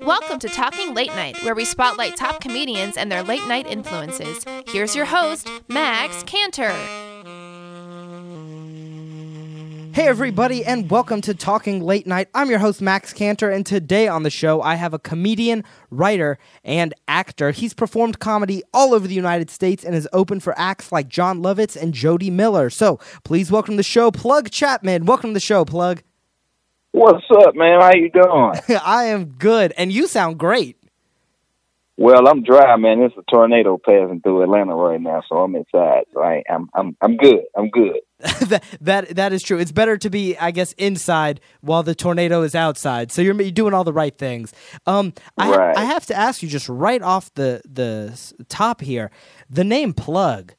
Welcome 0.00 0.38
to 0.40 0.48
Talking 0.48 0.94
Late 0.94 1.14
Night, 1.16 1.42
where 1.42 1.56
we 1.56 1.64
spotlight 1.64 2.16
top 2.16 2.40
comedians 2.40 2.96
and 2.96 3.10
their 3.10 3.24
late 3.24 3.44
night 3.48 3.66
influences. 3.66 4.44
Here's 4.68 4.94
your 4.94 5.06
host, 5.06 5.48
Max 5.66 6.22
Cantor. 6.22 6.70
Hey, 9.92 10.06
everybody, 10.06 10.64
and 10.64 10.88
welcome 10.88 11.20
to 11.22 11.34
Talking 11.34 11.82
Late 11.82 12.06
Night. 12.06 12.28
I'm 12.32 12.48
your 12.48 12.60
host, 12.60 12.80
Max 12.80 13.12
Cantor, 13.12 13.50
and 13.50 13.66
today 13.66 14.06
on 14.06 14.22
the 14.22 14.30
show, 14.30 14.62
I 14.62 14.76
have 14.76 14.94
a 14.94 15.00
comedian, 15.00 15.64
writer, 15.90 16.38
and 16.62 16.94
actor. 17.08 17.50
He's 17.50 17.74
performed 17.74 18.20
comedy 18.20 18.62
all 18.72 18.94
over 18.94 19.08
the 19.08 19.14
United 19.14 19.50
States 19.50 19.84
and 19.84 19.96
is 19.96 20.08
open 20.12 20.38
for 20.38 20.56
acts 20.56 20.92
like 20.92 21.08
Jon 21.08 21.42
Lovitz 21.42 21.74
and 21.80 21.92
Jody 21.92 22.30
Miller. 22.30 22.70
So 22.70 23.00
please 23.24 23.50
welcome 23.50 23.74
to 23.74 23.78
the 23.78 23.82
show, 23.82 24.12
Plug 24.12 24.50
Chapman. 24.50 25.06
Welcome 25.06 25.30
to 25.30 25.34
the 25.34 25.40
show, 25.40 25.64
Plug. 25.64 26.02
What's 26.94 27.26
up, 27.28 27.56
man? 27.56 27.80
How 27.80 27.90
you 27.92 28.08
doing? 28.08 28.78
I 28.84 29.06
am 29.06 29.24
good, 29.24 29.74
and 29.76 29.90
you 29.90 30.06
sound 30.06 30.38
great. 30.38 30.76
Well, 31.96 32.28
I'm 32.28 32.44
dry, 32.44 32.76
man. 32.76 33.00
There's 33.00 33.10
a 33.18 33.28
tornado 33.28 33.78
passing 33.84 34.20
through 34.20 34.44
Atlanta 34.44 34.76
right 34.76 35.00
now, 35.00 35.20
so 35.28 35.38
I'm 35.38 35.56
inside. 35.56 36.04
So 36.14 36.22
I, 36.22 36.44
I'm 36.48 36.70
I'm 36.72 36.96
I'm 37.00 37.16
good. 37.16 37.40
I'm 37.56 37.68
good. 37.68 37.98
that 38.20 38.62
that 38.80 39.08
that 39.16 39.32
is 39.32 39.42
true. 39.42 39.58
It's 39.58 39.72
better 39.72 39.96
to 39.98 40.08
be, 40.08 40.38
I 40.38 40.52
guess, 40.52 40.72
inside 40.74 41.40
while 41.62 41.82
the 41.82 41.96
tornado 41.96 42.42
is 42.42 42.54
outside. 42.54 43.10
So 43.10 43.22
you're, 43.22 43.34
you're 43.42 43.50
doing 43.50 43.74
all 43.74 43.82
the 43.82 43.92
right 43.92 44.16
things. 44.16 44.52
Um, 44.86 45.14
I 45.36 45.50
Right. 45.50 45.76
I 45.76 45.86
have 45.86 46.06
to 46.06 46.14
ask 46.14 46.44
you 46.44 46.48
just 46.48 46.68
right 46.68 47.02
off 47.02 47.34
the 47.34 47.60
the 47.68 48.16
top 48.48 48.80
here, 48.80 49.10
the 49.50 49.64
name 49.64 49.94
Plug. 49.94 50.54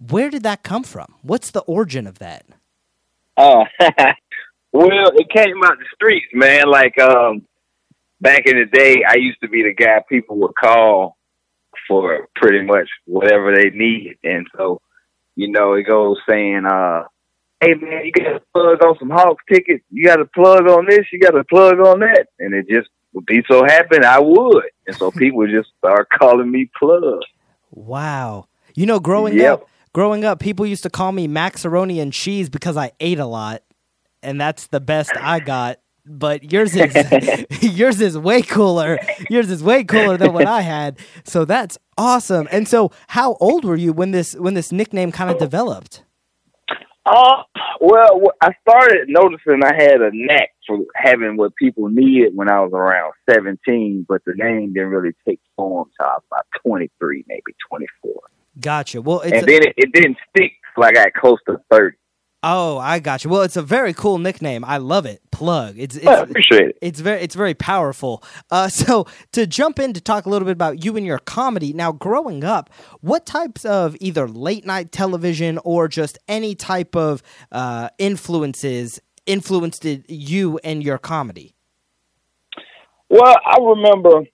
Where 0.00 0.28
did 0.28 0.42
that 0.42 0.64
come 0.64 0.82
from? 0.82 1.14
What's 1.22 1.52
the 1.52 1.60
origin 1.60 2.08
of 2.08 2.18
that? 2.18 2.46
Uh, 3.36 3.64
well, 4.86 5.10
it 5.14 5.28
came 5.34 5.62
out 5.64 5.78
the 5.78 5.84
streets, 5.94 6.26
man. 6.32 6.68
Like 6.68 6.98
um, 7.00 7.46
back 8.20 8.42
in 8.46 8.56
the 8.58 8.66
day, 8.66 9.02
I 9.08 9.16
used 9.16 9.40
to 9.42 9.48
be 9.48 9.62
the 9.62 9.74
guy 9.74 10.02
people 10.08 10.36
would 10.38 10.54
call 10.54 11.16
for 11.86 12.28
pretty 12.36 12.64
much 12.64 12.88
whatever 13.06 13.54
they 13.54 13.70
need, 13.70 14.18
and 14.24 14.46
so 14.56 14.80
you 15.36 15.50
know 15.50 15.74
it 15.74 15.84
goes 15.84 16.16
saying, 16.28 16.64
uh, 16.66 17.04
"Hey, 17.60 17.74
man, 17.74 18.04
you 18.04 18.12
got 18.12 18.32
to 18.32 18.40
plug 18.52 18.82
on 18.84 18.98
some 18.98 19.10
Hawks 19.10 19.44
tickets. 19.52 19.84
You 19.90 20.04
got 20.06 20.16
to 20.16 20.24
plug 20.26 20.66
on 20.68 20.86
this. 20.88 21.06
You 21.12 21.18
got 21.20 21.30
to 21.32 21.44
plug 21.44 21.78
on 21.80 22.00
that," 22.00 22.26
and 22.38 22.54
it 22.54 22.66
just 22.68 22.88
would 23.14 23.26
be 23.26 23.42
so 23.50 23.64
happen 23.64 24.04
I 24.04 24.18
would, 24.20 24.64
and 24.86 24.96
so 24.96 25.10
people 25.16 25.38
would 25.38 25.50
just 25.50 25.70
start 25.78 26.08
calling 26.18 26.50
me 26.50 26.70
Plug. 26.78 27.22
Wow. 27.70 28.46
You 28.74 28.86
know, 28.86 29.00
growing 29.00 29.34
Yep. 29.38 29.52
up, 29.62 29.68
growing 29.92 30.24
up, 30.24 30.40
people 30.40 30.66
used 30.66 30.82
to 30.84 30.90
call 30.90 31.12
me 31.12 31.26
Maxaroni 31.26 32.00
and 32.00 32.12
cheese 32.12 32.48
because 32.48 32.76
I 32.76 32.92
ate 33.00 33.18
a 33.18 33.26
lot, 33.26 33.62
and 34.22 34.40
that's 34.40 34.68
the 34.68 34.80
best 34.80 35.12
I 35.16 35.40
got. 35.40 35.78
But 36.04 36.50
yours 36.52 36.74
is 36.74 36.94
yours 37.76 38.00
is 38.00 38.16
way 38.16 38.42
cooler. 38.42 38.98
Yours 39.28 39.50
is 39.50 39.62
way 39.62 39.84
cooler 39.84 40.16
than 40.16 40.32
what 40.32 40.46
I 40.46 40.62
had. 40.62 40.98
So 41.24 41.44
that's 41.44 41.78
awesome. 41.98 42.48
And 42.50 42.66
so, 42.66 42.90
how 43.08 43.34
old 43.34 43.64
were 43.64 43.76
you 43.76 43.92
when 43.92 44.12
this 44.12 44.34
when 44.34 44.54
this 44.54 44.72
nickname 44.72 45.12
kind 45.12 45.30
of 45.30 45.38
developed? 45.38 46.04
Uh, 47.04 47.42
well, 47.80 48.20
I 48.42 48.50
started 48.68 49.08
noticing 49.08 49.62
I 49.64 49.74
had 49.74 50.00
a 50.02 50.10
knack 50.12 50.50
for 50.66 50.78
having 50.94 51.36
what 51.36 51.54
people 51.56 51.88
needed 51.88 52.32
when 52.34 52.50
I 52.50 52.60
was 52.60 52.72
around 52.74 53.14
17, 53.30 54.04
but 54.06 54.22
the 54.26 54.34
name 54.36 54.74
didn't 54.74 54.90
really 54.90 55.14
take 55.26 55.40
form 55.56 55.88
till 55.98 56.06
I 56.06 56.14
was 56.14 56.22
about 56.30 56.46
23, 56.66 57.24
maybe 57.26 57.54
24. 57.68 58.12
Gotcha. 58.60 59.00
Well, 59.00 59.20
it's 59.20 59.32
and 59.32 59.46
then 59.46 59.62
it, 59.62 59.74
it 59.76 59.92
didn't 59.92 60.18
stick 60.28 60.52
till 60.74 60.84
I 60.84 60.92
got 60.92 61.14
close 61.14 61.38
to 61.46 61.58
30. 61.70 61.96
Oh, 62.42 62.78
I 62.78 62.98
got 62.98 63.24
you. 63.24 63.30
Well, 63.30 63.42
it's 63.42 63.56
a 63.56 63.62
very 63.62 63.92
cool 63.92 64.18
nickname. 64.18 64.64
I 64.64 64.78
love 64.78 65.06
it. 65.06 65.20
Plug. 65.30 65.78
It's 65.78 65.96
it's 65.96 66.06
I 66.06 66.22
appreciate 66.22 66.70
it. 66.70 66.78
It's 66.80 67.00
very 67.00 67.20
it's 67.20 67.34
very 67.34 67.54
powerful. 67.54 68.22
Uh, 68.50 68.68
so 68.68 69.06
to 69.32 69.46
jump 69.46 69.78
in 69.78 69.92
to 69.92 70.00
talk 70.00 70.26
a 70.26 70.28
little 70.28 70.46
bit 70.46 70.52
about 70.52 70.84
you 70.84 70.96
and 70.96 71.06
your 71.06 71.18
comedy. 71.18 71.72
Now, 71.72 71.92
growing 71.92 72.44
up, 72.44 72.70
what 73.00 73.26
types 73.26 73.64
of 73.64 73.96
either 74.00 74.28
late 74.28 74.64
night 74.66 74.92
television 74.92 75.58
or 75.64 75.88
just 75.88 76.18
any 76.28 76.54
type 76.54 76.96
of 76.96 77.22
uh, 77.52 77.88
influences 77.98 79.00
influenced 79.26 79.84
you 79.84 80.58
and 80.64 80.82
your 80.82 80.98
comedy? 80.98 81.54
Well, 83.10 83.36
I 83.44 83.58
remember 83.60 84.26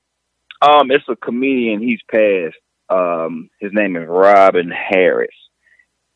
um 0.62 0.91
it's 0.91 1.05
a 1.09 1.17
comedian, 1.17 1.81
he's 1.81 2.00
passed. 2.11 2.56
Um 2.89 3.50
his 3.61 3.73
name 3.73 3.97
is 3.97 4.06
Robin 4.09 4.71
Harris. 4.71 5.34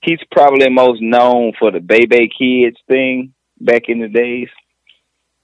He's 0.02 0.20
probably 0.30 0.68
most 0.70 1.00
known 1.02 1.52
for 1.58 1.70
the 1.70 1.80
Bebe's 1.80 2.30
Kids 2.38 2.76
thing 2.86 3.34
back 3.60 3.82
in 3.88 4.00
the 4.00 4.08
days. 4.08 4.48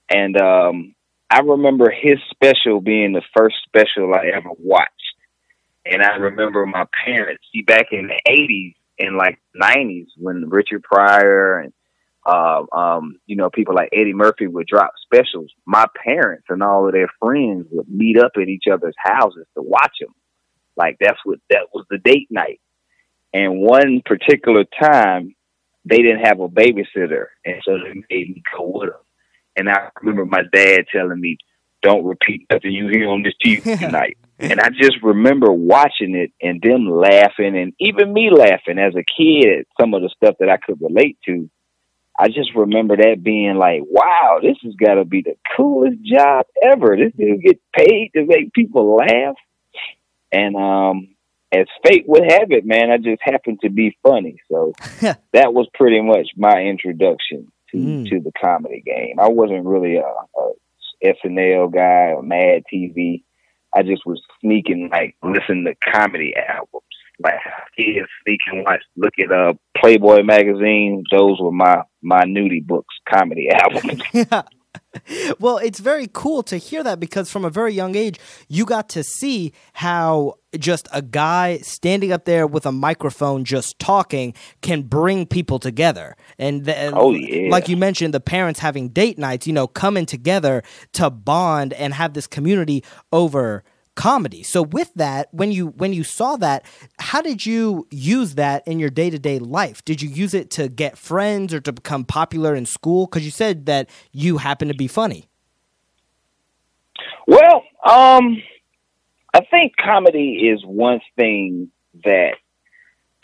And 0.09 0.39
um 0.39 0.95
I 1.29 1.39
remember 1.39 1.89
his 1.91 2.19
special 2.29 2.81
being 2.81 3.13
the 3.13 3.23
first 3.35 3.55
special 3.65 4.13
I 4.13 4.27
ever 4.35 4.49
watched. 4.57 4.91
And 5.85 6.01
I 6.01 6.15
remember 6.15 6.65
my 6.65 6.85
parents, 7.05 7.43
see 7.51 7.61
back 7.61 7.87
in 7.91 8.07
the 8.07 8.19
eighties 8.31 8.75
and 8.99 9.17
like 9.17 9.39
nineties 9.53 10.07
when 10.17 10.49
Richard 10.49 10.83
Pryor 10.83 11.59
and 11.59 11.73
uh, 12.25 12.63
um, 12.75 13.19
you 13.27 13.35
know, 13.35 13.49
people 13.51 13.75
like 13.75 13.89
Eddie 13.93 14.13
Murphy 14.13 14.47
would 14.47 14.65
drop 14.65 14.93
specials. 15.03 15.51
My 15.65 15.85
parents 16.03 16.45
and 16.49 16.63
all 16.63 16.87
of 16.87 16.93
their 16.93 17.09
friends 17.19 17.67
would 17.69 17.87
meet 17.87 18.17
up 18.17 18.31
at 18.35 18.47
each 18.47 18.63
other's 18.71 18.95
houses 18.97 19.45
to 19.55 19.61
watch 19.61 19.93
them. 20.01 20.13
Like 20.75 20.97
that's 20.99 21.19
what 21.23 21.39
that 21.51 21.67
was 21.73 21.85
the 21.89 21.99
date 21.99 22.27
night. 22.31 22.59
And 23.35 23.59
one 23.59 24.01
particular 24.05 24.63
time, 24.81 25.35
they 25.83 25.97
didn't 25.97 26.23
have 26.23 26.39
a 26.39 26.47
babysitter, 26.47 27.25
and 27.43 27.61
so 27.65 27.77
they 27.77 27.93
made 28.09 28.29
me 28.29 28.41
go 28.57 28.71
with 28.79 28.91
them. 28.91 29.01
And 29.57 29.69
I 29.69 29.89
remember 29.99 30.25
my 30.25 30.43
dad 30.53 30.85
telling 30.89 31.19
me, 31.19 31.37
"Don't 31.81 32.05
repeat 32.05 32.45
nothing 32.49 32.71
you 32.71 32.87
hear 32.87 33.09
on 33.09 33.23
this 33.23 33.33
TV 33.43 33.61
tonight." 33.79 34.17
and 34.39 34.61
I 34.61 34.69
just 34.69 35.03
remember 35.03 35.51
watching 35.51 36.15
it 36.15 36.31
and 36.41 36.61
them 36.61 36.89
laughing, 36.89 37.57
and 37.57 37.73
even 37.77 38.13
me 38.13 38.29
laughing 38.31 38.79
as 38.79 38.95
a 38.95 39.03
kid 39.03 39.59
at 39.59 39.65
some 39.77 39.93
of 39.93 40.01
the 40.01 40.09
stuff 40.15 40.35
that 40.39 40.49
I 40.49 40.55
could 40.55 40.79
relate 40.79 41.17
to. 41.25 41.49
I 42.17 42.29
just 42.29 42.55
remember 42.55 42.95
that 42.95 43.21
being 43.21 43.55
like, 43.55 43.81
wow, 43.83 44.39
this 44.41 44.55
has 44.63 44.73
got 44.75 44.93
to 44.93 45.03
be 45.03 45.21
the 45.21 45.35
coolest 45.57 46.01
job 46.01 46.45
ever. 46.63 46.95
This 46.95 47.11
dude 47.17 47.41
get 47.41 47.59
paid 47.75 48.11
to 48.15 48.25
make 48.25 48.53
people 48.53 48.95
laugh. 48.95 49.35
And 50.31 50.55
um, 50.55 51.14
as 51.51 51.65
fate 51.85 52.05
would 52.07 52.23
have 52.31 52.51
it, 52.51 52.65
man, 52.65 52.91
I 52.91 52.97
just 52.97 53.21
happened 53.21 53.59
to 53.61 53.69
be 53.69 53.97
funny. 54.03 54.37
So 54.51 54.73
that 55.33 55.53
was 55.53 55.67
pretty 55.73 56.01
much 56.01 56.29
my 56.35 56.61
introduction 56.61 57.51
to, 57.71 57.77
Mm. 57.77 58.09
to 58.09 58.19
the 58.19 58.31
comedy 58.41 58.81
game. 58.85 59.19
I 59.19 59.27
wasn't 59.29 59.65
really 59.65 59.95
a, 59.97 60.03
a 60.05 60.51
SNL 61.03 61.73
guy 61.73 62.13
or 62.13 62.21
Mad 62.23 62.63
TV. 62.73 63.23
I 63.73 63.83
just 63.83 64.05
was 64.05 64.21
sneaking, 64.39 64.89
like, 64.91 65.15
listen 65.23 65.65
to 65.65 65.75
comedy 65.91 66.33
albums. 66.35 66.83
Like, 67.21 67.35
kids 67.77 68.07
sneaking 68.25 68.63
watch, 68.65 68.81
look 68.95 69.13
at 69.19 69.31
uh, 69.31 69.53
Playboy 69.77 70.23
magazine. 70.23 71.03
Those 71.11 71.39
were 71.39 71.51
my 71.51 71.81
my 72.01 72.23
nudie 72.23 72.65
books, 72.65 72.93
comedy 73.09 73.49
albums. 73.53 74.01
well, 75.39 75.57
it's 75.57 75.79
very 75.79 76.09
cool 76.11 76.43
to 76.43 76.57
hear 76.57 76.83
that 76.83 76.99
because 76.99 77.29
from 77.31 77.45
a 77.45 77.49
very 77.49 77.73
young 77.73 77.95
age, 77.95 78.19
you 78.47 78.65
got 78.65 78.89
to 78.89 79.03
see 79.03 79.53
how 79.73 80.35
just 80.57 80.87
a 80.93 81.01
guy 81.01 81.57
standing 81.57 82.11
up 82.11 82.25
there 82.25 82.47
with 82.47 82.65
a 82.65 82.71
microphone 82.71 83.43
just 83.43 83.77
talking 83.79 84.33
can 84.61 84.83
bring 84.83 85.25
people 85.25 85.59
together. 85.59 86.15
And 86.39 86.65
the, 86.65 86.91
Oh, 86.93 87.11
yeah. 87.11 87.49
like 87.49 87.67
you 87.67 87.77
mentioned, 87.77 88.13
the 88.13 88.19
parents 88.19 88.59
having 88.59 88.89
date 88.89 89.17
nights, 89.17 89.47
you 89.47 89.53
know, 89.53 89.67
coming 89.67 90.05
together 90.05 90.63
to 90.93 91.09
bond 91.09 91.73
and 91.73 91.93
have 91.93 92.13
this 92.13 92.27
community 92.27 92.83
over 93.11 93.63
comedy. 93.95 94.43
So 94.43 94.61
with 94.61 94.93
that, 94.95 95.33
when 95.33 95.51
you 95.51 95.67
when 95.67 95.93
you 95.93 96.03
saw 96.03 96.35
that, 96.37 96.65
how 96.99 97.21
did 97.21 97.45
you 97.45 97.87
use 97.89 98.35
that 98.35 98.67
in 98.67 98.79
your 98.79 98.89
day-to-day 98.89 99.39
life? 99.39 99.83
Did 99.85 100.01
you 100.01 100.09
use 100.09 100.33
it 100.33 100.49
to 100.51 100.67
get 100.67 100.97
friends 100.97 101.53
or 101.53 101.61
to 101.61 101.71
become 101.71 102.05
popular 102.05 102.55
in 102.55 102.65
school 102.65 103.07
cuz 103.07 103.25
you 103.25 103.31
said 103.31 103.65
that 103.65 103.89
you 104.11 104.37
happen 104.37 104.67
to 104.67 104.73
be 104.73 104.87
funny? 104.87 105.29
Well, 107.27 107.63
um, 107.83 108.41
I 109.33 109.41
think 109.49 109.73
comedy 109.77 110.49
is 110.49 110.63
one 110.63 111.01
thing 111.15 111.71
that 112.03 112.35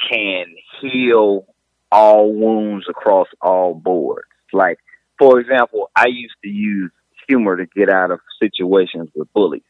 can 0.09 0.45
heal 0.81 1.45
all 1.91 2.33
wounds 2.33 2.85
across 2.89 3.27
all 3.41 3.75
boards. 3.75 4.27
Like, 4.51 4.79
for 5.19 5.39
example, 5.39 5.91
I 5.95 6.07
used 6.07 6.35
to 6.43 6.49
use 6.49 6.91
humor 7.27 7.57
to 7.57 7.65
get 7.67 7.89
out 7.89 8.11
of 8.11 8.19
situations 8.41 9.09
with 9.13 9.31
bullies 9.33 9.61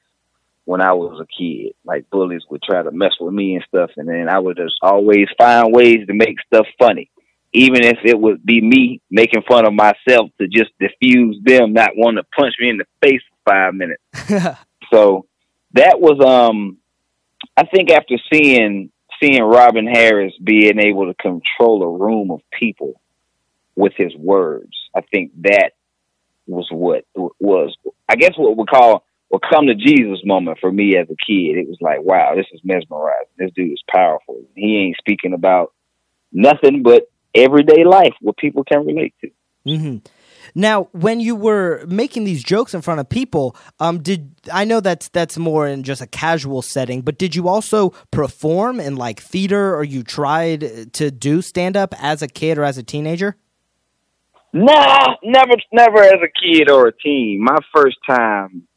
when 0.66 0.82
I 0.82 0.94
was 0.94 1.20
a 1.20 1.26
kid. 1.26 1.74
Like, 1.84 2.10
bullies 2.10 2.44
would 2.50 2.62
try 2.64 2.84
to 2.84 2.92
mess 2.92 3.14
with 3.20 3.34
me 3.34 3.56
and 3.56 3.66
stuff, 3.68 3.92
and 3.98 4.08
then 4.08 4.30
I 4.30 4.40
would 4.40 4.58
just 4.58 4.76
always 4.82 5.28
find 5.38 5.74
ways 5.74 6.06
to 6.08 6.14
make 6.14 6.38
stuff 6.46 6.68
funny. 6.80 7.10
Even 7.54 7.84
if 7.84 7.98
it 8.06 8.18
would 8.18 8.46
be 8.46 8.62
me 8.62 9.02
making 9.10 9.44
fun 9.48 9.66
of 9.66 9.74
myself 9.74 10.30
to 10.40 10.48
just 10.48 10.72
diffuse 10.80 11.38
them 11.44 11.74
not 11.74 11.92
wanting 11.98 12.24
to 12.24 12.30
punch 12.38 12.54
me 12.60 12.70
in 12.70 12.78
the 12.78 12.86
face 13.02 13.22
for 13.30 13.52
five 13.52 13.74
minutes. 13.74 14.58
So 14.92 15.26
that 15.74 16.00
was 16.00 16.20
um 16.24 16.78
I 17.58 17.66
think 17.66 17.92
after 17.92 18.16
seeing 18.32 18.92
seeing 19.22 19.42
Robin 19.42 19.88
Harris 19.88 20.34
being 20.44 20.80
able 20.80 21.08
to 21.08 21.14
control 21.14 21.84
a 21.84 21.98
room 21.98 22.32
of 22.32 22.42
people 22.52 23.00
with 23.76 23.94
his 23.96 24.16
words, 24.16 24.72
I 24.96 25.02
think 25.02 25.32
that 25.42 25.72
was 26.48 26.68
what 26.72 27.06
was 27.40 27.76
I 28.10 28.16
guess 28.16 28.34
what 28.38 28.58
we 28.58 28.66
call 28.66 29.04
or 29.32 29.40
come 29.40 29.68
to 29.68 29.76
Jesus 29.76 30.20
moment 30.26 30.58
for 30.60 30.72
me 30.72 30.98
as 30.98 31.08
a 31.08 31.16
kid. 31.26 31.58
It 31.58 31.68
was 31.68 31.78
like, 31.80 32.02
wow, 32.02 32.34
this 32.36 32.48
is 32.54 32.60
mesmerizing. 32.64 33.28
This 33.38 33.52
dude 33.56 33.72
is 33.72 33.84
powerful. 33.90 34.44
He 34.56 34.78
ain't 34.78 34.98
speaking 34.98 35.34
about 35.34 35.74
nothing 36.34 36.84
but 36.84 37.10
everyday 37.34 37.86
life, 37.86 38.14
what 38.20 38.38
people 38.38 38.64
can 38.66 38.86
relate 38.86 39.16
to. 39.22 39.30
Mm-hmm. 39.66 39.98
Now, 40.54 40.90
when 40.92 41.22
you 41.22 41.36
were 41.36 41.86
making 41.88 42.26
these 42.26 42.44
jokes 42.44 42.74
in 42.74 42.82
front 42.82 43.00
of 43.00 43.08
people, 43.08 43.56
um, 43.80 44.02
did 44.02 44.36
I 44.52 44.66
know 44.66 44.82
that's 44.82 45.08
that's 45.10 45.38
more 45.38 45.66
in 45.66 45.84
just 45.84 46.02
a 46.02 46.08
casual 46.08 46.62
setting, 46.62 47.02
but 47.02 47.18
did 47.18 47.36
you 47.36 47.48
also 47.48 47.92
perform 48.10 48.80
in 48.80 48.96
like 48.96 49.22
theater, 49.22 49.74
or 49.76 49.84
you 49.84 50.04
tried 50.04 50.94
to 50.94 51.12
do 51.12 51.42
stand 51.42 51.78
up 51.78 51.94
as 52.00 52.22
a 52.22 52.28
kid 52.28 52.58
or 52.58 52.64
as 52.64 52.78
a 52.78 52.84
teenager? 52.84 53.38
Nah, 54.52 55.16
never, 55.24 55.54
never 55.72 56.04
as 56.04 56.20
a 56.22 56.28
kid 56.28 56.70
or 56.70 56.88
a 56.88 56.92
teen. 56.92 57.40
My 57.42 57.60
first 57.74 57.98
time 58.06 58.68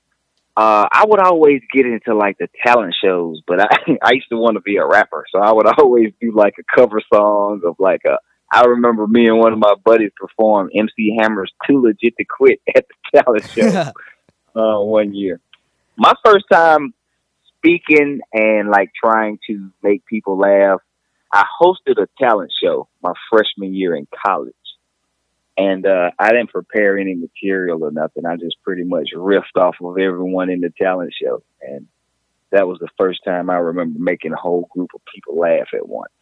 uh, 0.57 0.87
I 0.91 1.05
would 1.07 1.19
always 1.19 1.63
get 1.73 1.85
into 1.85 2.15
like 2.15 2.39
the 2.39 2.49
talent 2.65 2.95
shows, 3.03 3.41
but 3.47 3.61
I 3.61 3.77
I 4.03 4.13
used 4.13 4.29
to 4.31 4.37
want 4.37 4.55
to 4.57 4.61
be 4.61 4.77
a 4.77 4.87
rapper, 4.87 5.25
so 5.33 5.41
I 5.41 5.53
would 5.53 5.67
always 5.79 6.13
do 6.21 6.33
like 6.33 6.55
a 6.59 6.77
cover 6.77 7.01
song 7.13 7.63
of 7.65 7.77
like 7.79 8.03
a. 8.07 8.19
I 8.53 8.67
remember 8.67 9.07
me 9.09 9.27
and 9.27 9.39
one 9.39 9.53
of 9.53 9.59
my 9.59 9.75
buddies 9.85 10.13
performed 10.17 10.71
MC 10.77 11.17
Hammer's 11.19 11.53
"Too 11.67 11.83
Legit 11.83 12.17
to 12.19 12.25
Quit" 12.25 12.61
at 12.75 12.87
the 12.89 13.21
talent 13.21 13.51
show 13.51 13.91
uh, 14.55 14.81
one 14.81 15.13
year. 15.15 15.41
My 15.97 16.13
first 16.25 16.45
time 16.53 16.95
speaking 17.59 18.21
and 18.33 18.69
like 18.69 18.93
trying 18.95 19.39
to 19.49 19.71
make 19.83 20.07
people 20.07 20.39
laugh. 20.39 20.81
I 21.33 21.45
hosted 21.61 22.01
a 22.01 22.07
talent 22.17 22.53
show 22.63 22.87
my 23.03 23.13
freshman 23.29 23.75
year 23.75 23.97
in 23.97 24.07
college 24.25 24.55
and 25.57 25.87
uh, 25.87 26.11
I 26.19 26.31
didn't 26.31 26.51
prepare 26.51 26.99
any 26.99 27.15
material 27.15 27.85
or 27.85 27.91
nothing. 27.91 28.27
I 28.27 28.37
just 28.37 28.57
pretty 28.63 28.85
much 28.85 29.11
riffed 29.15 29.57
off 29.57 29.77
of 29.83 29.99
everyone 29.99 30.51
in 30.51 30.61
the 30.61 30.71
talent 30.71 31.13
show, 31.21 31.43
and 31.63 31.87
that 32.51 32.67
was 32.67 32.79
the 32.81 32.89
first 32.99 33.21
time 33.25 33.51
I 33.51 33.57
remember 33.57 33.99
making 33.99 34.33
a 34.33 34.37
whole 34.37 34.69
group 34.71 34.91
of 34.95 35.01
people 35.13 35.39
laugh 35.39 35.69
at 35.75 35.89
once. 35.89 36.13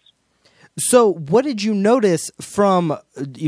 So, 0.79 1.13
what 1.13 1.45
did 1.45 1.63
you 1.63 1.75
notice 1.75 2.31
from 2.41 2.93
uh, 2.93 2.99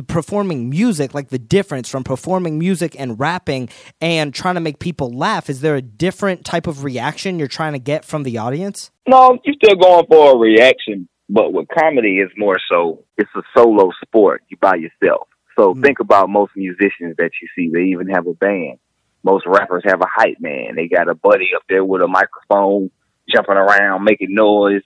performing 0.07 0.69
music, 0.69 1.15
like 1.15 1.31
the 1.31 1.39
difference 1.39 1.89
from 1.89 2.05
performing 2.05 2.59
music 2.59 2.95
and 2.99 3.19
rapping 3.19 3.71
and 4.03 4.35
trying 4.35 4.57
to 4.57 4.61
make 4.61 4.79
people 4.79 5.11
laugh? 5.11 5.49
Is 5.49 5.63
there 5.63 5.75
a 5.75 5.81
different 5.81 6.45
type 6.45 6.67
of 6.67 6.85
reaction 6.85 7.39
you're 7.39 7.49
trying 7.49 7.73
to 7.73 7.79
get 7.79 8.05
from 8.05 8.25
the 8.25 8.37
audience? 8.37 8.91
No, 9.09 9.39
you're 9.43 9.55
still 9.55 9.77
going 9.77 10.05
for 10.07 10.35
a 10.35 10.37
reaction, 10.37 11.09
but 11.31 11.55
with 11.55 11.67
comedy, 11.69 12.19
it's 12.19 12.35
more 12.37 12.59
so 12.71 13.03
it's 13.17 13.31
a 13.35 13.43
solo 13.57 13.91
sport. 14.03 14.43
You 14.49 14.59
by 14.61 14.75
yourself. 14.75 15.29
So 15.57 15.73
mm-hmm. 15.73 15.83
think 15.83 16.01
about 16.01 16.29
most 16.29 16.53
musicians 16.57 17.17
that 17.19 17.31
you 17.41 17.49
see. 17.57 17.71
They 17.73 17.91
even 17.91 18.09
have 18.09 18.27
a 18.27 18.35
band. 18.35 18.79
Most 19.23 19.47
rappers 19.47 19.83
have 19.87 20.01
a 20.01 20.07
hype 20.13 20.41
man. 20.41 20.75
They 20.77 20.89
got 20.89 21.09
a 21.09 21.15
buddy 21.15 21.51
up 21.57 21.63
there 21.69 21.85
with 21.85 22.03
a 22.03 22.09
microphone, 22.09 22.91
jumping 23.29 23.57
around, 23.57 24.05
making 24.05 24.35
noise, 24.35 24.83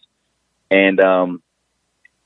and 0.70 1.00
um, 1.00 1.42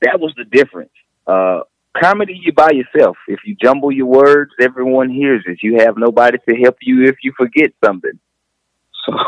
that 0.01 0.19
was 0.19 0.33
the 0.37 0.45
difference. 0.45 0.91
Uh, 1.25 1.61
comedy, 1.99 2.39
you 2.41 2.53
by 2.53 2.71
yourself. 2.71 3.17
If 3.27 3.39
you 3.45 3.55
jumble 3.61 3.91
your 3.91 4.05
words, 4.05 4.51
everyone 4.59 5.09
hears 5.09 5.43
it. 5.47 5.59
You 5.63 5.79
have 5.79 5.97
nobody 5.97 6.37
to 6.49 6.55
help 6.57 6.77
you 6.81 7.05
if 7.05 7.15
you 7.23 7.33
forget 7.37 7.71
something. 7.83 8.19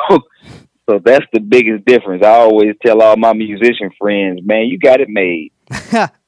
So, 0.08 0.20
so 0.90 1.00
that's 1.04 1.26
the 1.34 1.42
biggest 1.42 1.84
difference. 1.84 2.24
I 2.24 2.30
always 2.30 2.76
tell 2.86 3.02
all 3.02 3.18
my 3.18 3.34
musician 3.34 3.90
friends, 4.00 4.40
man, 4.46 4.68
you 4.68 4.78
got 4.78 5.02
it 5.02 5.10
made. 5.10 5.52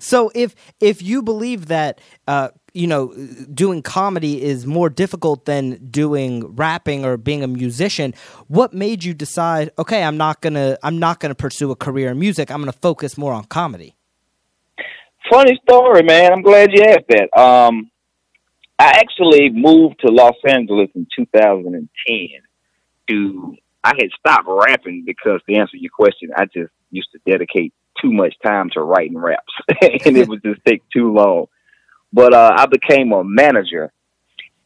so 0.00 0.30
if 0.34 0.54
if 0.80 1.02
you 1.02 1.22
believe 1.22 1.66
that 1.66 2.00
uh, 2.26 2.48
you 2.72 2.86
know 2.86 3.14
doing 3.52 3.82
comedy 3.82 4.42
is 4.42 4.66
more 4.66 4.88
difficult 4.88 5.44
than 5.44 5.76
doing 5.90 6.54
rapping 6.54 7.04
or 7.04 7.16
being 7.16 7.42
a 7.42 7.46
musician, 7.46 8.14
what 8.46 8.72
made 8.72 9.04
you 9.04 9.14
decide? 9.14 9.70
Okay, 9.78 10.02
I'm 10.02 10.16
not 10.16 10.40
gonna 10.40 10.78
I'm 10.82 10.98
not 10.98 11.20
gonna 11.20 11.34
pursue 11.34 11.70
a 11.70 11.76
career 11.76 12.10
in 12.10 12.18
music. 12.18 12.50
I'm 12.50 12.60
gonna 12.60 12.72
focus 12.72 13.18
more 13.18 13.32
on 13.32 13.44
comedy. 13.44 13.94
Funny 15.30 15.60
story, 15.62 16.02
man. 16.02 16.32
I'm 16.32 16.42
glad 16.42 16.72
you 16.72 16.82
asked 16.82 17.08
that. 17.08 17.38
Um, 17.38 17.90
I 18.78 19.00
actually 19.00 19.50
moved 19.50 20.00
to 20.06 20.12
Los 20.12 20.36
Angeles 20.46 20.88
in 20.94 21.06
2010 21.14 21.88
to 23.08 23.56
I 23.84 23.92
had 23.98 24.10
stopped 24.18 24.46
rapping 24.48 25.04
because 25.04 25.40
to 25.48 25.56
answer 25.56 25.76
your 25.76 25.90
question, 25.90 26.30
I 26.36 26.44
just 26.46 26.72
used 26.90 27.08
to 27.12 27.18
dedicate 27.30 27.74
too 28.00 28.12
much 28.12 28.34
time 28.44 28.70
to 28.70 28.80
write 28.80 29.10
writing 29.10 29.18
raps, 29.18 29.52
and 30.04 30.16
it 30.16 30.28
would 30.28 30.42
just 30.42 30.60
take 30.66 30.82
too 30.90 31.12
long. 31.12 31.46
But 32.12 32.34
uh, 32.34 32.52
I 32.56 32.66
became 32.66 33.12
a 33.12 33.22
manager, 33.24 33.92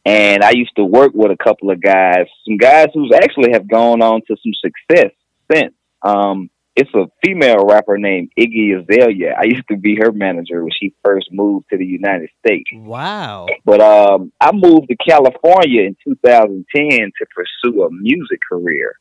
and 0.05 0.43
I 0.43 0.51
used 0.51 0.75
to 0.77 0.85
work 0.85 1.11
with 1.13 1.31
a 1.31 1.43
couple 1.43 1.71
of 1.71 1.81
guys, 1.81 2.25
some 2.47 2.57
guys 2.57 2.87
who 2.93 3.13
actually 3.13 3.51
have 3.51 3.69
gone 3.69 4.01
on 4.01 4.21
to 4.27 4.35
some 4.41 4.53
success 4.61 5.11
since. 5.51 5.73
Um, 6.01 6.49
it's 6.75 6.93
a 6.95 7.05
female 7.23 7.65
rapper 7.67 7.99
named 7.99 8.31
Iggy 8.37 8.79
Azalea. 8.79 9.35
I 9.39 9.43
used 9.43 9.67
to 9.69 9.77
be 9.77 9.95
her 10.01 10.11
manager 10.11 10.63
when 10.63 10.71
she 10.79 10.95
first 11.05 11.27
moved 11.31 11.67
to 11.69 11.77
the 11.77 11.85
United 11.85 12.29
States. 12.43 12.67
Wow. 12.73 13.45
But 13.63 13.79
um, 13.79 14.31
I 14.41 14.51
moved 14.51 14.89
to 14.89 14.95
California 14.95 15.83
in 15.83 15.95
2010 16.03 17.11
to 17.19 17.25
pursue 17.35 17.83
a 17.83 17.91
music 17.91 18.39
career. 18.49 18.95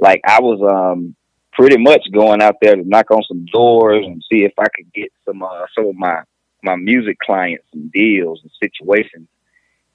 Like 0.00 0.22
I 0.26 0.40
was 0.40 0.60
um 0.60 1.14
pretty 1.54 1.78
much 1.78 2.02
going 2.12 2.42
out 2.42 2.56
there 2.60 2.76
to 2.76 2.88
knock 2.88 3.10
on 3.10 3.22
some 3.26 3.46
doors 3.46 4.04
and 4.04 4.22
see 4.30 4.44
if 4.44 4.52
I 4.58 4.66
could 4.74 4.92
get 4.92 5.10
some 5.24 5.42
uh, 5.42 5.66
some 5.74 5.86
of 5.86 5.94
my 5.94 6.22
my 6.62 6.76
music 6.76 7.18
clients 7.18 7.64
some 7.70 7.90
deals 7.92 8.40
and 8.42 8.50
situations. 8.62 9.28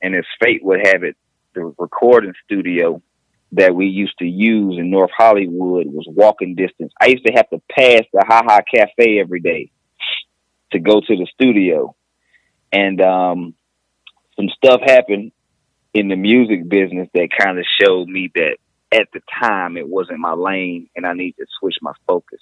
And 0.02 0.16
as 0.16 0.24
fate 0.42 0.64
would 0.64 0.80
have 0.86 1.04
it, 1.04 1.18
the 1.54 1.74
recording 1.78 2.34
studio 2.46 3.02
that 3.52 3.76
we 3.76 3.88
used 3.88 4.18
to 4.20 4.26
use 4.26 4.78
in 4.78 4.92
North 4.92 5.12
Hollywood 5.16 5.88
was 5.88 6.08
walking 6.08 6.56
distance. 6.56 6.94
I 7.02 7.08
used 7.08 7.26
to 7.26 7.34
have 7.34 7.50
to 7.50 7.62
pass 7.70 8.04
the 8.14 8.24
Ha 8.26 8.44
Ha 8.46 8.60
Cafe 8.74 9.20
every 9.20 9.42
day 9.42 9.72
to 10.72 10.80
go 10.80 11.02
to 11.02 11.16
the 11.16 11.28
studio. 11.34 11.96
And 12.72 13.02
um, 13.02 13.56
some 14.36 14.50
stuff 14.50 14.82
happened 14.86 15.32
in 15.94 16.08
the 16.08 16.16
music 16.16 16.70
business 16.70 17.10
that 17.14 17.30
kind 17.38 17.58
of 17.58 17.66
showed 17.82 18.08
me 18.08 18.32
that 18.36 18.58
at 18.92 19.08
the 19.14 19.22
time 19.42 19.78
it 19.78 19.88
wasn't 19.88 20.20
my 20.20 20.34
lane 20.34 20.90
and 20.96 21.06
I 21.06 21.14
needed 21.14 21.38
to 21.40 21.46
switch 21.60 21.76
my 21.82 21.94
focus. 22.08 22.42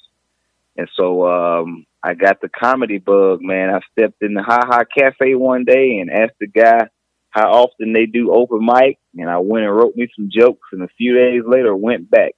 And 0.75 0.87
so 0.95 1.27
um 1.27 1.85
I 2.03 2.13
got 2.13 2.39
the 2.41 2.49
comedy 2.49 2.99
bug, 2.99 3.39
man. 3.41 3.73
I 3.73 3.79
stepped 3.91 4.21
in 4.21 4.33
the 4.33 4.43
Ha 4.43 4.61
Ha 4.65 4.83
Cafe 4.97 5.35
one 5.35 5.65
day 5.65 5.97
and 5.99 6.09
asked 6.09 6.39
the 6.39 6.47
guy 6.47 6.87
how 7.31 7.51
often 7.51 7.93
they 7.93 8.05
do 8.05 8.31
open 8.31 8.65
mic 8.65 8.97
and 9.17 9.29
I 9.29 9.39
went 9.39 9.65
and 9.65 9.75
wrote 9.75 9.95
me 9.95 10.07
some 10.15 10.29
jokes 10.33 10.69
and 10.71 10.83
a 10.83 10.87
few 10.97 11.15
days 11.15 11.43
later 11.45 11.75
went 11.75 12.09
back 12.09 12.33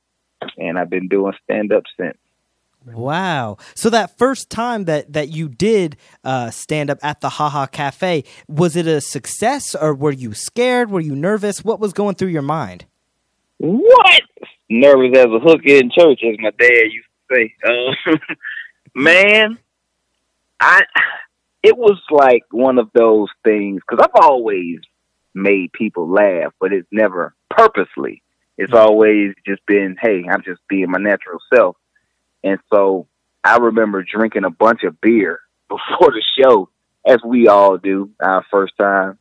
and 0.57 0.77
I've 0.77 0.89
been 0.89 1.07
doing 1.07 1.33
stand 1.43 1.71
up 1.71 1.83
since. 1.99 2.17
Wow. 2.85 3.57
So 3.75 3.89
that 3.89 4.17
first 4.17 4.49
time 4.49 4.85
that 4.85 5.13
that 5.13 5.29
you 5.29 5.49
did 5.49 5.97
uh, 6.23 6.49
stand 6.49 6.89
up 6.89 6.97
at 7.03 7.21
the 7.21 7.29
Ha 7.29 7.49
Ha 7.49 7.67
Cafe, 7.67 8.23
was 8.47 8.75
it 8.75 8.87
a 8.87 9.01
success 9.01 9.75
or 9.75 9.93
were 9.93 10.11
you 10.11 10.33
scared? 10.33 10.89
Were 10.89 11.01
you 11.01 11.15
nervous? 11.15 11.63
What 11.63 11.79
was 11.79 11.93
going 11.93 12.15
through 12.15 12.29
your 12.29 12.41
mind? 12.41 12.85
What? 13.59 14.21
Nervous 14.69 15.17
as 15.17 15.25
a 15.25 15.39
hooker 15.39 15.61
in 15.65 15.91
church, 15.91 16.21
as 16.23 16.37
my 16.39 16.51
dad 16.51 16.91
used 16.91 17.07
to 17.29 17.35
say. 17.35 17.55
Uh, 17.63 18.15
man, 18.95 19.57
I 20.59 20.81
it 21.61 21.77
was 21.77 21.99
like 22.09 22.43
one 22.51 22.77
of 22.77 22.89
those 22.93 23.27
things 23.43 23.81
because 23.87 24.03
I've 24.03 24.23
always 24.23 24.79
made 25.33 25.73
people 25.73 26.09
laugh, 26.09 26.53
but 26.59 26.71
it's 26.71 26.87
never 26.91 27.35
purposely. 27.49 28.23
It's 28.57 28.71
mm-hmm. 28.71 28.87
always 28.87 29.33
just 29.45 29.65
been, 29.65 29.97
hey, 30.01 30.23
I'm 30.29 30.43
just 30.43 30.61
being 30.69 30.89
my 30.89 30.99
natural 30.99 31.39
self. 31.53 31.75
And 32.43 32.59
so 32.71 33.07
I 33.43 33.57
remember 33.57 34.03
drinking 34.03 34.45
a 34.45 34.49
bunch 34.49 34.83
of 34.83 34.99
beer 35.01 35.39
before 35.69 36.11
the 36.11 36.23
show, 36.39 36.69
as 37.05 37.19
we 37.25 37.47
all 37.47 37.77
do 37.77 38.11
our 38.21 38.45
first 38.49 38.73
time. 38.79 39.17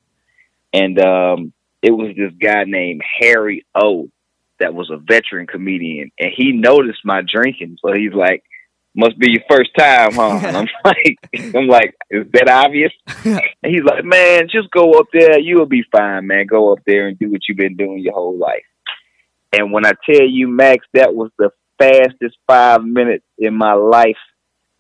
And 0.73 0.99
um, 1.01 1.53
it 1.83 1.91
was 1.91 2.15
this 2.17 2.33
guy 2.41 2.65
named 2.65 3.03
Harry 3.21 3.65
O 3.75 4.11
that 4.61 4.75
was 4.75 4.91
a 4.91 4.97
veteran 4.97 5.47
comedian, 5.47 6.11
and 6.19 6.31
he 6.35 6.53
noticed 6.53 7.01
my 7.05 7.23
drinking. 7.23 7.79
So 7.85 7.93
he's 7.93 8.13
like, 8.13 8.43
"Must 8.95 9.19
be 9.19 9.31
your 9.31 9.45
first 9.51 9.71
time, 9.77 10.15
huh?" 10.15 10.41
And 10.43 10.57
I'm 10.57 10.69
like, 10.85 11.19
"I'm 11.55 11.69
like, 11.69 11.95
is 12.11 12.27
that 12.33 12.49
obvious?" 12.49 12.93
and 13.25 13.43
he's 13.63 13.85
like, 13.85 14.05
"Man, 14.05 14.49
just 14.51 14.71
go 14.71 14.93
up 14.93 15.07
there. 15.13 15.39
You'll 15.39 15.67
be 15.67 15.85
fine, 15.93 16.27
man. 16.27 16.47
Go 16.47 16.73
up 16.73 16.81
there 16.87 17.09
and 17.09 17.19
do 17.19 17.31
what 17.31 17.43
you've 17.49 17.59
been 17.59 17.77
doing 17.77 17.99
your 17.99 18.15
whole 18.15 18.39
life." 18.39 18.65
And 19.53 19.73
when 19.73 19.87
I 19.87 19.93
tell 20.09 20.27
you, 20.27 20.49
Max, 20.49 20.87
that 20.95 21.15
was 21.15 21.31
the 21.39 21.51
fastest 21.79 22.37
five 22.47 22.85
minutes 22.85 23.25
in 23.39 23.55
my 23.55 23.73
life. 23.73 24.19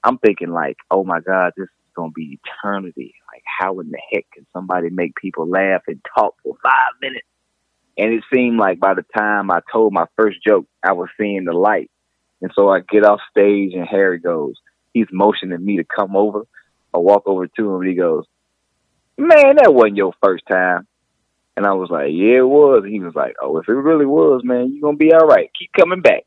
I'm 0.04 0.18
thinking 0.18 0.50
like, 0.50 0.76
"Oh 0.90 1.04
my 1.04 1.20
God, 1.20 1.52
this 1.56 1.64
is 1.68 1.92
gonna 1.96 2.12
be 2.12 2.38
eternity." 2.42 3.14
Like, 3.32 3.42
how 3.58 3.80
in 3.80 3.90
the 3.90 4.00
heck 4.12 4.24
can 4.32 4.46
somebody 4.52 4.90
make 4.90 5.14
people 5.16 5.48
laugh 5.48 5.82
and 5.86 6.00
talk 6.14 6.34
for 6.42 6.56
five 6.62 6.92
minutes? 7.00 7.26
And 7.98 8.12
it 8.14 8.22
seemed 8.32 8.58
like 8.58 8.78
by 8.78 8.94
the 8.94 9.04
time 9.16 9.50
I 9.50 9.60
told 9.72 9.92
my 9.92 10.06
first 10.16 10.38
joke, 10.46 10.66
I 10.82 10.92
was 10.92 11.08
seeing 11.18 11.44
the 11.44 11.52
light. 11.52 11.90
And 12.40 12.52
so 12.54 12.68
I 12.70 12.80
get 12.80 13.04
off 13.04 13.18
stage 13.30 13.72
and 13.74 13.86
Harry 13.86 14.20
goes, 14.20 14.54
he's 14.94 15.08
motioning 15.12 15.64
me 15.64 15.78
to 15.78 15.84
come 15.84 16.16
over. 16.16 16.44
I 16.94 16.98
walk 16.98 17.24
over 17.26 17.48
to 17.48 17.70
him 17.74 17.80
and 17.80 17.88
he 17.88 17.94
goes, 17.94 18.24
man, 19.18 19.56
that 19.56 19.74
wasn't 19.74 19.96
your 19.96 20.14
first 20.22 20.44
time. 20.48 20.86
And 21.56 21.66
I 21.66 21.72
was 21.72 21.90
like, 21.90 22.10
yeah, 22.12 22.38
it 22.38 22.48
was. 22.48 22.82
And 22.84 22.92
he 22.92 23.00
was 23.00 23.16
like, 23.16 23.34
oh, 23.42 23.58
if 23.58 23.68
it 23.68 23.72
really 23.72 24.06
was, 24.06 24.42
man, 24.44 24.70
you're 24.72 24.80
going 24.80 24.94
to 24.94 25.04
be 25.04 25.12
all 25.12 25.26
right. 25.26 25.50
Keep 25.58 25.72
coming 25.76 26.00
back. 26.00 26.22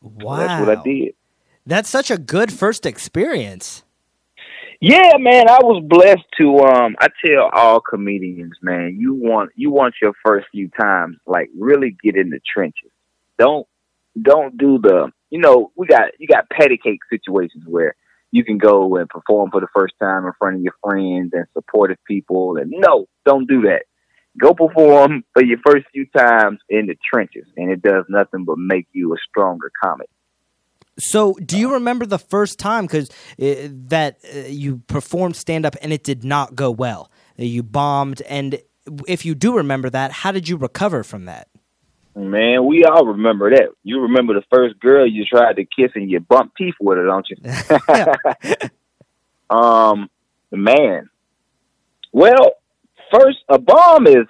Wow. 0.00 0.36
So 0.36 0.46
that's 0.46 0.66
what 0.66 0.78
I 0.78 0.82
did. 0.84 1.14
That's 1.66 1.88
such 1.88 2.12
a 2.12 2.16
good 2.16 2.52
first 2.52 2.86
experience. 2.86 3.82
Yeah, 4.80 5.12
man, 5.18 5.48
I 5.48 5.58
was 5.62 5.82
blessed 5.86 6.26
to 6.38 6.58
um 6.60 6.96
I 6.98 7.08
tell 7.24 7.50
all 7.52 7.80
comedians, 7.80 8.56
man, 8.62 8.96
you 8.98 9.14
want 9.14 9.50
you 9.56 9.70
want 9.70 9.94
your 10.02 10.12
first 10.24 10.48
few 10.52 10.68
times 10.78 11.16
like 11.26 11.48
really 11.58 11.96
get 12.02 12.16
in 12.16 12.30
the 12.30 12.40
trenches. 12.52 12.90
Don't 13.38 13.66
don't 14.20 14.56
do 14.58 14.78
the 14.78 15.10
you 15.30 15.40
know, 15.40 15.72
we 15.76 15.86
got 15.86 16.12
you 16.18 16.26
got 16.28 16.50
patty 16.50 16.78
cake 16.82 17.00
situations 17.10 17.64
where 17.66 17.96
you 18.32 18.44
can 18.44 18.58
go 18.58 18.96
and 18.96 19.08
perform 19.08 19.50
for 19.50 19.60
the 19.60 19.68
first 19.74 19.94
time 20.00 20.26
in 20.26 20.32
front 20.38 20.56
of 20.56 20.62
your 20.62 20.74
friends 20.84 21.30
and 21.32 21.46
supportive 21.54 21.98
people 22.06 22.58
and 22.58 22.70
no, 22.76 23.06
don't 23.24 23.48
do 23.48 23.62
that. 23.62 23.84
Go 24.38 24.52
perform 24.52 25.24
for 25.32 25.42
your 25.42 25.58
first 25.66 25.86
few 25.92 26.04
times 26.14 26.60
in 26.68 26.86
the 26.86 26.96
trenches 27.12 27.46
and 27.56 27.70
it 27.70 27.80
does 27.80 28.04
nothing 28.10 28.44
but 28.44 28.58
make 28.58 28.86
you 28.92 29.14
a 29.14 29.16
stronger 29.26 29.70
comic. 29.82 30.10
So, 30.98 31.34
do 31.34 31.58
you 31.58 31.74
remember 31.74 32.06
the 32.06 32.18
first 32.18 32.58
time 32.58 32.86
because 32.86 33.10
uh, 33.40 33.68
that 33.88 34.18
uh, 34.34 34.38
you 34.48 34.78
performed 34.86 35.36
stand 35.36 35.66
up 35.66 35.76
and 35.82 35.92
it 35.92 36.02
did 36.02 36.24
not 36.24 36.54
go 36.54 36.70
well? 36.70 37.10
You 37.36 37.62
bombed, 37.62 38.22
and 38.22 38.60
if 39.06 39.26
you 39.26 39.34
do 39.34 39.56
remember 39.56 39.90
that, 39.90 40.10
how 40.10 40.32
did 40.32 40.48
you 40.48 40.56
recover 40.56 41.02
from 41.02 41.26
that? 41.26 41.48
Man, 42.14 42.64
we 42.64 42.84
all 42.84 43.04
remember 43.04 43.50
that. 43.50 43.68
You 43.82 44.00
remember 44.00 44.32
the 44.32 44.44
first 44.50 44.80
girl 44.80 45.06
you 45.06 45.26
tried 45.26 45.56
to 45.56 45.66
kiss 45.66 45.90
and 45.94 46.10
you 46.10 46.18
bumped 46.20 46.56
teeth 46.56 46.74
with 46.80 46.96
her, 46.96 47.04
don't 47.04 47.26
you? 47.28 48.70
um, 49.50 50.08
man. 50.50 51.10
Well, 52.12 52.52
first, 53.12 53.38
a 53.50 53.58
bomb 53.58 54.06
is 54.06 54.26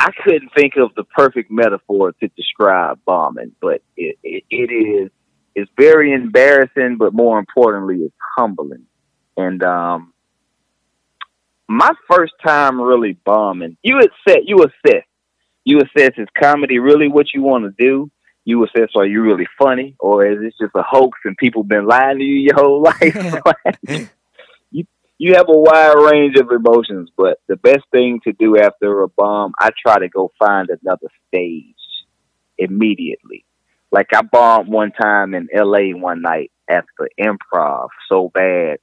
I 0.00 0.12
couldn't 0.24 0.50
think 0.56 0.78
of 0.78 0.94
the 0.94 1.04
perfect 1.04 1.50
metaphor 1.50 2.12
to 2.12 2.28
describe 2.28 3.00
bombing, 3.04 3.52
but 3.60 3.82
it, 3.98 4.16
it, 4.22 4.44
it 4.48 4.72
is 4.72 5.10
it's 5.54 5.70
very 5.76 6.14
embarrassing, 6.14 6.96
but 6.98 7.12
more 7.12 7.38
importantly, 7.38 7.96
it's 7.96 8.14
humbling. 8.34 8.86
And 9.36 9.62
um, 9.62 10.14
my 11.68 11.90
first 12.10 12.32
time 12.42 12.80
really 12.80 13.12
bombing, 13.12 13.76
you 13.82 13.98
assess, 13.98 14.38
you 14.46 14.64
assess, 14.64 15.04
you 15.64 15.80
assess 15.80 16.12
is 16.16 16.28
comedy 16.40 16.78
really 16.78 17.08
what 17.08 17.34
you 17.34 17.42
want 17.42 17.64
to 17.64 17.84
do? 17.84 18.10
You 18.46 18.64
assess 18.64 18.88
are 18.96 19.04
you 19.04 19.20
really 19.20 19.48
funny, 19.58 19.96
or 20.00 20.24
is 20.24 20.40
this 20.40 20.54
just 20.58 20.74
a 20.74 20.82
hoax 20.82 21.18
and 21.26 21.36
people 21.36 21.62
been 21.62 21.86
lying 21.86 22.18
to 22.18 22.24
you 22.24 22.36
your 22.36 22.54
whole 22.54 22.82
life? 22.82 24.10
you 25.20 25.34
have 25.34 25.50
a 25.50 25.58
wide 25.58 26.10
range 26.10 26.36
of 26.36 26.50
emotions, 26.50 27.10
but 27.14 27.40
the 27.46 27.56
best 27.56 27.84
thing 27.92 28.20
to 28.24 28.32
do 28.32 28.56
after 28.56 29.02
a 29.02 29.08
bomb, 29.08 29.52
I 29.58 29.68
try 29.78 29.98
to 29.98 30.08
go 30.08 30.32
find 30.38 30.70
another 30.70 31.08
stage 31.28 31.76
immediately. 32.56 33.44
Like 33.92 34.14
I 34.14 34.22
bombed 34.22 34.68
one 34.68 34.92
time 34.92 35.34
in 35.34 35.50
LA 35.54 35.94
one 35.94 36.22
night 36.22 36.50
after 36.70 37.10
improv 37.20 37.88
so 38.08 38.30
bad. 38.32 38.78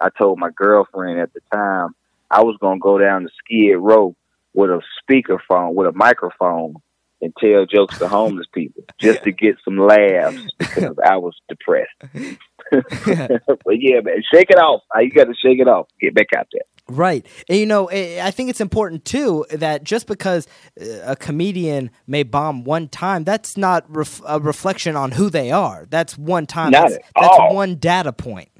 I 0.00 0.08
told 0.16 0.38
my 0.38 0.48
girlfriend 0.56 1.20
at 1.20 1.34
the 1.34 1.40
time 1.52 1.94
I 2.30 2.42
was 2.42 2.56
gonna 2.58 2.80
go 2.80 2.96
down 2.96 3.24
the 3.24 3.30
Skid 3.44 3.76
Row 3.76 4.16
with 4.54 4.70
a 4.70 4.80
speakerphone, 5.02 5.74
with 5.74 5.88
a 5.88 5.92
microphone, 5.92 6.76
and 7.20 7.34
tell 7.36 7.66
jokes 7.66 7.98
to 7.98 8.08
homeless 8.08 8.46
people 8.54 8.84
just 8.98 9.24
to 9.24 9.30
get 9.30 9.56
some 9.62 9.76
laughs 9.76 10.40
because 10.58 10.96
I 11.04 11.18
was 11.18 11.34
depressed. 11.50 11.90
but 12.70 13.74
yeah, 13.80 14.00
man, 14.00 14.22
shake 14.32 14.50
it 14.50 14.58
off. 14.58 14.82
You 14.98 15.10
got 15.10 15.24
to 15.24 15.34
shake 15.34 15.58
it 15.58 15.68
off. 15.68 15.88
Get 16.00 16.14
back 16.14 16.28
out 16.36 16.46
there. 16.52 16.62
Right. 16.88 17.26
And, 17.48 17.58
you 17.58 17.66
know, 17.66 17.88
I 17.90 18.30
think 18.30 18.50
it's 18.50 18.60
important 18.60 19.04
too 19.04 19.46
that 19.50 19.84
just 19.84 20.06
because 20.06 20.46
uh, 20.80 20.84
a 21.04 21.16
comedian 21.16 21.90
may 22.06 22.22
bomb 22.22 22.64
one 22.64 22.88
time, 22.88 23.24
that's 23.24 23.56
not 23.56 23.84
ref- 23.88 24.20
a 24.26 24.40
reflection 24.40 24.96
on 24.96 25.12
who 25.12 25.30
they 25.30 25.50
are. 25.50 25.86
That's 25.88 26.18
one 26.18 26.46
time. 26.46 26.72
Not 26.72 26.90
that's, 26.90 26.94
at 26.96 27.12
that's 27.20 27.38
all. 27.38 27.54
one 27.54 27.76
data 27.76 28.12
point. 28.12 28.50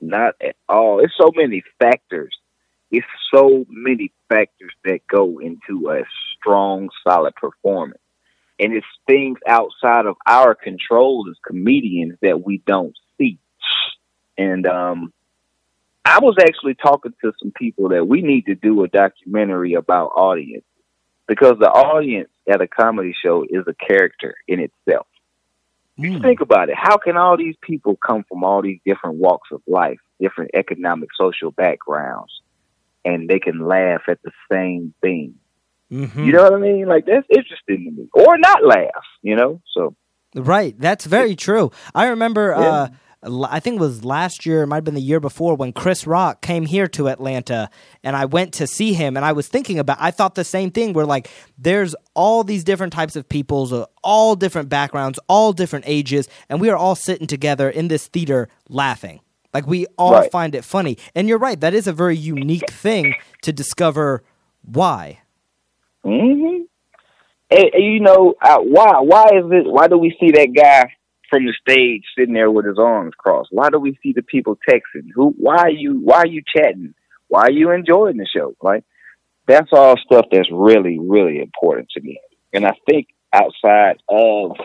Not 0.00 0.34
at 0.40 0.56
all. 0.68 1.00
It's 1.00 1.14
so 1.18 1.30
many 1.34 1.62
factors. 1.80 2.36
It's 2.90 3.06
so 3.34 3.64
many 3.68 4.12
factors 4.28 4.72
that 4.84 5.00
go 5.06 5.38
into 5.38 5.90
a 5.90 6.02
strong, 6.36 6.88
solid 7.06 7.34
performance. 7.34 8.00
And 8.60 8.72
it's 8.72 8.86
things 9.06 9.38
outside 9.46 10.06
of 10.06 10.16
our 10.26 10.54
control 10.54 11.26
as 11.30 11.36
comedians 11.46 12.18
that 12.22 12.44
we 12.44 12.62
don't. 12.66 12.96
And 14.38 14.66
um, 14.66 15.12
I 16.04 16.20
was 16.20 16.36
actually 16.40 16.74
talking 16.74 17.12
to 17.22 17.32
some 17.42 17.52
people 17.52 17.90
that 17.90 18.06
we 18.06 18.22
need 18.22 18.46
to 18.46 18.54
do 18.54 18.82
a 18.84 18.88
documentary 18.88 19.74
about 19.74 20.12
audience 20.16 20.64
because 21.26 21.56
the 21.60 21.68
audience 21.68 22.30
at 22.48 22.60
a 22.62 22.68
comedy 22.68 23.12
show 23.20 23.44
is 23.48 23.64
a 23.66 23.74
character 23.74 24.34
in 24.46 24.60
itself. 24.60 25.06
Mm. 25.98 26.22
Think 26.22 26.40
about 26.40 26.68
it. 26.70 26.76
How 26.78 26.96
can 26.96 27.16
all 27.16 27.36
these 27.36 27.56
people 27.60 27.96
come 27.96 28.24
from 28.28 28.44
all 28.44 28.62
these 28.62 28.78
different 28.86 29.16
walks 29.16 29.48
of 29.52 29.60
life, 29.66 29.98
different 30.20 30.52
economic, 30.54 31.08
social 31.20 31.50
backgrounds, 31.50 32.32
and 33.04 33.28
they 33.28 33.40
can 33.40 33.66
laugh 33.66 34.02
at 34.06 34.20
the 34.22 34.30
same 34.50 34.94
thing? 35.00 35.34
Mhm. 35.90 36.24
You 36.26 36.32
know 36.32 36.44
what 36.44 36.54
I 36.54 36.58
mean? 36.58 36.86
Like 36.86 37.06
that's 37.06 37.26
interesting 37.28 37.84
to 37.86 37.90
me, 37.90 38.08
or 38.12 38.38
not 38.38 38.64
laugh. 38.64 39.04
You 39.22 39.34
know, 39.36 39.60
so 39.74 39.96
Right. 40.34 40.78
That's 40.78 41.06
very 41.06 41.34
true. 41.34 41.72
I 41.94 42.08
remember, 42.08 42.50
Yeah. 42.50 42.56
uh, 42.70 42.86
l- 42.90 42.96
I 43.22 43.58
think 43.58 43.76
it 43.76 43.80
was 43.80 44.04
last 44.04 44.46
year, 44.46 44.62
it 44.62 44.68
might 44.68 44.76
have 44.76 44.84
been 44.84 44.94
the 44.94 45.00
year 45.00 45.18
before, 45.18 45.56
when 45.56 45.72
Chris 45.72 46.06
Rock 46.06 46.40
came 46.40 46.66
here 46.66 46.86
to 46.88 47.08
Atlanta 47.08 47.68
and 48.04 48.14
I 48.14 48.26
went 48.26 48.52
to 48.54 48.66
see 48.66 48.92
him 48.92 49.16
and 49.16 49.26
I 49.26 49.32
was 49.32 49.48
thinking 49.48 49.80
about, 49.80 49.96
I 50.00 50.12
thought 50.12 50.36
the 50.36 50.44
same 50.44 50.70
thing 50.70 50.92
where 50.92 51.04
like, 51.06 51.28
there's 51.58 51.96
all 52.14 52.44
these 52.44 52.62
different 52.62 52.92
types 52.92 53.16
of 53.16 53.28
peoples, 53.28 53.72
uh, 53.72 53.86
all 54.04 54.36
different 54.36 54.68
backgrounds, 54.68 55.18
all 55.28 55.52
different 55.52 55.84
ages, 55.88 56.28
and 56.48 56.60
we 56.60 56.70
are 56.70 56.76
all 56.76 56.94
sitting 56.94 57.26
together 57.26 57.68
in 57.68 57.88
this 57.88 58.06
theater 58.06 58.48
laughing. 58.68 59.20
Like, 59.52 59.66
we 59.66 59.86
all 59.96 60.12
Right. 60.12 60.30
find 60.30 60.54
it 60.54 60.64
funny. 60.64 60.96
And 61.16 61.26
you're 61.28 61.38
right, 61.38 61.58
that 61.60 61.74
is 61.74 61.86
a 61.88 61.92
very 61.92 62.16
unique 62.16 62.70
thing 62.70 63.16
to 63.40 63.52
discover 63.52 64.22
why. 64.62 65.20
hmm 66.04 66.10
And, 67.50 67.64
and 67.72 67.84
you 67.84 67.98
know 68.00 68.34
uh, 68.42 68.58
why? 68.58 69.00
Why 69.00 69.24
is 69.34 69.44
it? 69.50 69.66
Why 69.66 69.88
do 69.88 69.98
we 69.98 70.14
see 70.20 70.30
that 70.32 70.52
guy 70.54 70.92
from 71.28 71.44
the 71.44 71.54
stage 71.60 72.04
sitting 72.16 72.34
there 72.34 72.50
with 72.50 72.66
his 72.66 72.78
arms 72.78 73.14
crossed? 73.16 73.50
Why 73.52 73.70
do 73.70 73.78
we 73.78 73.98
see 74.02 74.12
the 74.12 74.22
people 74.22 74.58
texting? 74.68 75.08
Who? 75.14 75.34
Why 75.38 75.56
are 75.56 75.70
you? 75.70 76.00
Why 76.00 76.18
are 76.18 76.26
you 76.26 76.42
chatting? 76.56 76.94
Why 77.28 77.42
are 77.42 77.50
you 77.50 77.70
enjoying 77.70 78.16
the 78.16 78.26
show? 78.26 78.54
Like 78.62 78.84
that's 79.46 79.70
all 79.72 79.96
stuff 79.96 80.26
that's 80.30 80.48
really, 80.50 80.98
really 80.98 81.40
important 81.40 81.88
to 81.90 82.00
me. 82.00 82.20
And 82.52 82.66
I 82.66 82.72
think 82.88 83.08
outside 83.32 83.98
of 84.08 84.56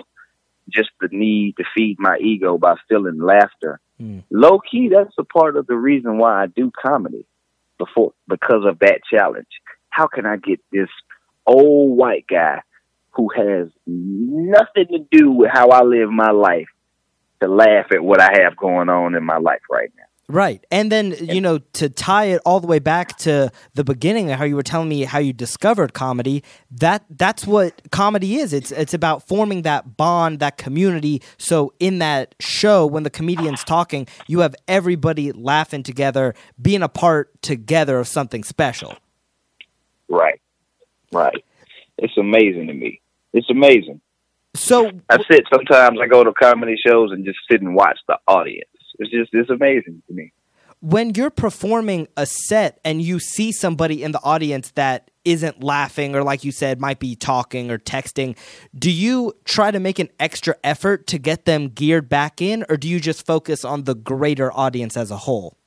just 0.69 0.89
the 1.01 1.09
need 1.11 1.55
to 1.57 1.63
feed 1.75 1.97
my 1.99 2.17
ego 2.17 2.57
by 2.57 2.75
feeling 2.89 3.19
laughter, 3.19 3.79
Mm. 4.01 4.23
low 4.31 4.59
key, 4.59 4.89
that's 4.89 5.13
a 5.19 5.23
part 5.23 5.55
of 5.55 5.67
the 5.67 5.75
reason 5.75 6.17
why 6.17 6.43
I 6.43 6.47
do 6.47 6.71
comedy. 6.71 7.25
Before 7.77 8.13
because 8.27 8.65
of 8.65 8.79
that 8.79 9.01
challenge, 9.11 9.47
how 9.89 10.07
can 10.07 10.25
I 10.25 10.37
get 10.37 10.59
this 10.71 10.89
old 11.45 11.97
white 11.97 12.25
guy 12.27 12.61
who 13.13 13.29
has 13.35 13.69
nothing 13.85 14.87
to 14.87 14.99
do 15.11 15.31
with 15.31 15.49
how 15.51 15.69
I 15.69 15.83
live 15.83 16.09
my 16.09 16.31
life 16.31 16.67
to 17.41 17.47
laugh 17.47 17.87
at 17.91 18.03
what 18.03 18.21
I 18.21 18.41
have 18.43 18.57
going 18.57 18.89
on 18.89 19.15
in 19.15 19.23
my 19.23 19.37
life 19.37 19.61
right 19.69 19.91
now? 19.95 20.03
Right. 20.29 20.65
And 20.71 20.89
then, 20.91 21.15
you 21.19 21.41
know, 21.41 21.57
to 21.73 21.89
tie 21.89 22.25
it 22.25 22.41
all 22.45 22.61
the 22.61 22.67
way 22.67 22.79
back 22.79 23.17
to 23.19 23.51
the 23.73 23.83
beginning 23.83 24.29
how 24.29 24.45
you 24.45 24.55
were 24.55 24.63
telling 24.63 24.87
me 24.87 25.03
how 25.03 25.19
you 25.19 25.33
discovered 25.33 25.93
comedy, 25.93 26.43
that 26.71 27.03
that's 27.09 27.45
what 27.45 27.91
comedy 27.91 28.37
is. 28.37 28.53
It's 28.53 28.71
it's 28.71 28.93
about 28.93 29.27
forming 29.27 29.63
that 29.63 29.97
bond, 29.97 30.39
that 30.39 30.57
community. 30.57 31.21
So 31.37 31.73
in 31.79 31.99
that 31.99 32.35
show 32.39 32.85
when 32.85 33.03
the 33.03 33.09
comedian's 33.09 33.65
talking, 33.65 34.07
you 34.27 34.39
have 34.39 34.55
everybody 34.67 35.33
laughing 35.33 35.83
together, 35.83 36.33
being 36.59 36.81
a 36.81 36.89
part 36.89 37.41
together 37.41 37.99
of 37.99 38.07
something 38.07 38.45
special. 38.45 38.95
Right, 40.07 40.39
right. 41.11 41.43
It's 41.97 42.17
amazing 42.17 42.67
to 42.67 42.73
me. 42.73 43.01
It's 43.33 43.49
amazing. 43.49 43.99
So 44.55 44.91
I 45.09 45.17
sit 45.29 45.45
sometimes. 45.51 45.99
I 46.01 46.07
go 46.07 46.23
to 46.23 46.31
comedy 46.33 46.75
shows 46.85 47.11
and 47.11 47.25
just 47.25 47.39
sit 47.49 47.61
and 47.61 47.75
watch 47.75 47.99
the 48.07 48.17
audience. 48.27 48.69
It's 48.99 49.11
just 49.11 49.29
it's 49.33 49.49
amazing 49.49 50.03
to 50.07 50.13
me. 50.13 50.31
when 50.79 51.15
you're 51.15 51.29
performing 51.29 52.07
a 52.17 52.25
set 52.25 52.77
and 52.83 53.01
you 53.01 53.17
see 53.17 53.53
somebody 53.53 54.03
in 54.03 54.11
the 54.11 54.21
audience 54.21 54.71
that 54.71 55.09
isn't 55.23 55.63
laughing 55.63 56.13
or 56.13 56.21
like 56.23 56.43
you 56.43 56.51
said 56.51 56.81
might 56.81 56.99
be 56.99 57.15
talking 57.15 57.71
or 57.71 57.77
texting 57.77 58.35
do 58.77 58.91
you 58.91 59.31
try 59.45 59.71
to 59.71 59.79
make 59.79 59.97
an 59.97 60.09
extra 60.19 60.53
effort 60.61 61.07
to 61.07 61.17
get 61.17 61.45
them 61.45 61.69
geared 61.69 62.09
back 62.09 62.41
in 62.41 62.65
or 62.67 62.75
do 62.75 62.89
you 62.89 62.99
just 62.99 63.25
focus 63.25 63.63
on 63.63 63.85
the 63.85 63.95
greater 63.95 64.51
audience 64.51 64.97
as 64.97 65.09
a 65.09 65.17
whole 65.17 65.57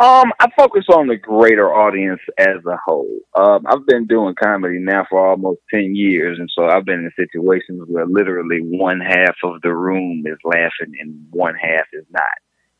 Um, 0.00 0.32
I 0.40 0.48
focus 0.56 0.86
on 0.88 1.08
the 1.08 1.16
greater 1.16 1.74
audience 1.74 2.22
as 2.38 2.64
a 2.66 2.76
whole. 2.82 3.18
Um, 3.34 3.66
I've 3.66 3.84
been 3.84 4.06
doing 4.06 4.34
comedy 4.42 4.78
now 4.78 5.04
for 5.10 5.28
almost 5.28 5.60
ten 5.68 5.94
years, 5.94 6.38
and 6.38 6.50
so 6.56 6.64
I've 6.64 6.86
been 6.86 7.00
in 7.00 7.12
situations 7.16 7.82
where 7.86 8.06
literally 8.06 8.60
one 8.62 9.00
half 9.00 9.34
of 9.44 9.60
the 9.60 9.74
room 9.74 10.22
is 10.24 10.38
laughing 10.42 10.94
and 10.98 11.26
one 11.30 11.54
half 11.54 11.84
is 11.92 12.06
not. 12.10 12.24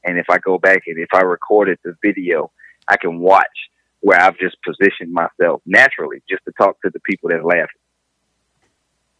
And 0.03 0.19
if 0.19 0.31
I 0.31 0.39
go 0.39 0.57
back 0.57 0.85
and 0.87 0.99
if 0.99 1.11
I 1.13 1.21
recorded 1.21 1.79
the 1.85 1.95
video, 2.03 2.53
I 2.89 2.97
can 2.97 3.19
watch 3.19 3.45
where 4.01 4.19
I've 4.19 4.39
just 4.39 4.57
positioned 4.65 5.13
myself 5.13 5.61
naturally 5.67 6.23
just 6.27 6.43
to 6.47 6.53
talk 6.59 6.81
to 6.81 6.91
the 6.91 7.01
people 7.01 7.29
that's 7.29 7.45
laughing. 7.45 7.67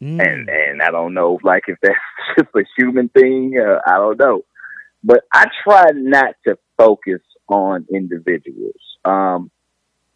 Mm. 0.03 0.27
And 0.27 0.49
and 0.49 0.81
I 0.81 0.91
don't 0.91 1.13
know, 1.13 1.39
like 1.43 1.65
if 1.67 1.77
that's 1.83 1.99
just 2.39 2.49
a 2.57 2.65
human 2.79 3.11
thing, 3.11 3.61
uh, 3.63 3.81
I 3.87 3.97
don't 3.97 4.19
know. 4.19 4.41
But 5.05 5.25
I 5.35 5.49
try 5.65 5.91
not 5.93 6.35
to 6.47 6.57
focus 6.79 7.21
on 7.51 7.87
individuals. 7.93 8.81
Um, 9.05 9.51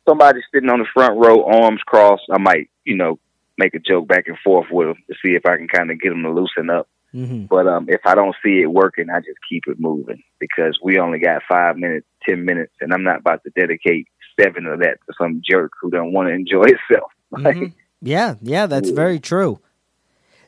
somebody 0.09 0.41
sitting 0.53 0.71
on 0.71 0.79
the 0.81 0.87
front 0.93 1.19
row, 1.19 1.45
arms 1.45 1.81
crossed, 1.87 2.25
I 2.31 2.39
might, 2.39 2.71
you 2.85 2.97
know, 2.97 3.19
make 3.59 3.75
a 3.75 3.79
joke 3.79 4.09
back 4.09 4.27
and 4.27 4.37
forth 4.43 4.67
with 4.71 4.89
them 4.89 4.97
to 5.09 5.15
see 5.25 5.35
if 5.35 5.47
I 5.47 5.57
can 5.57 5.69
kind 5.69 5.91
of 5.91 6.01
get 6.01 6.11
them 6.11 6.23
to 6.23 6.31
loosen 6.33 6.71
up. 6.71 6.89
Mhm. 7.15 7.49
But 7.49 7.69
um, 7.69 7.87
if 7.89 8.01
I 8.05 8.15
don't 8.17 8.35
see 8.45 8.61
it 8.63 8.67
working, 8.73 9.09
I 9.09 9.21
just 9.21 9.39
keep 9.49 9.65
it 9.69 9.79
moving 9.79 10.21
because 10.41 10.79
we 10.83 10.99
only 10.99 11.21
got 11.21 11.43
five 11.49 11.77
minutes, 11.77 12.07
ten 12.29 12.45
minutes, 12.45 12.73
and 12.81 12.93
I'm 12.93 13.05
not 13.05 13.21
about 13.21 13.45
to 13.45 13.51
dedicate 13.51 14.09
seven 14.41 14.67
of 14.67 14.81
that 14.81 14.99
to 15.07 15.15
some 15.17 15.41
jerk 15.49 15.71
who 15.81 15.91
don't 15.91 16.13
want 16.13 16.29
to 16.29 16.35
enjoy 16.35 16.65
himself. 16.89 17.13
Like, 17.31 17.57
Mhm. 17.57 17.73
Yeah, 18.01 18.35
yeah, 18.43 18.67
that's 18.67 18.91
Yeah. 18.91 18.97
very 18.97 19.21
true. 19.21 19.61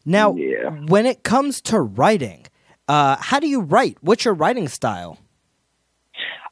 Now, 0.04 0.34
Yeah. 0.36 0.70
when 0.88 1.06
it 1.06 1.22
comes 1.22 1.60
to 1.62 1.80
writing, 1.80 2.44
uh, 2.88 3.16
how 3.20 3.38
do 3.40 3.48
you 3.48 3.60
write? 3.60 3.96
What's 4.00 4.24
your 4.24 4.34
writing 4.34 4.68
style? 4.68 5.18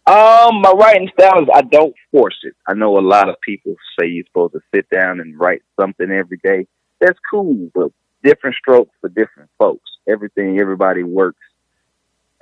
Um, 0.06 0.60
my 0.60 0.70
writing 0.72 1.08
style 1.18 1.42
is 1.42 1.48
I 1.52 1.62
don't 1.62 1.94
force 2.10 2.36
it. 2.42 2.54
I 2.68 2.74
know 2.74 2.98
a 2.98 3.00
lot 3.00 3.30
of 3.30 3.36
people 3.40 3.74
say 3.98 4.06
you're 4.06 4.26
supposed 4.26 4.52
to 4.52 4.60
sit 4.74 4.88
down 4.90 5.20
and 5.20 5.38
write 5.38 5.62
something 5.80 6.10
every 6.10 6.38
day. 6.44 6.66
That's 7.00 7.18
cool, 7.30 7.70
but 7.74 7.90
different 8.22 8.56
strokes 8.56 8.94
for 9.00 9.08
different 9.08 9.48
folks. 9.58 9.90
Everything, 10.06 10.58
everybody 10.58 11.02
works 11.02 11.40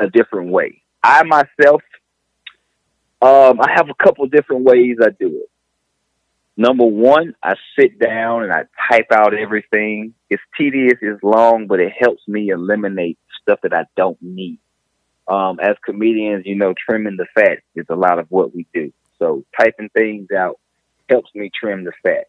a 0.00 0.08
different 0.08 0.50
way. 0.50 0.82
I 1.04 1.22
myself, 1.22 1.82
um, 3.20 3.60
I 3.60 3.70
have 3.76 3.88
a 3.88 4.02
couple 4.02 4.26
different 4.26 4.64
ways 4.64 4.96
I 5.00 5.10
do 5.10 5.28
it. 5.28 5.50
Number 6.56 6.84
one, 6.84 7.34
I 7.44 7.54
sit 7.78 7.98
down 7.98 8.42
and 8.42 8.52
I 8.52 8.64
type 8.90 9.06
out 9.12 9.34
everything. 9.34 10.14
It's 10.28 10.42
tedious, 10.58 10.98
it's 11.00 11.22
long, 11.22 11.68
but 11.68 11.78
it 11.78 11.92
helps 11.96 12.26
me 12.26 12.48
eliminate 12.48 13.18
stuff 13.40 13.60
that 13.62 13.72
I 13.72 13.84
don't 13.96 14.18
need 14.20 14.58
um, 15.28 15.60
as 15.60 15.76
comedians, 15.84 16.44
you 16.46 16.56
know, 16.56 16.74
trimming 16.74 17.16
the 17.16 17.26
fat 17.34 17.58
is 17.74 17.86
a 17.88 17.96
lot 17.96 18.18
of 18.18 18.26
what 18.30 18.54
we 18.54 18.66
do. 18.74 18.92
So 19.18 19.44
typing 19.58 19.88
things 19.90 20.28
out 20.36 20.58
helps 21.08 21.34
me 21.34 21.50
trim 21.54 21.84
the 21.84 21.92
fat. 22.02 22.26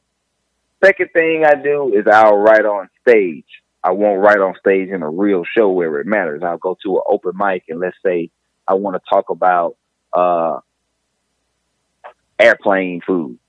Second 0.84 1.10
thing 1.14 1.46
I 1.46 1.56
do 1.56 1.94
is 1.96 2.06
I'll 2.12 2.38
write 2.38 2.66
on 2.66 2.90
stage. 3.08 3.46
I 3.84 3.92
won't 3.92 4.22
write 4.22 4.40
on 4.40 4.56
stage 4.60 4.90
in 4.90 5.02
a 5.02 5.10
real 5.10 5.44
show 5.46 5.70
where 5.70 6.00
it 6.00 6.08
matters. 6.08 6.42
I'll 6.44 6.58
go 6.58 6.78
to 6.84 6.98
an 6.98 7.04
open 7.08 7.34
mic 7.36 7.64
and 7.70 7.80
let's 7.80 7.98
say 8.06 8.30
I 8.68 8.76
want 8.76 8.96
to 8.96 9.02
talk 9.10 9.30
about 9.30 9.76
uh, 10.14 10.60
airplane 12.40 13.02
food. 13.06 13.40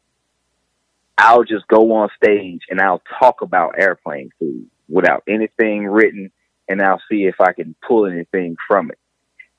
I'll 1.16 1.44
just 1.44 1.68
go 1.68 1.92
on 1.92 2.08
stage 2.16 2.62
and 2.70 2.80
I'll 2.80 3.02
talk 3.20 3.42
about 3.42 3.78
airplane 3.78 4.30
food 4.38 4.66
without 4.88 5.22
anything 5.28 5.86
written 5.86 6.32
and 6.68 6.82
I'll 6.82 7.02
see 7.10 7.24
if 7.24 7.40
I 7.40 7.52
can 7.52 7.74
pull 7.86 8.06
anything 8.06 8.56
from 8.66 8.90
it. 8.90 8.98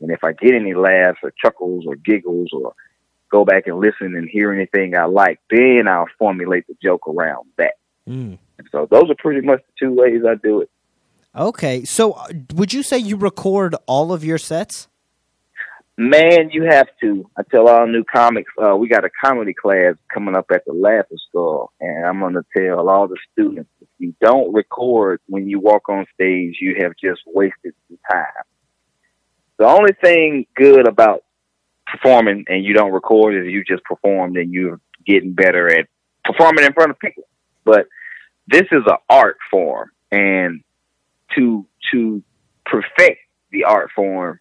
And 0.01 0.11
if 0.11 0.23
I 0.23 0.33
get 0.33 0.53
any 0.53 0.73
laughs 0.73 1.19
or 1.23 1.31
chuckles 1.41 1.85
or 1.87 1.95
giggles 1.95 2.49
or 2.53 2.73
go 3.31 3.45
back 3.45 3.67
and 3.67 3.79
listen 3.79 4.15
and 4.15 4.29
hear 4.29 4.51
anything 4.51 4.97
I 4.97 5.05
like, 5.05 5.39
then 5.49 5.87
I'll 5.87 6.07
formulate 6.19 6.67
the 6.67 6.75
joke 6.81 7.07
around 7.07 7.47
that. 7.57 7.73
Mm. 8.07 8.37
So 8.71 8.87
those 8.89 9.09
are 9.09 9.15
pretty 9.17 9.45
much 9.45 9.61
the 9.61 9.87
two 9.87 9.93
ways 9.93 10.21
I 10.27 10.35
do 10.35 10.61
it. 10.61 10.69
Okay, 11.35 11.83
so 11.83 12.13
uh, 12.13 12.27
would 12.53 12.71
you 12.71 12.81
say 12.81 12.97
you 12.97 13.17
record 13.17 13.75
all 13.87 14.13
of 14.13 14.23
your 14.23 14.37
sets? 14.37 14.87
Man, 15.97 16.49
you 16.51 16.63
have 16.63 16.87
to. 17.01 17.29
I 17.37 17.43
tell 17.43 17.67
all 17.67 17.87
new 17.87 18.03
comics, 18.03 18.51
uh, 18.61 18.75
we 18.75 18.89
got 18.89 19.05
a 19.05 19.09
comedy 19.23 19.53
class 19.53 19.95
coming 20.13 20.35
up 20.35 20.45
at 20.53 20.63
the 20.65 20.73
Laughing 20.73 21.17
Store, 21.29 21.69
and 21.79 22.05
I'm 22.05 22.19
going 22.19 22.33
to 22.33 22.43
tell 22.55 22.89
all 22.89 23.07
the 23.07 23.17
students, 23.31 23.69
if 23.81 23.87
you 23.97 24.13
don't 24.21 24.53
record 24.53 25.21
when 25.27 25.47
you 25.47 25.59
walk 25.59 25.87
on 25.87 26.05
stage, 26.13 26.57
you 26.59 26.75
have 26.81 26.93
just 27.01 27.21
wasted 27.25 27.73
some 27.87 27.97
time. 28.09 28.43
The 29.57 29.65
only 29.65 29.93
thing 30.01 30.45
good 30.55 30.87
about 30.87 31.23
performing 31.87 32.45
and 32.47 32.63
you 32.63 32.73
don't 32.73 32.91
record 32.91 33.35
is 33.35 33.51
you 33.51 33.63
just 33.63 33.83
performed 33.83 34.37
and 34.37 34.51
you're 34.51 34.79
getting 35.05 35.33
better 35.33 35.67
at 35.67 35.87
performing 36.23 36.65
in 36.65 36.73
front 36.73 36.91
of 36.91 36.99
people. 36.99 37.23
But 37.63 37.87
this 38.47 38.63
is 38.71 38.83
an 38.85 38.97
art 39.09 39.37
form, 39.49 39.91
and 40.11 40.61
to 41.35 41.65
to 41.91 42.23
perfect 42.65 43.21
the 43.51 43.63
art 43.63 43.89
form, 43.95 44.39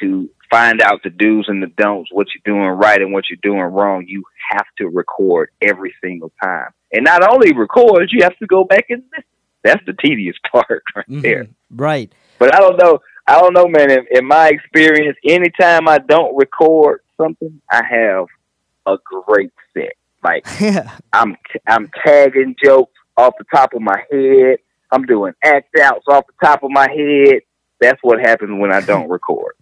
to 0.00 0.30
find 0.50 0.80
out 0.80 1.02
the 1.02 1.10
do's 1.10 1.46
and 1.48 1.62
the 1.62 1.68
don'ts, 1.68 2.10
what 2.12 2.26
you're 2.34 2.54
doing 2.54 2.68
right 2.68 3.00
and 3.00 3.12
what 3.12 3.24
you're 3.30 3.38
doing 3.42 3.60
wrong, 3.60 4.04
you 4.06 4.24
have 4.50 4.66
to 4.78 4.88
record 4.88 5.50
every 5.62 5.94
single 6.02 6.32
time. 6.42 6.70
And 6.92 7.04
not 7.04 7.22
only 7.28 7.52
record, 7.52 8.08
you 8.10 8.22
have 8.24 8.36
to 8.38 8.46
go 8.46 8.64
back 8.64 8.86
and 8.90 9.02
listen. 9.16 9.24
That's 9.62 9.84
the 9.86 9.92
tedious 9.92 10.36
part 10.52 10.82
right 10.96 11.04
there. 11.08 11.44
Mhm. 11.44 11.54
Right. 11.70 12.12
But 12.38 12.54
I 12.54 12.58
don't 12.58 12.78
know. 12.78 13.00
I 13.26 13.40
don't 13.40 13.54
know, 13.54 13.68
man. 13.68 13.90
In, 13.90 14.06
in 14.10 14.26
my 14.26 14.48
experience, 14.48 15.16
anytime 15.24 15.88
I 15.88 15.98
don't 15.98 16.36
record 16.36 17.02
something, 17.16 17.60
I 17.70 17.82
have 17.84 18.26
a 18.86 18.96
great 19.26 19.52
set. 19.74 19.94
Like 20.22 20.44
Yeah. 20.60 20.90
I'm 21.12 21.36
I'm 21.66 21.90
tagging 22.04 22.56
jokes 22.62 22.92
off 23.16 23.34
the 23.38 23.44
top 23.54 23.74
of 23.74 23.82
my 23.82 24.00
head. 24.10 24.58
I'm 24.90 25.04
doing 25.04 25.32
act 25.44 25.78
outs 25.80 26.04
off 26.08 26.24
the 26.26 26.46
top 26.46 26.62
of 26.62 26.70
my 26.70 26.88
head. 26.90 27.40
That's 27.80 27.98
what 28.02 28.20
happens 28.20 28.58
when 28.60 28.72
I 28.72 28.80
don't 28.80 29.08
record. 29.10 29.54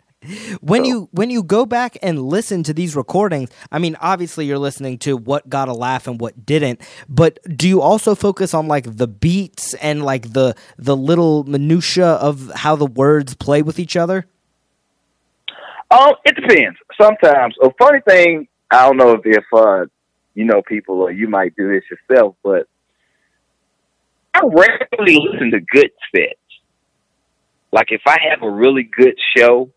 When 0.60 0.82
So- 0.82 0.88
you 0.88 1.08
when 1.12 1.30
you 1.30 1.42
go 1.42 1.64
back 1.64 1.96
and 2.02 2.20
listen 2.22 2.62
to 2.64 2.74
these 2.74 2.96
recordings 2.96 3.50
i 3.70 3.78
mean 3.78 3.96
obviously 4.00 4.46
you're 4.46 4.58
listening 4.58 4.98
to 4.98 5.16
what 5.16 5.48
got 5.48 5.68
a 5.68 5.72
laugh 5.72 6.08
and 6.08 6.20
what 6.20 6.44
didn't 6.44 6.80
but 7.08 7.38
do 7.56 7.68
you 7.68 7.80
also 7.80 8.16
focus 8.16 8.52
on 8.52 8.66
like 8.66 8.96
the 8.96 9.06
beats 9.06 9.74
and 9.74 10.04
like 10.04 10.32
the 10.32 10.56
the 10.76 10.96
little 10.96 11.44
minutia 11.44 12.06
of 12.06 12.50
how 12.56 12.74
the 12.74 12.86
words 12.86 13.34
play 13.34 13.62
with 13.62 13.78
each 13.78 13.96
other 13.96 14.26
Um, 15.90 16.12
it 16.24 16.34
depends. 16.34 16.76
Sometimes 17.00 17.54
a 17.62 17.70
funny 17.80 18.00
thing. 18.06 18.46
I 18.70 18.86
don't 18.86 18.98
know 18.98 19.12
if, 19.12 19.20
if 19.24 19.44
uh, 19.54 19.86
you 20.34 20.44
know 20.44 20.60
people 20.60 21.00
or 21.00 21.10
you 21.10 21.28
might 21.28 21.56
do 21.56 21.66
this 21.72 21.84
yourself, 21.90 22.34
but 22.42 22.66
I 24.34 24.40
rarely 24.44 25.18
listen 25.32 25.50
to 25.52 25.60
good 25.60 25.90
sets. 26.14 26.34
Like 27.72 27.86
if 27.90 28.02
I 28.06 28.18
have 28.30 28.42
a 28.42 28.50
really 28.50 28.82
good 28.82 29.14
show, 29.36 29.70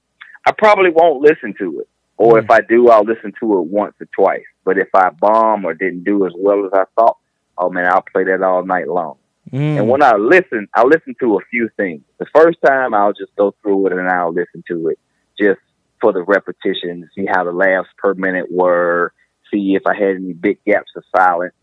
I 0.45 0.51
probably 0.57 0.89
won't 0.89 1.21
listen 1.21 1.53
to 1.59 1.81
it. 1.81 1.89
Or 2.17 2.37
if 2.37 2.51
I 2.51 2.59
do, 2.61 2.89
I'll 2.89 3.03
listen 3.03 3.33
to 3.39 3.59
it 3.59 3.65
once 3.65 3.95
or 3.99 4.07
twice. 4.15 4.43
But 4.63 4.77
if 4.77 4.89
I 4.93 5.09
bomb 5.09 5.65
or 5.65 5.73
didn't 5.73 6.03
do 6.03 6.27
as 6.27 6.33
well 6.35 6.65
as 6.65 6.71
I 6.71 6.83
thought, 6.95 7.17
oh 7.57 7.71
man, 7.71 7.87
I'll 7.87 8.03
play 8.03 8.23
that 8.25 8.43
all 8.43 8.63
night 8.63 8.87
long. 8.87 9.17
Mm. 9.51 9.79
And 9.79 9.89
when 9.89 10.03
I 10.03 10.15
listen, 10.17 10.67
I 10.75 10.83
listen 10.83 11.15
to 11.19 11.37
a 11.37 11.45
few 11.49 11.69
things. 11.77 12.01
The 12.19 12.27
first 12.35 12.59
time, 12.63 12.93
I'll 12.93 13.13
just 13.13 13.35
go 13.35 13.55
through 13.61 13.87
it 13.87 13.93
and 13.93 14.07
I'll 14.07 14.33
listen 14.33 14.63
to 14.67 14.89
it 14.89 14.99
just 15.39 15.59
for 15.99 16.13
the 16.13 16.21
repetition, 16.21 17.09
see 17.15 17.25
how 17.25 17.43
the 17.43 17.51
laughs 17.51 17.89
per 17.97 18.13
minute 18.13 18.51
were, 18.51 19.13
see 19.51 19.75
if 19.75 19.83
I 19.85 19.95
had 19.95 20.15
any 20.15 20.33
big 20.33 20.63
gaps 20.63 20.91
of 20.95 21.03
silence. 21.15 21.53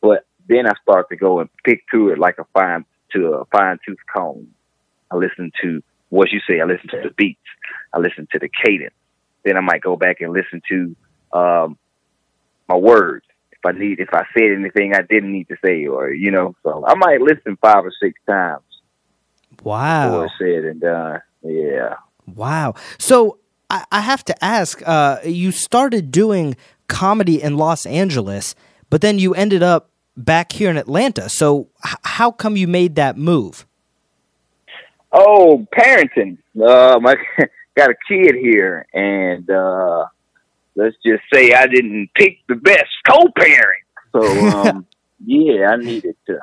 But 0.00 0.26
then 0.48 0.66
I 0.66 0.72
start 0.82 1.08
to 1.08 1.16
go 1.16 1.40
and 1.40 1.48
pick 1.64 1.84
through 1.90 2.12
it 2.12 2.18
like 2.18 2.36
a 2.38 2.44
fine 2.52 2.84
to 3.12 3.34
a 3.34 3.44
fine 3.46 3.78
tooth 3.86 3.98
comb. 4.12 4.48
I 5.10 5.16
listen 5.16 5.52
to 5.62 5.82
what 6.08 6.30
you 6.30 6.40
say. 6.46 6.60
I 6.60 6.64
listen 6.64 6.88
to 6.90 7.00
the 7.02 7.14
beats. 7.16 7.40
I 7.92 7.98
listen 7.98 8.26
to 8.32 8.38
the 8.38 8.48
cadence. 8.64 8.94
Then 9.44 9.56
I 9.56 9.60
might 9.60 9.82
go 9.82 9.96
back 9.96 10.20
and 10.20 10.32
listen 10.32 10.62
to 10.68 10.96
um, 11.36 11.78
my 12.68 12.76
words 12.76 13.24
if 13.52 13.58
I 13.64 13.72
need 13.78 14.00
if 14.00 14.08
I 14.12 14.24
said 14.36 14.52
anything 14.56 14.94
I 14.94 15.02
didn't 15.02 15.32
need 15.32 15.48
to 15.48 15.56
say, 15.64 15.86
or 15.86 16.12
you 16.12 16.30
know. 16.30 16.54
So 16.62 16.84
I 16.86 16.94
might 16.94 17.20
listen 17.20 17.56
five 17.60 17.84
or 17.84 17.92
six 18.02 18.18
times 18.28 18.62
wow 19.62 20.10
before 20.10 20.30
said 20.38 20.64
and 20.64 20.80
done. 20.80 21.20
Yeah. 21.42 21.96
Wow. 22.26 22.74
So 22.98 23.38
I, 23.68 23.84
I 23.90 24.00
have 24.00 24.24
to 24.26 24.44
ask, 24.44 24.82
uh, 24.86 25.18
you 25.24 25.50
started 25.50 26.10
doing 26.10 26.56
comedy 26.88 27.42
in 27.42 27.56
Los 27.56 27.86
Angeles, 27.86 28.54
but 28.90 29.00
then 29.00 29.18
you 29.18 29.34
ended 29.34 29.62
up 29.62 29.90
back 30.16 30.52
here 30.52 30.70
in 30.70 30.76
Atlanta. 30.76 31.28
So 31.28 31.68
h- 31.84 31.96
how 32.02 32.30
come 32.30 32.56
you 32.56 32.68
made 32.68 32.96
that 32.96 33.16
move? 33.16 33.66
Oh, 35.10 35.66
parenting. 35.76 36.38
Um, 36.60 37.06
I 37.06 37.16
got 37.76 37.90
a 37.90 37.94
kid 38.08 38.34
here, 38.34 38.86
and 38.92 39.48
uh, 39.50 40.06
let's 40.74 40.96
just 41.04 41.22
say 41.32 41.52
I 41.52 41.66
didn't 41.66 42.10
pick 42.14 42.38
the 42.48 42.56
best 42.56 42.90
co-parent. 43.08 43.82
So, 44.12 44.22
um, 44.48 44.86
yeah, 45.24 45.70
I 45.70 45.76
needed 45.76 46.16
to 46.26 46.40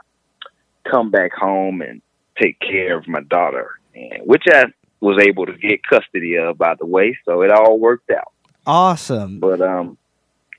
come 0.89 1.11
back 1.11 1.33
home 1.33 1.81
and 1.81 2.01
take 2.41 2.59
care 2.59 2.97
of 2.97 3.07
my 3.07 3.21
daughter, 3.21 3.79
and 3.95 4.23
which 4.25 4.43
I 4.47 4.65
was 5.01 5.21
able 5.21 5.45
to 5.45 5.53
get 5.53 5.85
custody 5.87 6.37
of, 6.37 6.57
by 6.57 6.75
the 6.75 6.85
way. 6.85 7.17
So 7.25 7.41
it 7.41 7.51
all 7.51 7.79
worked 7.79 8.11
out. 8.11 8.33
Awesome. 8.65 9.39
But 9.39 9.61
um, 9.61 9.97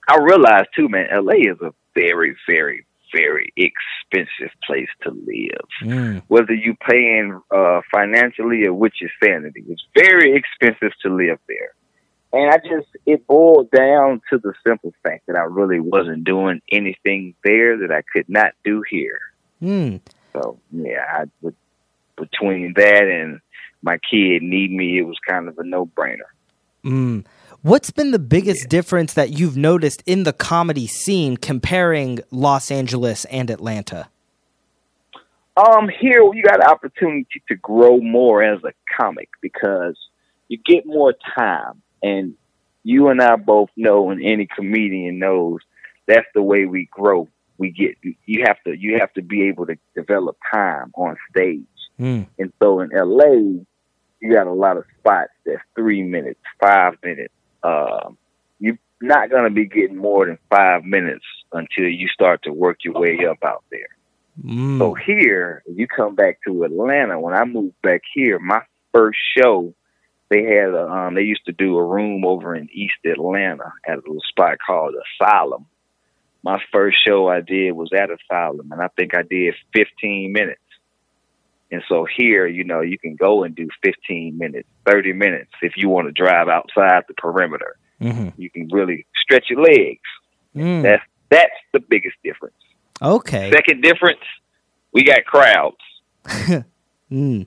I 0.08 0.18
realized 0.18 0.68
too, 0.74 0.88
man, 0.88 1.08
LA 1.12 1.52
is 1.52 1.60
a 1.60 1.72
very, 1.94 2.36
very, 2.48 2.86
very 3.12 3.52
expensive 3.56 4.54
place 4.66 4.88
to 5.02 5.10
live. 5.10 5.68
Mm. 5.82 6.22
Whether 6.28 6.54
you 6.54 6.76
paying 6.88 7.40
uh, 7.50 7.80
financially 7.90 8.64
or 8.64 8.74
with 8.74 8.92
your 9.00 9.10
sanity, 9.22 9.64
it's 9.68 9.84
very 9.94 10.34
expensive 10.36 10.92
to 11.02 11.14
live 11.14 11.38
there. 11.48 11.74
and 12.32 12.50
I 12.50 12.58
just 12.58 12.88
it 13.06 13.26
boiled 13.26 13.70
down 13.70 14.20
to 14.30 14.38
the 14.38 14.52
simple 14.66 14.94
fact 15.02 15.26
that 15.26 15.36
I 15.36 15.42
really 15.42 15.80
wasn't 15.80 16.24
doing 16.24 16.60
anything 16.70 17.34
there 17.44 17.78
that 17.78 17.90
I 17.90 18.02
could 18.12 18.28
not 18.28 18.52
do 18.64 18.82
here. 18.88 19.20
Hmm. 19.60 19.96
So 20.32 20.58
yeah, 20.70 21.04
I 21.12 21.50
between 22.16 22.74
that 22.76 23.04
and 23.04 23.40
my 23.82 23.98
kid 23.98 24.42
need 24.42 24.70
me, 24.70 24.98
it 24.98 25.06
was 25.06 25.18
kind 25.26 25.48
of 25.48 25.58
a 25.58 25.64
no 25.64 25.86
brainer. 25.86 26.30
Mm. 26.84 27.24
What's 27.62 27.90
been 27.90 28.10
the 28.10 28.18
biggest 28.18 28.70
difference 28.70 29.12
that 29.12 29.38
you've 29.38 29.56
noticed 29.56 30.02
in 30.06 30.22
the 30.22 30.32
comedy 30.32 30.86
scene 30.86 31.36
comparing 31.36 32.20
Los 32.30 32.70
Angeles 32.70 33.26
and 33.26 33.50
Atlanta? 33.50 34.08
Um, 35.58 35.90
here 35.90 36.22
you 36.32 36.42
got 36.42 36.64
an 36.64 36.70
opportunity 36.70 37.42
to 37.48 37.56
grow 37.56 38.00
more 38.00 38.42
as 38.42 38.64
a 38.64 38.72
comic 38.96 39.28
because 39.42 39.94
you 40.48 40.56
get 40.64 40.86
more 40.86 41.12
time, 41.36 41.82
and 42.02 42.32
you 42.82 43.08
and 43.08 43.20
I 43.20 43.36
both 43.36 43.68
know, 43.76 44.08
and 44.08 44.24
any 44.24 44.46
comedian 44.46 45.18
knows, 45.18 45.60
that's 46.06 46.26
the 46.34 46.42
way 46.42 46.64
we 46.64 46.88
grow. 46.90 47.28
We 47.58 47.72
get 47.72 47.98
you 48.24 48.44
have 48.46 48.56
to 48.64 48.74
you 48.74 49.00
have 49.00 49.12
to 49.14 49.22
be 49.22 49.48
able 49.48 49.66
to 49.66 49.76
develop 49.94 50.38
time 50.50 50.92
on 50.94 51.18
stage, 51.30 51.60
Mm. 52.00 52.26
and 52.38 52.50
so 52.62 52.80
in 52.80 52.88
LA, 52.94 53.60
you 54.20 54.32
got 54.32 54.46
a 54.46 54.52
lot 54.52 54.78
of 54.78 54.84
spots 54.98 55.32
that's 55.44 55.60
three 55.76 56.02
minutes, 56.02 56.40
five 56.58 56.96
minutes. 57.04 57.34
Um, 57.62 58.16
you're 58.58 58.78
not 59.00 59.30
gonna 59.30 59.50
be 59.50 59.66
getting 59.66 59.96
more 59.96 60.26
than 60.26 60.38
five 60.50 60.84
minutes 60.84 61.24
until 61.52 61.84
you 61.84 62.08
start 62.08 62.42
to 62.44 62.52
work 62.52 62.78
your 62.84 62.94
way 62.94 63.18
up 63.26 63.38
out 63.44 63.64
there. 63.70 63.88
Mm. 64.44 64.78
So 64.78 64.94
here, 64.94 65.62
you 65.66 65.86
come 65.86 66.14
back 66.14 66.38
to 66.46 66.64
Atlanta. 66.64 67.20
When 67.20 67.34
I 67.34 67.44
moved 67.44 67.80
back 67.82 68.02
here, 68.14 68.38
my 68.38 68.62
first 68.94 69.18
show, 69.36 69.74
they 70.28 70.44
had 70.44 70.70
a, 70.70 70.88
um, 70.88 71.14
they 71.14 71.22
used 71.22 71.44
to 71.46 71.52
do 71.52 71.76
a 71.76 71.84
room 71.84 72.24
over 72.24 72.54
in 72.54 72.68
East 72.72 72.94
Atlanta 73.04 73.72
at 73.86 73.94
a 73.94 73.96
little 73.96 74.22
spot 74.28 74.58
called 74.64 74.94
Asylum. 75.20 75.66
My 76.42 76.62
first 76.72 76.96
show 77.06 77.28
I 77.28 77.40
did 77.40 77.72
was 77.72 77.90
at 77.92 78.10
Asylum, 78.10 78.72
and 78.72 78.80
I 78.80 78.88
think 78.96 79.14
I 79.14 79.22
did 79.22 79.54
15 79.74 80.32
minutes. 80.32 80.60
And 81.72 81.82
so 81.88 82.04
here, 82.16 82.46
you 82.46 82.64
know, 82.64 82.80
you 82.80 82.98
can 82.98 83.16
go 83.16 83.44
and 83.44 83.54
do 83.54 83.68
15 83.84 84.36
minutes, 84.36 84.68
30 84.86 85.12
minutes 85.12 85.50
if 85.62 85.76
you 85.76 85.88
want 85.88 86.08
to 86.08 86.12
drive 86.12 86.48
outside 86.48 87.04
the 87.06 87.14
perimeter. 87.14 87.76
Mhm. 88.00 88.32
You 88.36 88.50
can 88.50 88.68
really 88.72 89.06
stretch 89.22 89.50
your 89.50 89.60
legs. 89.62 90.00
Mm. 90.56 90.82
That's 90.82 91.02
that's 91.28 91.60
the 91.72 91.80
biggest 91.80 92.16
difference. 92.24 92.56
Okay. 93.00 93.50
Second 93.52 93.82
difference, 93.82 94.20
we 94.92 95.04
got 95.04 95.24
crowds. 95.24 95.76
Mm. 97.10 97.46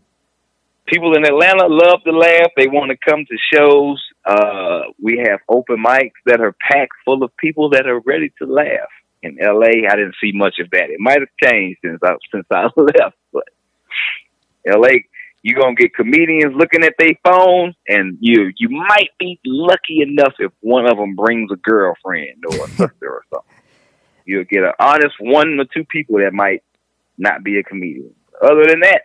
People 0.87 1.15
in 1.15 1.25
Atlanta 1.25 1.67
love 1.67 2.03
to 2.03 2.11
laugh. 2.11 2.51
They 2.57 2.67
want 2.67 2.91
to 2.91 2.97
come 2.97 3.25
to 3.25 3.37
shows. 3.53 4.03
Uh, 4.25 4.81
we 5.01 5.23
have 5.25 5.39
open 5.47 5.81
mics 5.81 6.11
that 6.25 6.41
are 6.41 6.53
packed 6.69 6.91
full 7.05 7.23
of 7.23 7.35
people 7.37 7.69
that 7.69 7.87
are 7.87 8.01
ready 8.01 8.33
to 8.39 8.45
laugh. 8.45 8.89
In 9.21 9.37
LA, 9.41 9.87
I 9.89 9.95
didn't 9.95 10.15
see 10.21 10.33
much 10.33 10.59
of 10.59 10.69
that. 10.71 10.89
It 10.89 10.99
might 10.99 11.19
have 11.21 11.29
changed 11.49 11.79
since 11.81 11.99
I 12.03 12.15
since 12.33 12.45
I 12.51 12.63
left, 12.75 13.15
but 13.31 13.45
LA, 14.67 15.03
you're 15.41 15.59
gonna 15.59 15.75
get 15.75 15.93
comedians 15.93 16.55
looking 16.55 16.83
at 16.83 16.93
their 16.97 17.13
phones, 17.23 17.75
and 17.87 18.17
you 18.21 18.51
you 18.57 18.69
might 18.69 19.09
be 19.19 19.39
lucky 19.45 20.01
enough 20.01 20.33
if 20.39 20.51
one 20.61 20.85
of 20.85 20.97
them 20.97 21.15
brings 21.15 21.51
a 21.51 21.57
girlfriend 21.57 22.43
or 22.49 22.65
a 22.65 22.69
sister 22.69 23.09
or 23.09 23.23
something. 23.29 23.57
You'll 24.25 24.45
get 24.45 24.63
an 24.63 24.71
honest 24.79 25.15
one 25.19 25.59
or 25.59 25.65
two 25.65 25.83
people 25.83 26.19
that 26.19 26.33
might 26.33 26.63
not 27.17 27.43
be 27.43 27.59
a 27.59 27.63
comedian. 27.63 28.15
Other 28.41 28.65
than 28.67 28.79
that, 28.81 29.03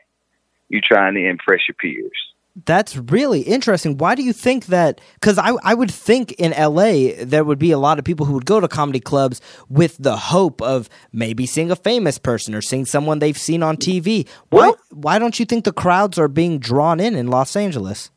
you're 0.69 0.83
trying 0.83 1.15
to 1.15 1.29
impress 1.29 1.61
your 1.69 1.75
peers. 1.75 2.13
That's 2.65 2.97
really 2.97 3.43
interesting. 3.43 3.99
Why 3.99 4.15
do 4.15 4.23
you 4.23 4.33
think 4.33 4.67
that? 4.67 5.01
Because 5.15 5.39
I, 5.39 5.53
I 5.63 5.75
would 5.75 5.91
think 5.91 6.33
in 6.33 6.53
LA 6.53 7.25
there 7.25 7.45
would 7.45 7.59
be 7.59 7.71
a 7.71 7.79
lot 7.79 7.99
of 7.99 8.05
people 8.05 8.27
who 8.27 8.33
would 8.35 8.47
go 8.47 8.59
to 8.59 8.69
comedy 8.69 9.01
clubs 9.01 9.41
with 9.69 9.97
the 9.99 10.17
hope 10.17 10.61
of 10.63 10.89
maybe 11.13 11.47
seeing 11.47 11.71
a 11.71 11.77
famous 11.77 12.19
person 12.19 12.55
or 12.55 12.61
seeing 12.61 12.85
someone 12.85 13.19
they've 13.19 13.39
seen 13.39 13.63
on 13.63 13.77
TV. 13.77 14.27
Why 14.51 14.69
Well- 14.69 14.77
why 14.91 15.19
don't 15.19 15.39
you 15.39 15.47
think 15.47 15.65
the 15.65 15.73
crowds 15.73 16.19
are 16.19 16.29
being 16.29 16.59
drawn 16.59 16.99
in 17.01 17.15
in 17.15 17.29
Los 17.29 17.55
Angeles? 17.55 18.11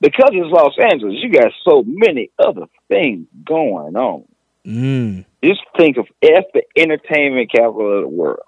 Because 0.00 0.30
it's 0.32 0.50
Los 0.50 0.76
Angeles, 0.78 1.14
you 1.22 1.30
got 1.30 1.52
so 1.68 1.84
many 1.86 2.30
other 2.38 2.66
things 2.88 3.26
going 3.44 3.94
on. 3.96 4.24
Mm. 4.66 5.24
Just 5.44 5.60
think 5.76 5.96
of 5.96 6.06
F 6.22 6.44
the 6.54 6.62
entertainment 6.76 7.50
capital 7.52 7.98
of 7.98 8.02
the 8.02 8.08
world. 8.08 8.40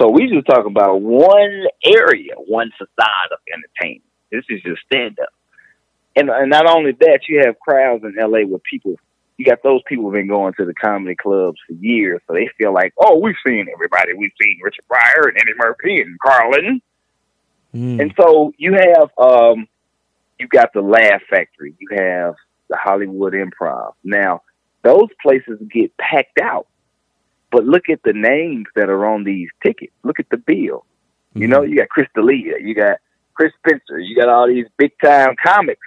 So 0.00 0.08
we 0.10 0.28
just 0.28 0.46
talk 0.46 0.66
about 0.66 1.00
one 1.00 1.64
area, 1.84 2.34
one 2.36 2.70
facade 2.78 3.32
of 3.32 3.38
entertainment. 3.52 4.04
This 4.30 4.44
is 4.48 4.60
just 4.62 4.82
stand 4.82 5.18
up. 5.20 5.32
And, 6.16 6.30
and 6.30 6.50
not 6.50 6.66
only 6.66 6.92
that, 6.92 7.20
you 7.28 7.42
have 7.44 7.58
crowds 7.60 8.04
in 8.04 8.14
LA 8.18 8.40
where 8.40 8.58
people, 8.58 8.96
you 9.36 9.44
got 9.44 9.62
those 9.62 9.80
people 9.86 10.04
who've 10.04 10.14
been 10.14 10.28
going 10.28 10.54
to 10.54 10.64
the 10.64 10.74
comedy 10.74 11.14
clubs 11.14 11.58
for 11.66 11.74
years, 11.74 12.20
so 12.26 12.34
they 12.34 12.48
feel 12.58 12.72
like, 12.72 12.92
oh, 12.98 13.18
we've 13.18 13.36
seen 13.46 13.66
everybody. 13.72 14.14
We've 14.14 14.32
seen 14.40 14.58
Richard 14.62 14.84
Pryor 14.88 15.28
and 15.28 15.36
Eddie 15.36 15.56
Murphy 15.56 16.00
and 16.00 16.18
Carlin. 16.20 16.82
Mm. 17.74 18.00
And 18.02 18.14
so 18.20 18.52
you 18.56 18.74
have 18.74 19.10
um 19.18 19.68
you 20.38 20.48
got 20.48 20.72
the 20.72 20.80
Laugh 20.80 21.20
Factory, 21.28 21.74
you 21.78 21.88
have 21.96 22.34
the 22.68 22.76
Hollywood 22.76 23.32
Improv. 23.34 23.92
Now, 24.04 24.42
those 24.82 25.08
places 25.20 25.58
get 25.70 25.96
packed 25.98 26.38
out. 26.40 26.66
But 27.50 27.64
look 27.64 27.88
at 27.88 28.02
the 28.04 28.12
names 28.12 28.66
that 28.76 28.90
are 28.90 29.06
on 29.06 29.24
these 29.24 29.48
tickets. 29.62 29.92
Look 30.04 30.20
at 30.20 30.28
the 30.30 30.36
bill. 30.36 30.84
You 31.34 31.46
know, 31.46 31.62
you 31.62 31.76
got 31.76 31.88
Chris 31.88 32.08
D'Elia, 32.14 32.54
you 32.60 32.74
got 32.74 32.98
Chris 33.38 33.52
Spencer, 33.64 34.00
you 34.00 34.16
got 34.16 34.28
all 34.28 34.48
these 34.48 34.66
big 34.76 34.90
time 35.02 35.36
comics. 35.44 35.86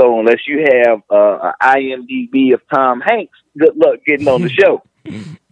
So 0.00 0.18
unless 0.20 0.40
you 0.46 0.60
have 0.60 1.02
uh, 1.10 1.52
a 1.52 1.54
IMDb 1.62 2.54
of 2.54 2.60
Tom 2.72 3.00
Hanks, 3.00 3.36
good 3.58 3.76
luck 3.76 4.00
getting 4.06 4.28
on 4.28 4.42
the 4.42 4.48
show 4.60 4.82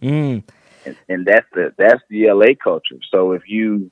Mm. 0.01 0.43
and, 0.85 0.95
and 1.07 1.25
that's 1.25 1.45
the 1.53 1.73
that's 1.77 2.01
the 2.09 2.29
LA 2.29 2.53
culture. 2.61 2.97
So 3.09 3.31
if 3.31 3.43
you, 3.47 3.89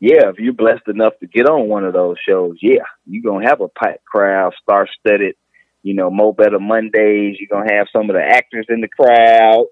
yeah, 0.00 0.28
if 0.30 0.38
you're 0.38 0.52
blessed 0.52 0.88
enough 0.88 1.12
to 1.20 1.26
get 1.28 1.48
on 1.48 1.68
one 1.68 1.84
of 1.84 1.92
those 1.92 2.16
shows, 2.28 2.56
yeah, 2.60 2.82
you're 3.06 3.22
gonna 3.22 3.46
have 3.48 3.60
a 3.60 3.68
packed 3.68 4.04
crowd, 4.04 4.52
star 4.62 4.88
studded. 4.98 5.36
You 5.84 5.94
know, 5.94 6.10
Mo 6.10 6.32
Better 6.32 6.58
Mondays. 6.58 7.36
You're 7.38 7.48
gonna 7.56 7.72
have 7.72 7.86
some 7.92 8.10
of 8.10 8.16
the 8.16 8.22
actors 8.22 8.66
in 8.68 8.80
the 8.80 8.88
crowd. 8.88 9.66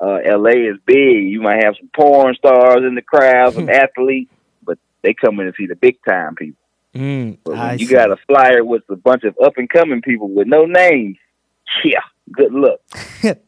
Uh, 0.00 0.18
LA 0.24 0.70
is 0.70 0.78
big. 0.86 1.28
You 1.28 1.40
might 1.42 1.64
have 1.64 1.74
some 1.78 1.90
porn 1.94 2.34
stars 2.36 2.84
in 2.86 2.94
the 2.94 3.02
crowd, 3.02 3.54
some 3.54 3.68
athletes, 3.84 4.32
they 5.02 5.14
come 5.14 5.40
in 5.40 5.46
to 5.46 5.52
see 5.56 5.66
the 5.66 5.76
big 5.76 5.96
time 6.08 6.34
people. 6.34 6.58
Mm. 6.94 7.38
But 7.44 7.56
when 7.56 7.78
you 7.78 7.86
see. 7.86 7.94
got 7.94 8.10
a 8.10 8.16
flyer 8.26 8.64
with 8.64 8.82
a 8.88 8.96
bunch 8.96 9.24
of 9.24 9.34
up 9.42 9.54
and 9.56 9.68
coming 9.68 10.02
people 10.02 10.28
with 10.28 10.46
no 10.46 10.66
names, 10.66 11.16
yeah, 11.84 12.00
good 12.30 12.52
luck. 12.52 12.80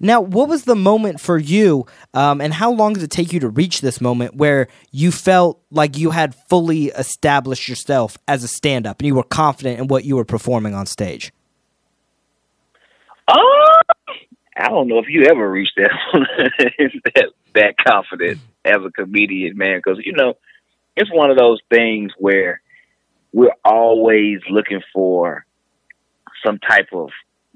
Now, 0.00 0.20
what 0.20 0.48
was 0.48 0.64
the 0.64 0.76
moment 0.76 1.20
for 1.20 1.38
you, 1.38 1.86
um, 2.12 2.40
and 2.40 2.52
how 2.52 2.70
long 2.70 2.92
did 2.92 3.02
it 3.02 3.10
take 3.10 3.32
you 3.32 3.40
to 3.40 3.48
reach 3.48 3.80
this 3.80 4.00
moment 4.00 4.36
where 4.36 4.68
you 4.92 5.10
felt 5.10 5.62
like 5.70 5.96
you 5.96 6.10
had 6.10 6.34
fully 6.34 6.86
established 6.86 7.68
yourself 7.68 8.18
as 8.28 8.44
a 8.44 8.48
stand 8.48 8.86
up 8.86 9.00
and 9.00 9.06
you 9.06 9.14
were 9.14 9.22
confident 9.22 9.80
in 9.80 9.86
what 9.88 10.04
you 10.04 10.16
were 10.16 10.26
performing 10.26 10.74
on 10.74 10.84
stage? 10.84 11.32
Um, 13.28 13.38
I 14.56 14.68
don't 14.68 14.88
know 14.88 14.98
if 14.98 15.06
you 15.08 15.24
ever 15.24 15.50
reached 15.50 15.76
that 15.76 15.90
that, 17.14 17.30
that 17.54 17.76
confident 17.78 18.38
as 18.64 18.76
a 18.84 18.90
comedian, 18.90 19.56
man. 19.56 19.78
Because 19.78 19.98
you 20.04 20.12
know, 20.12 20.34
it's 20.96 21.12
one 21.12 21.30
of 21.30 21.36
those 21.38 21.60
things 21.70 22.12
where 22.18 22.60
we're 23.32 23.54
always 23.64 24.40
looking 24.50 24.80
for 24.92 25.44
some 26.44 26.58
type 26.58 26.88
of 26.92 27.10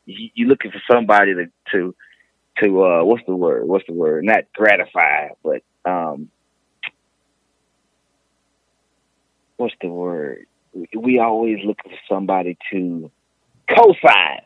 you- 0.06 0.30
you're 0.34 0.48
looking 0.48 0.70
for 0.70 0.82
somebody 0.90 1.34
to 1.34 1.46
to 1.72 1.94
to 2.58 2.82
uh 2.84 3.04
what's 3.04 3.24
the 3.26 3.34
word 3.36 3.66
what's 3.66 3.86
the 3.86 3.92
word 3.92 4.24
not 4.24 4.44
gratify 4.54 5.28
but 5.42 5.62
um 5.84 6.28
what's 9.56 9.74
the 9.80 9.88
word 9.88 10.46
we, 10.72 10.88
we 10.96 11.18
always 11.18 11.58
looking 11.64 11.90
for 11.92 11.98
somebody 12.14 12.56
to 12.72 13.10
co-sign 13.68 14.40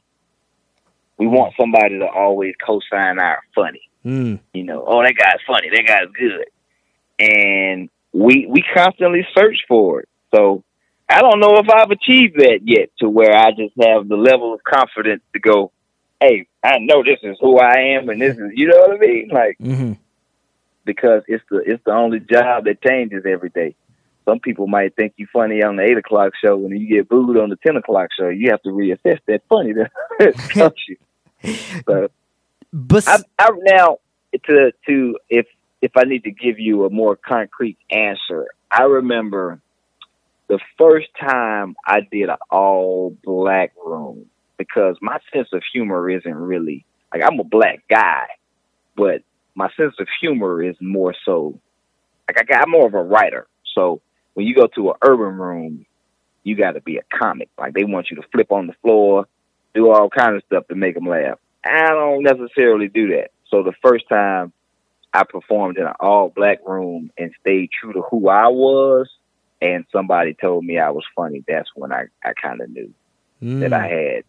we 1.16 1.26
want 1.26 1.54
somebody 1.58 1.98
to 1.98 2.06
always 2.06 2.54
co-sign 2.64 3.18
our 3.18 3.40
funny 3.54 3.80
Mm. 4.04 4.38
you 4.52 4.64
know, 4.64 4.84
oh 4.86 5.02
that 5.02 5.14
guy's 5.16 5.40
funny, 5.46 5.70
that 5.70 5.86
guy's 5.86 6.08
good. 6.12 6.44
And 7.18 7.88
we 8.14 8.46
we 8.48 8.64
constantly 8.74 9.26
search 9.36 9.58
for 9.68 10.00
it. 10.00 10.08
So 10.34 10.62
I 11.08 11.20
don't 11.20 11.40
know 11.40 11.56
if 11.58 11.68
I've 11.68 11.90
achieved 11.90 12.38
that 12.38 12.60
yet 12.62 12.90
to 13.00 13.08
where 13.08 13.36
I 13.36 13.50
just 13.50 13.74
have 13.82 14.08
the 14.08 14.16
level 14.16 14.54
of 14.54 14.62
confidence 14.62 15.22
to 15.32 15.40
go, 15.40 15.72
Hey, 16.20 16.46
I 16.62 16.78
know 16.78 17.02
this 17.02 17.18
is 17.22 17.36
who 17.40 17.58
I 17.58 17.96
am 17.96 18.08
and 18.08 18.20
this 18.20 18.36
is 18.36 18.52
you 18.54 18.68
know 18.68 18.78
what 18.78 18.96
I 18.96 18.98
mean? 18.98 19.28
Like 19.32 19.58
mm-hmm. 19.58 19.92
because 20.84 21.22
it's 21.26 21.44
the 21.50 21.58
it's 21.58 21.82
the 21.84 21.92
only 21.92 22.20
job 22.20 22.64
that 22.64 22.82
changes 22.82 23.24
every 23.26 23.50
day. 23.50 23.74
Some 24.24 24.38
people 24.38 24.68
might 24.68 24.96
think 24.96 25.14
you 25.16 25.26
funny 25.32 25.62
on 25.62 25.76
the 25.76 25.82
eight 25.82 25.98
o'clock 25.98 26.32
show 26.42 26.54
and 26.64 26.70
you 26.70 26.88
get 26.88 27.08
booed 27.08 27.36
on 27.36 27.50
the 27.50 27.58
ten 27.66 27.76
o'clock 27.76 28.10
show. 28.18 28.28
You 28.28 28.52
have 28.52 28.62
to 28.62 28.70
reassess 28.70 29.18
that 29.26 29.42
funny 29.48 29.74
don't 30.54 30.74
you? 30.88 30.96
So 31.84 32.08
Bes- 32.72 33.06
I, 33.06 33.18
I 33.38 33.50
now 33.52 33.98
to 34.46 34.72
to 34.88 35.18
if 35.28 35.46
if 35.84 35.92
I 35.98 36.04
need 36.04 36.24
to 36.24 36.30
give 36.30 36.58
you 36.58 36.86
a 36.86 36.90
more 36.90 37.14
concrete 37.14 37.76
answer, 37.90 38.46
I 38.70 38.84
remember 38.84 39.60
the 40.48 40.58
first 40.78 41.08
time 41.20 41.76
I 41.86 42.00
did 42.10 42.30
an 42.30 42.38
all 42.50 43.14
black 43.22 43.74
room 43.84 44.24
because 44.56 44.96
my 45.02 45.18
sense 45.30 45.48
of 45.52 45.62
humor 45.74 46.08
isn't 46.08 46.34
really 46.34 46.86
like 47.12 47.22
I'm 47.22 47.38
a 47.38 47.44
black 47.44 47.82
guy, 47.90 48.28
but 48.96 49.24
my 49.54 49.68
sense 49.76 49.92
of 50.00 50.08
humor 50.22 50.62
is 50.62 50.74
more 50.80 51.14
so 51.26 51.60
like 52.28 52.40
I 52.40 52.44
got 52.44 52.62
I'm 52.62 52.70
more 52.70 52.86
of 52.86 52.94
a 52.94 53.02
writer. 53.02 53.46
So 53.74 54.00
when 54.32 54.46
you 54.46 54.54
go 54.54 54.68
to 54.76 54.88
an 54.88 54.96
urban 55.02 55.36
room, 55.36 55.84
you 56.44 56.56
got 56.56 56.72
to 56.72 56.80
be 56.80 56.96
a 56.96 57.18
comic. 57.18 57.50
Like 57.58 57.74
they 57.74 57.84
want 57.84 58.08
you 58.10 58.16
to 58.16 58.28
flip 58.32 58.50
on 58.50 58.68
the 58.68 58.74
floor, 58.80 59.26
do 59.74 59.90
all 59.90 60.08
kind 60.08 60.34
of 60.34 60.42
stuff 60.46 60.66
to 60.68 60.74
make 60.74 60.94
them 60.94 61.06
laugh. 61.06 61.38
I 61.62 61.88
don't 61.90 62.22
necessarily 62.22 62.88
do 62.88 63.08
that. 63.08 63.32
So 63.50 63.62
the 63.62 63.74
first 63.82 64.08
time 64.08 64.54
I 65.14 65.22
performed 65.22 65.78
in 65.78 65.86
an 65.86 65.94
all 66.00 66.28
black 66.28 66.58
room 66.66 67.12
and 67.16 67.32
stayed 67.40 67.70
true 67.70 67.92
to 67.92 68.02
who 68.02 68.28
I 68.28 68.48
was, 68.48 69.08
and 69.62 69.84
somebody 69.92 70.34
told 70.34 70.64
me 70.64 70.78
I 70.78 70.90
was 70.90 71.04
funny, 71.14 71.44
that's 71.46 71.70
when 71.76 71.92
I, 71.92 72.06
I 72.24 72.32
kind 72.32 72.60
of 72.60 72.68
knew 72.68 72.92
mm. 73.40 73.60
that 73.60 73.72
I 73.72 73.86
had 73.86 74.24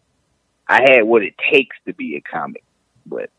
I 0.68 0.92
had 0.92 1.02
what 1.02 1.22
it 1.22 1.34
takes 1.50 1.76
to 1.86 1.92
be 1.92 2.16
a 2.16 2.20
comic. 2.20 2.64
But 3.04 3.30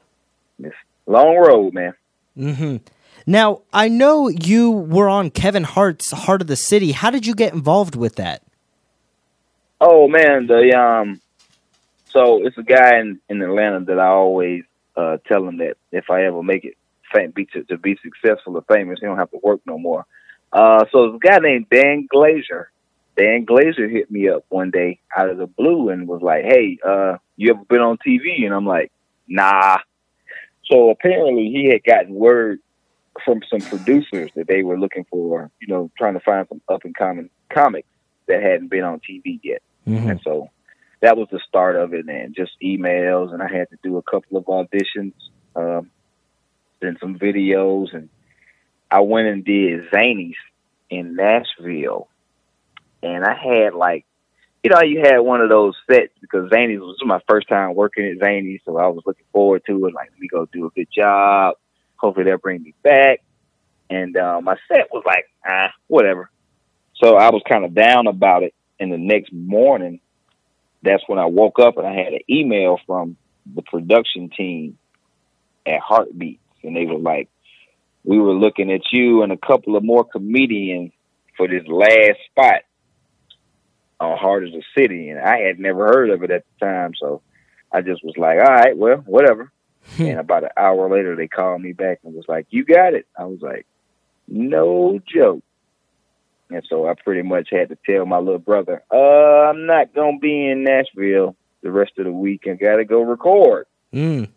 it's 0.59 0.75
a 1.07 1.11
long 1.11 1.37
road, 1.37 1.73
man. 1.73 1.93
Mm-hmm. 2.37 2.77
Now 3.25 3.61
I 3.71 3.87
know 3.87 4.27
you 4.27 4.71
were 4.71 5.07
on 5.09 5.31
Kevin 5.31 5.63
Hart's 5.63 6.11
Hart 6.11 6.41
of 6.41 6.47
the 6.47 6.55
City. 6.57 6.91
How 6.91 7.11
did 7.11 7.25
you 7.25 7.33
get 7.33 7.53
involved 7.53 7.95
with 7.95 8.15
that? 8.15 8.43
Oh 9.79 10.07
man, 10.07 10.47
the 10.47 10.77
um, 10.77 11.21
so 12.09 12.45
it's 12.45 12.57
a 12.57 12.63
guy 12.63 12.99
in 12.99 13.19
in 13.29 13.41
Atlanta 13.41 13.85
that 13.85 13.99
I 13.99 14.07
always 14.07 14.63
uh, 14.97 15.17
tell 15.27 15.47
him 15.47 15.57
that 15.57 15.77
if 15.91 16.09
I 16.09 16.25
ever 16.25 16.43
make 16.43 16.65
it 16.65 16.76
be 17.33 17.45
to, 17.45 17.63
to 17.65 17.77
be 17.77 17.97
successful 18.03 18.55
or 18.55 18.63
famous, 18.63 18.99
he 18.99 19.05
don't 19.05 19.17
have 19.17 19.31
to 19.31 19.39
work 19.41 19.61
no 19.65 19.77
more. 19.77 20.05
Uh, 20.51 20.85
so 20.91 21.15
a 21.15 21.19
guy 21.19 21.39
named 21.39 21.67
Dan 21.69 22.07
Glazer. 22.13 22.65
Dan 23.17 23.45
Glazer 23.45 23.89
hit 23.89 24.11
me 24.11 24.29
up 24.29 24.45
one 24.49 24.69
day 24.69 24.99
out 25.15 25.29
of 25.29 25.37
the 25.37 25.47
blue 25.47 25.89
and 25.89 26.07
was 26.07 26.21
like, 26.21 26.43
"Hey, 26.43 26.77
uh, 26.85 27.17
you 27.35 27.49
ever 27.49 27.65
been 27.65 27.81
on 27.81 27.97
TV?" 27.97 28.45
And 28.45 28.53
I'm 28.53 28.65
like, 28.65 28.91
"Nah." 29.27 29.77
So 30.65 30.89
apparently 30.89 31.49
he 31.49 31.69
had 31.69 31.83
gotten 31.83 32.13
word 32.13 32.59
from 33.25 33.41
some 33.49 33.61
producers 33.61 34.31
that 34.35 34.47
they 34.47 34.63
were 34.63 34.79
looking 34.79 35.05
for, 35.09 35.49
you 35.59 35.67
know, 35.67 35.89
trying 35.97 36.13
to 36.13 36.19
find 36.19 36.47
some 36.47 36.61
up 36.69 36.85
and 36.85 36.95
coming 36.95 37.29
comics 37.49 37.87
that 38.27 38.43
hadn't 38.43 38.67
been 38.67 38.83
on 38.83 38.99
TV 38.99 39.39
yet. 39.43 39.61
Mm-hmm. 39.87 40.11
And 40.11 40.21
so 40.23 40.49
that 41.01 41.17
was 41.17 41.27
the 41.31 41.39
start 41.47 41.75
of 41.75 41.93
it, 41.93 42.07
and 42.07 42.35
just 42.35 42.51
emails, 42.63 43.33
and 43.33 43.41
I 43.41 43.47
had 43.47 43.69
to 43.69 43.77
do 43.83 43.97
a 43.97 44.01
couple 44.01 44.37
of 44.37 44.45
auditions, 44.45 45.13
um, 45.55 45.89
then 46.79 46.97
some 46.99 47.17
videos, 47.17 47.93
and 47.93 48.09
I 48.89 49.01
went 49.01 49.27
and 49.27 49.43
did 49.43 49.89
Zanies 49.91 50.35
in 50.89 51.15
Nashville, 51.15 52.07
and 53.03 53.23
I 53.23 53.35
had 53.35 53.73
like, 53.73 54.05
you 54.63 54.71
know, 54.71 54.81
you 54.81 54.99
had 54.99 55.19
one 55.19 55.41
of 55.41 55.49
those 55.49 55.75
sets 55.89 56.13
because 56.19 56.49
Zanies 56.49 56.79
was 56.79 56.97
my 57.05 57.21
first 57.29 57.47
time 57.47 57.75
working 57.75 58.05
at 58.05 58.17
Zanies, 58.17 58.61
so 58.65 58.77
I 58.77 58.87
was 58.87 59.03
looking 59.05 59.25
forward 59.31 59.63
to 59.67 59.85
it. 59.85 59.93
Like, 59.93 60.09
let 60.11 60.19
me 60.19 60.27
go 60.27 60.45
do 60.45 60.65
a 60.65 60.69
good 60.71 60.87
job. 60.93 61.55
Hopefully, 61.95 62.25
they'll 62.25 62.37
bring 62.37 62.63
me 62.63 62.73
back. 62.83 63.21
And 63.89 64.17
uh, 64.17 64.41
my 64.41 64.57
set 64.67 64.89
was 64.91 65.03
like, 65.05 65.25
ah, 65.45 65.71
whatever. 65.87 66.29
So 67.01 67.15
I 67.15 67.29
was 67.29 67.41
kind 67.47 67.63
of 67.63 67.73
down 67.73 68.07
about 68.07 68.43
it. 68.43 68.53
And 68.79 68.91
the 68.91 68.97
next 68.97 69.31
morning, 69.31 69.99
that's 70.83 71.03
when 71.07 71.19
I 71.19 71.25
woke 71.25 71.59
up 71.59 71.77
and 71.77 71.87
I 71.87 71.93
had 71.93 72.13
an 72.13 72.19
email 72.29 72.79
from 72.85 73.17
the 73.55 73.61
production 73.61 74.29
team 74.29 74.77
at 75.65 75.79
Heartbeats. 75.79 76.41
And 76.67 76.75
they 76.75 76.85
were 76.85 76.99
like, 76.99 77.29
we 78.03 78.19
were 78.19 78.33
looking 78.33 78.71
at 78.71 78.81
you 78.91 79.23
and 79.23 79.31
a 79.31 79.37
couple 79.37 79.75
of 79.75 79.83
more 79.83 80.05
comedians 80.05 80.91
for 81.35 81.47
this 81.47 81.63
last 81.67 82.19
spot 82.29 82.61
on 83.99 84.17
Hart 84.17 84.45
of 84.45 84.51
the 84.51 84.63
City. 84.77 85.09
And 85.09 85.19
I 85.19 85.39
had 85.39 85.59
never 85.59 85.85
heard 85.85 86.09
of 86.09 86.23
it 86.23 86.31
at 86.31 86.43
the 86.59 86.65
time. 86.65 86.93
So 86.99 87.21
I 87.71 87.81
just 87.81 88.03
was 88.03 88.15
like, 88.17 88.37
all 88.39 88.53
right, 88.53 88.77
well, 88.77 88.97
whatever. 89.05 89.51
and 89.99 90.19
about 90.19 90.43
an 90.43 90.49
hour 90.57 90.89
later, 90.89 91.15
they 91.15 91.27
called 91.27 91.61
me 91.61 91.73
back 91.73 91.99
and 92.03 92.13
was 92.13 92.25
like, 92.27 92.47
you 92.49 92.63
got 92.65 92.93
it. 92.93 93.07
I 93.17 93.25
was 93.25 93.41
like, 93.41 93.65
no 94.27 94.99
joke. 95.05 95.43
And 96.49 96.63
so 96.69 96.87
I 96.87 96.93
pretty 96.93 97.23
much 97.23 97.49
had 97.51 97.69
to 97.69 97.77
tell 97.85 98.05
my 98.05 98.19
little 98.19 98.39
brother, 98.39 98.83
uh, 98.91 98.95
I'm 98.95 99.65
not 99.65 99.93
going 99.93 100.17
to 100.17 100.19
be 100.19 100.49
in 100.49 100.63
Nashville 100.63 101.35
the 101.61 101.71
rest 101.71 101.93
of 101.97 102.05
the 102.05 102.11
week 102.11 102.45
and 102.45 102.59
got 102.59 102.77
to 102.77 102.85
go 102.85 103.01
record. 103.01 103.65
Mm. 103.93 104.29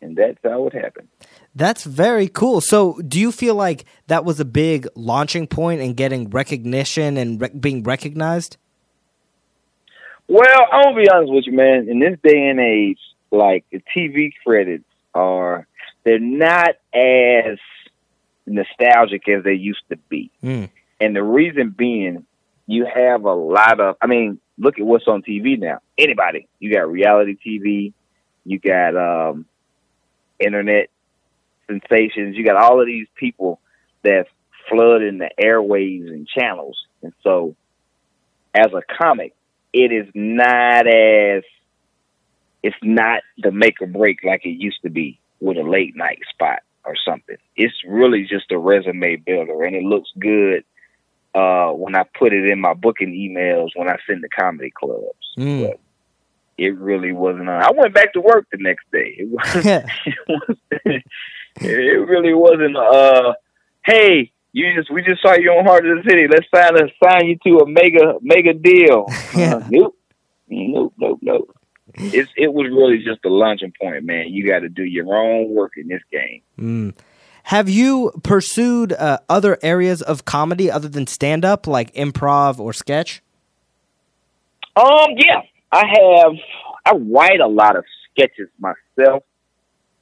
And 0.00 0.16
that's 0.16 0.38
how 0.42 0.66
it 0.66 0.72
happened. 0.72 1.08
That's 1.54 1.84
very 1.84 2.28
cool. 2.28 2.60
So, 2.60 3.00
do 3.06 3.20
you 3.20 3.30
feel 3.30 3.54
like 3.54 3.84
that 4.08 4.24
was 4.24 4.40
a 4.40 4.44
big 4.44 4.88
launching 4.96 5.46
point 5.46 5.80
in 5.80 5.94
getting 5.94 6.28
recognition 6.30 7.16
and 7.16 7.40
re- 7.40 7.48
being 7.48 7.84
recognized? 7.84 8.56
Well, 10.26 10.66
I'm 10.72 10.82
gonna 10.82 10.96
be 10.96 11.08
honest 11.08 11.32
with 11.32 11.46
you, 11.46 11.52
man. 11.52 11.88
In 11.88 12.00
this 12.00 12.18
day 12.24 12.48
and 12.48 12.58
age, 12.58 12.98
like 13.30 13.64
the 13.70 13.82
TV 13.94 14.32
credits 14.44 14.84
are, 15.14 15.66
they're 16.02 16.18
not 16.18 16.76
as 16.92 17.58
nostalgic 18.46 19.28
as 19.28 19.44
they 19.44 19.54
used 19.54 19.82
to 19.90 19.96
be. 20.08 20.30
Mm. 20.42 20.70
And 21.00 21.14
the 21.14 21.22
reason 21.22 21.70
being, 21.70 22.26
you 22.66 22.86
have 22.92 23.24
a 23.24 23.32
lot 23.34 23.78
of, 23.80 23.96
I 24.00 24.06
mean, 24.06 24.40
look 24.58 24.78
at 24.78 24.84
what's 24.84 25.06
on 25.06 25.22
TV 25.22 25.58
now. 25.58 25.80
Anybody. 25.98 26.48
You 26.58 26.72
got 26.72 26.90
reality 26.90 27.36
TV, 27.46 27.92
you 28.44 28.58
got 28.58 28.96
um, 28.96 29.46
internet 30.40 30.88
sensations, 31.66 32.36
you 32.36 32.44
got 32.44 32.56
all 32.56 32.80
of 32.80 32.86
these 32.86 33.06
people 33.14 33.60
that's 34.02 34.28
flooding 34.68 35.18
the 35.18 35.30
airways 35.38 36.06
and 36.06 36.26
channels. 36.26 36.78
And 37.02 37.12
so, 37.22 37.54
as 38.54 38.72
a 38.72 38.82
comic, 38.98 39.34
it 39.72 39.92
is 39.92 40.06
not 40.14 40.86
as, 40.86 41.42
it's 42.62 42.76
not 42.82 43.22
the 43.38 43.50
make 43.50 43.80
or 43.80 43.86
break 43.86 44.24
like 44.24 44.46
it 44.46 44.60
used 44.60 44.82
to 44.82 44.90
be 44.90 45.18
with 45.40 45.56
a 45.56 45.62
late 45.62 45.96
night 45.96 46.20
spot 46.30 46.60
or 46.84 46.94
something. 47.04 47.36
It's 47.56 47.74
really 47.86 48.24
just 48.24 48.52
a 48.52 48.58
resume 48.58 49.16
builder, 49.16 49.62
and 49.64 49.74
it 49.74 49.82
looks 49.82 50.10
good 50.18 50.64
uh, 51.34 51.70
when 51.70 51.96
I 51.96 52.04
put 52.18 52.32
it 52.32 52.48
in 52.48 52.60
my 52.60 52.74
booking 52.74 53.12
emails 53.12 53.70
when 53.74 53.88
I 53.88 53.96
send 54.06 54.22
to 54.22 54.28
comedy 54.28 54.70
clubs. 54.70 55.34
Mm. 55.36 55.68
But 55.68 55.80
it 56.56 56.78
really 56.78 57.12
wasn't. 57.12 57.48
I 57.48 57.70
went 57.72 57.94
back 57.94 58.12
to 58.12 58.20
work 58.20 58.46
the 58.52 58.58
next 58.58 58.90
day. 58.92 59.16
It 59.18 59.28
was. 59.30 59.64
it, 59.66 60.14
was 60.28 61.02
it 61.60 62.08
really 62.08 62.34
wasn't. 62.34 62.76
Uh, 62.76 63.34
hey, 63.84 64.32
you 64.52 64.74
just 64.76 64.90
we 64.90 65.02
just 65.02 65.20
saw 65.22 65.34
you 65.34 65.50
on 65.50 65.64
Hart 65.64 65.86
of 65.86 66.02
the 66.02 66.08
City. 66.08 66.26
Let's 66.28 66.46
sign 66.54 66.76
a 66.76 66.88
sign 67.02 67.26
you 67.26 67.38
to 67.46 67.64
a 67.64 67.68
mega 67.68 68.14
mega 68.20 68.54
deal. 68.54 69.06
Yeah. 69.36 69.56
Uh, 69.56 69.66
nope, 69.68 69.98
nope, 70.48 70.94
nope, 70.96 71.18
nope. 71.22 71.56
It's 71.94 72.30
it 72.36 72.52
was 72.52 72.68
really 72.70 72.98
just 72.98 73.24
a 73.24 73.28
launching 73.28 73.72
point, 73.80 74.04
man. 74.04 74.28
You 74.28 74.46
got 74.46 74.60
to 74.60 74.68
do 74.68 74.84
your 74.84 75.14
own 75.16 75.50
work 75.50 75.72
in 75.76 75.88
this 75.88 76.02
game. 76.10 76.42
Mm. 76.58 76.94
Have 77.44 77.68
you 77.68 78.12
pursued 78.22 78.92
uh, 78.92 79.18
other 79.28 79.58
areas 79.60 80.02
of 80.02 80.24
comedy 80.24 80.70
other 80.70 80.88
than 80.88 81.06
stand 81.06 81.44
up, 81.44 81.66
like 81.66 81.92
improv 81.94 82.58
or 82.58 82.72
sketch? 82.72 83.22
Um, 84.76 85.10
yeah, 85.16 85.42
I 85.70 85.84
have. 85.86 86.32
I 86.86 86.92
write 86.96 87.40
a 87.40 87.46
lot 87.46 87.76
of 87.76 87.84
sketches 88.10 88.48
myself. 88.58 89.24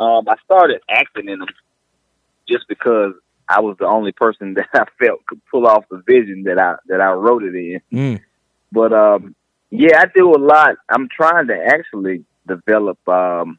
Um, 0.03 0.29
I 0.29 0.35
started 0.45 0.81
acting 0.89 1.29
in 1.29 1.39
them 1.39 1.49
just 2.49 2.67
because 2.69 3.13
I 3.49 3.61
was 3.61 3.77
the 3.79 3.87
only 3.87 4.13
person 4.13 4.55
that 4.55 4.69
I 4.75 4.85
felt 4.99 5.25
could 5.27 5.41
pull 5.51 5.67
off 5.67 5.85
the 5.91 6.03
vision 6.07 6.45
that 6.45 6.59
I 6.59 6.75
that 6.89 7.01
I 7.01 7.13
wrote 7.13 7.45
it 7.45 7.55
in. 7.55 7.81
Mm. 7.93 8.21
But 8.73 8.93
um, 8.93 9.35
yeah, 9.71 10.01
I 10.01 10.07
do 10.15 10.35
a 10.35 10.39
lot. 10.39 10.77
I'm 10.89 11.09
trying 11.09 11.47
to 11.49 11.55
actually 11.55 12.25
develop 12.47 13.07
um, 13.09 13.59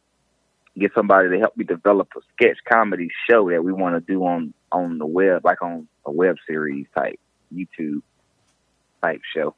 get 0.77 0.91
somebody 0.95 1.29
to 1.29 1.39
help 1.39 1.56
me 1.56 1.63
develop 1.63 2.10
a 2.17 2.21
sketch 2.34 2.58
comedy 2.69 3.10
show 3.29 3.49
that 3.49 3.63
we 3.63 3.71
want 3.71 3.95
to 3.95 4.13
do 4.13 4.25
on 4.25 4.53
on 4.71 4.97
the 4.97 5.06
web, 5.06 5.45
like 5.45 5.62
on 5.62 5.88
a 6.06 6.12
web 6.12 6.36
series 6.47 6.88
type 6.95 7.19
YouTube 7.53 8.01
type 9.01 9.21
show. 9.36 9.56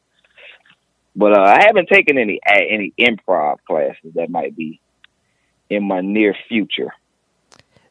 But 1.16 1.38
uh, 1.38 1.44
I 1.44 1.64
haven't 1.66 1.88
taken 1.88 2.18
any 2.18 2.40
any 2.46 2.94
improv 3.00 3.58
classes 3.66 4.14
that 4.16 4.30
might 4.30 4.56
be 4.56 4.82
in 5.70 5.84
my 5.84 6.02
near 6.02 6.36
future. 6.48 6.94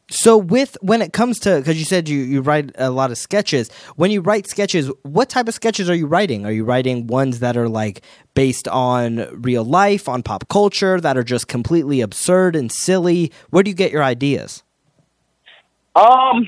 So 0.09 0.37
with 0.37 0.77
when 0.81 1.01
it 1.01 1.13
comes 1.13 1.39
to 1.39 1.57
because 1.57 1.79
you 1.79 1.85
said 1.85 2.07
you, 2.07 2.19
you 2.19 2.41
write 2.41 2.71
a 2.75 2.91
lot 2.91 3.09
of 3.09 3.17
sketches. 3.17 3.71
When 3.95 4.11
you 4.11 4.21
write 4.21 4.47
sketches, 4.47 4.91
what 5.01 5.29
type 5.29 5.47
of 5.47 5.55
sketches 5.55 5.89
are 5.89 5.95
you 5.95 6.05
writing? 6.05 6.45
Are 6.45 6.51
you 6.51 6.63
writing 6.63 7.07
ones 7.07 7.39
that 7.39 7.57
are 7.57 7.67
like 7.67 8.01
based 8.35 8.67
on 8.67 9.27
real 9.41 9.63
life, 9.63 10.07
on 10.07 10.21
pop 10.21 10.47
culture, 10.47 11.01
that 11.01 11.17
are 11.17 11.23
just 11.23 11.47
completely 11.47 12.01
absurd 12.01 12.55
and 12.55 12.71
silly? 12.71 13.31
Where 13.49 13.63
do 13.63 13.71
you 13.71 13.75
get 13.75 13.91
your 13.91 14.03
ideas? 14.03 14.61
Um, 15.95 16.47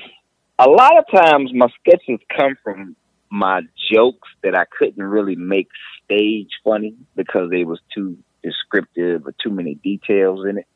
a 0.59 0.69
lot 0.69 0.97
of 0.97 1.05
times 1.11 1.51
my 1.53 1.67
sketches 1.79 2.19
come 2.35 2.57
from 2.63 2.95
my 3.31 3.61
jokes 3.91 4.29
that 4.43 4.55
I 4.55 4.65
couldn't 4.77 5.03
really 5.03 5.35
make 5.35 5.67
stage 6.03 6.49
funny 6.63 6.95
because 7.15 7.49
they 7.49 7.63
was 7.63 7.79
too 7.93 8.17
descriptive 8.43 9.25
or 9.25 9.33
too 9.43 9.49
many 9.49 9.75
details 9.75 10.45
in 10.47 10.59
it. 10.59 10.67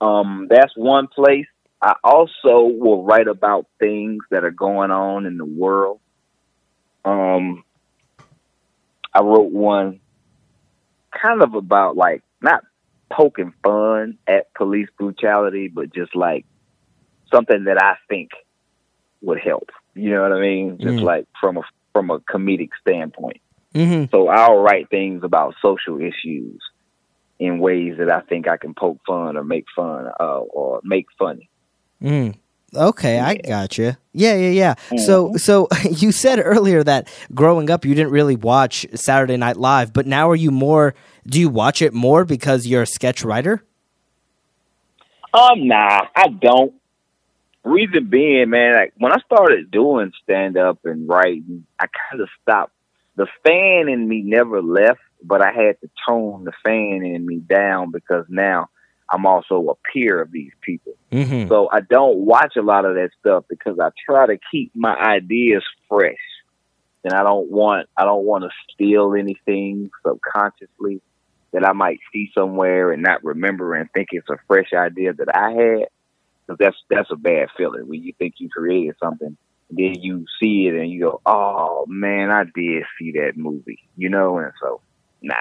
Um, 0.00 0.46
that's 0.50 0.72
one 0.76 1.08
place. 1.08 1.46
I 1.80 1.94
also 2.02 2.68
will 2.72 3.04
write 3.04 3.28
about 3.28 3.66
things 3.78 4.22
that 4.30 4.44
are 4.44 4.50
going 4.50 4.90
on 4.90 5.26
in 5.26 5.38
the 5.38 5.44
world. 5.44 6.00
Um, 7.04 7.64
I 9.14 9.20
wrote 9.22 9.50
one 9.52 10.00
kind 11.22 11.42
of 11.42 11.54
about 11.54 11.96
like 11.96 12.22
not 12.42 12.62
poking 13.12 13.52
fun 13.62 14.18
at 14.26 14.52
police 14.54 14.88
brutality, 14.98 15.68
but 15.68 15.94
just 15.94 16.14
like 16.14 16.44
something 17.32 17.64
that 17.64 17.80
I 17.80 17.94
think 18.08 18.30
would 19.22 19.40
help. 19.40 19.70
You 19.94 20.10
know 20.10 20.22
what 20.22 20.32
I 20.32 20.40
mean? 20.40 20.78
Just 20.80 20.98
Mm. 20.98 21.02
like 21.02 21.26
from 21.40 21.56
a 21.58 21.62
from 21.92 22.10
a 22.10 22.20
comedic 22.20 22.70
standpoint. 22.80 23.40
hmm 23.74 24.04
So 24.10 24.28
I'll 24.28 24.58
write 24.58 24.90
things 24.90 25.24
about 25.24 25.54
social 25.62 25.98
issues 26.00 26.60
in 27.38 27.58
ways 27.60 27.96
that 27.98 28.10
I 28.10 28.20
think 28.20 28.48
I 28.48 28.56
can 28.56 28.74
poke 28.74 28.98
fun 29.06 29.36
or 29.36 29.44
make 29.44 29.66
fun 29.74 30.08
uh, 30.18 30.40
or 30.40 30.80
make 30.84 31.06
funny. 31.18 31.48
Mm. 32.02 32.34
Okay, 32.74 33.18
I 33.18 33.36
got 33.36 33.78
you. 33.78 33.96
Yeah, 34.12 34.34
yeah, 34.34 34.50
yeah. 34.50 34.74
Mm-hmm. 34.74 34.98
So, 34.98 35.32
so 35.36 35.68
you 35.90 36.12
said 36.12 36.40
earlier 36.42 36.84
that 36.84 37.08
growing 37.34 37.70
up 37.70 37.84
you 37.84 37.94
didn't 37.94 38.12
really 38.12 38.36
watch 38.36 38.86
Saturday 38.94 39.36
Night 39.36 39.56
Live, 39.56 39.92
but 39.92 40.06
now 40.06 40.28
are 40.28 40.36
you 40.36 40.50
more? 40.50 40.94
Do 41.26 41.40
you 41.40 41.48
watch 41.48 41.80
it 41.80 41.94
more 41.94 42.24
because 42.24 42.66
you're 42.66 42.82
a 42.82 42.86
sketch 42.86 43.24
writer? 43.24 43.62
Um, 45.32 45.66
nah, 45.66 46.06
I 46.14 46.28
don't. 46.28 46.74
Reason 47.64 48.08
being, 48.08 48.50
man, 48.50 48.74
like 48.74 48.94
when 48.98 49.12
I 49.12 49.18
started 49.20 49.70
doing 49.70 50.12
stand 50.22 50.56
up 50.56 50.78
and 50.84 51.08
writing, 51.08 51.66
I 51.78 51.86
kind 51.86 52.22
of 52.22 52.28
stopped. 52.42 52.72
The 53.16 53.26
fan 53.44 53.88
in 53.88 54.08
me 54.08 54.22
never 54.22 54.62
left, 54.62 55.00
but 55.22 55.42
I 55.42 55.52
had 55.52 55.80
to 55.80 55.90
tone 56.06 56.44
the 56.44 56.52
fan 56.64 57.04
in 57.04 57.26
me 57.26 57.36
down 57.38 57.90
because 57.90 58.24
now 58.28 58.68
I'm 59.10 59.26
also 59.26 59.68
a 59.68 59.90
peer 59.92 60.20
of 60.20 60.30
these 60.30 60.52
people. 60.60 60.94
Mm-hmm. 61.10 61.48
So 61.48 61.68
I 61.72 61.80
don't 61.80 62.18
watch 62.18 62.56
a 62.56 62.62
lot 62.62 62.84
of 62.84 62.94
that 62.94 63.10
stuff 63.18 63.44
because 63.48 63.78
I 63.80 63.90
try 64.04 64.26
to 64.26 64.38
keep 64.50 64.72
my 64.74 64.94
ideas 64.94 65.64
fresh. 65.88 66.16
And 67.04 67.14
I 67.14 67.22
don't 67.22 67.50
want 67.50 67.88
I 67.96 68.04
don't 68.04 68.24
want 68.24 68.44
to 68.44 68.50
steal 68.74 69.14
anything 69.14 69.90
subconsciously 70.06 71.00
that 71.52 71.64
I 71.64 71.72
might 71.72 72.00
see 72.12 72.30
somewhere 72.34 72.92
and 72.92 73.02
not 73.02 73.24
remember 73.24 73.74
and 73.74 73.90
think 73.92 74.08
it's 74.12 74.28
a 74.28 74.38
fresh 74.46 74.72
idea 74.74 75.12
that 75.14 75.34
I 75.34 75.50
had. 75.52 75.88
Because 76.46 76.58
that's 76.58 76.76
that's 76.90 77.10
a 77.10 77.16
bad 77.16 77.48
feeling 77.56 77.88
when 77.88 78.02
you 78.02 78.12
think 78.18 78.34
you 78.38 78.48
created 78.48 78.96
something, 79.02 79.36
and 79.68 79.78
then 79.78 80.00
you 80.00 80.24
see 80.40 80.66
it 80.66 80.74
and 80.74 80.90
you 80.90 81.00
go, 81.00 81.20
"Oh 81.26 81.84
man, 81.86 82.30
I 82.30 82.44
did 82.44 82.84
see 82.98 83.12
that 83.12 83.36
movie," 83.36 83.86
you 83.96 84.08
know. 84.08 84.38
And 84.38 84.52
so, 84.60 84.80
nah, 85.22 85.34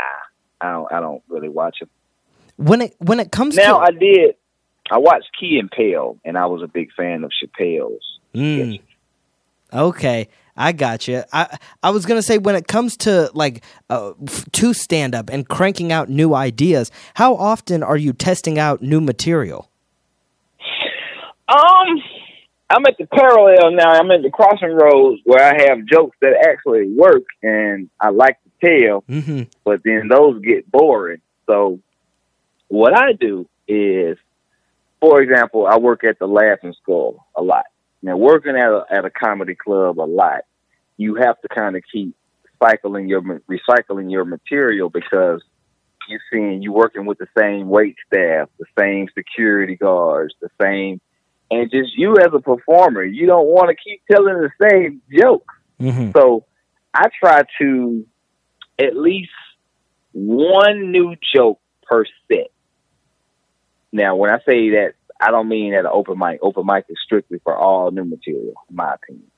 I 0.62 0.72
don't 0.72 0.92
I 0.92 1.00
don't 1.00 1.24
really 1.30 1.50
watch 1.50 1.78
it. 1.82 1.90
When 2.58 2.82
it 2.82 2.96
when 3.00 3.20
it 3.20 3.32
comes 3.32 3.56
Now 3.56 3.80
to 3.80 3.86
I 3.86 3.92
did. 3.92 4.36
I 4.90 5.00
watched 5.00 5.28
Key 5.38 5.60
and 5.60 5.70
Peele, 5.70 6.18
and 6.24 6.38
I 6.38 6.46
was 6.46 6.62
a 6.62 6.68
big 6.68 6.94
fan 6.94 7.26
of 7.26 7.32
Chappelle's. 7.32 8.20
Mm. 8.34 8.80
Okay, 9.74 10.30
I 10.56 10.72
got 10.72 11.08
you. 11.08 11.24
I 11.34 11.58
I 11.84 11.92
was 11.92 12.06
gonna 12.06 12.22
say 12.22 12.38
when 12.38 12.56
it 12.56 12.68
comes 12.68 12.96
to 12.98 13.30
like 13.34 13.64
uh, 13.90 14.14
to 14.54 14.74
stand 14.74 15.14
up 15.14 15.30
and 15.30 15.48
cranking 15.48 15.92
out 15.92 16.10
new 16.10 16.34
ideas, 16.34 16.92
how 17.16 17.36
often 17.36 17.84
are 17.84 17.98
you 17.98 18.14
testing 18.14 18.58
out 18.58 18.82
new 18.82 19.02
material? 19.02 19.70
Um, 21.50 22.02
I'm 22.70 22.86
at 22.88 22.98
the 22.98 23.06
parallel 23.06 23.72
now. 23.72 23.92
I'm 23.92 24.12
at 24.12 24.22
the 24.22 24.30
crossing 24.30 24.74
roads 24.74 25.22
where 25.24 25.44
I 25.44 25.70
have 25.70 25.86
jokes 25.86 26.18
that 26.22 26.46
actually 26.48 26.94
work, 26.94 27.24
and 27.42 27.90
I 28.00 28.10
like 28.10 28.38
tell, 28.64 29.04
Mm-hmm. 29.10 29.44
but 29.64 29.82
then 29.84 30.08
those 30.10 30.42
get 30.42 30.70
boring. 30.72 31.22
So, 31.46 31.80
what 32.68 32.94
I 32.98 33.14
do 33.14 33.48
is, 33.68 34.18
for 35.00 35.22
example, 35.22 35.66
I 35.68 35.78
work 35.78 36.04
at 36.04 36.20
the 36.20 36.28
Laughing 36.28 36.74
Skull 36.82 37.26
a 37.36 37.42
lot. 37.42 37.66
Now, 38.02 38.18
working 38.18 38.56
at 38.56 38.70
a, 38.70 38.84
at 38.92 39.06
a 39.06 39.10
comedy 39.10 39.56
club 39.56 40.00
a 40.00 40.04
lot, 40.04 40.42
you 40.98 41.16
have 41.16 41.40
to 41.42 41.48
kind 41.48 41.76
of 41.76 41.84
keep 41.92 42.16
cycling 42.62 43.08
your 43.08 43.22
recycling 43.22 44.12
your 44.12 44.26
material 44.26 44.90
because 44.90 45.42
you're 46.10 46.22
seeing 46.32 46.62
you 46.62 46.72
working 46.72 47.06
with 47.06 47.18
the 47.18 47.28
same 47.38 47.70
wait 47.70 47.96
staff, 48.08 48.50
the 48.60 48.66
same 48.80 49.08
security 49.14 49.76
guards, 49.76 50.34
the 50.42 50.50
same, 50.62 51.00
and 51.52 51.70
just 51.72 51.96
you 51.98 52.18
as 52.18 52.30
a 52.34 52.40
performer, 52.40 53.04
you 53.04 53.26
don't 53.26 53.48
want 53.48 53.70
to 53.70 53.76
keep 53.76 54.02
telling 54.10 54.36
the 54.36 54.70
same 54.70 55.02
joke. 55.12 55.46
Mm-hmm. 55.80 56.12
So 56.16 56.46
I 56.94 57.08
try 57.20 57.44
to 57.62 58.06
at 58.80 58.96
least 58.96 59.32
one 60.14 60.92
new 60.92 61.16
joke 61.34 61.60
per 61.84 62.06
set. 62.32 62.52
Now, 63.92 64.16
when 64.16 64.32
I 64.32 64.38
say 64.40 64.70
that, 64.72 64.94
I 65.20 65.32
don't 65.32 65.48
mean 65.48 65.72
that 65.72 65.80
an 65.80 65.92
open 65.92 66.18
mic. 66.18 66.40
Open 66.42 66.66
mic 66.66 66.86
is 66.90 66.98
strictly 67.04 67.40
for 67.44 67.56
all 67.56 67.90
new 67.92 68.06
material, 68.06 68.54
in 68.70 68.76
my 68.76 68.94
opinion. 68.94 69.32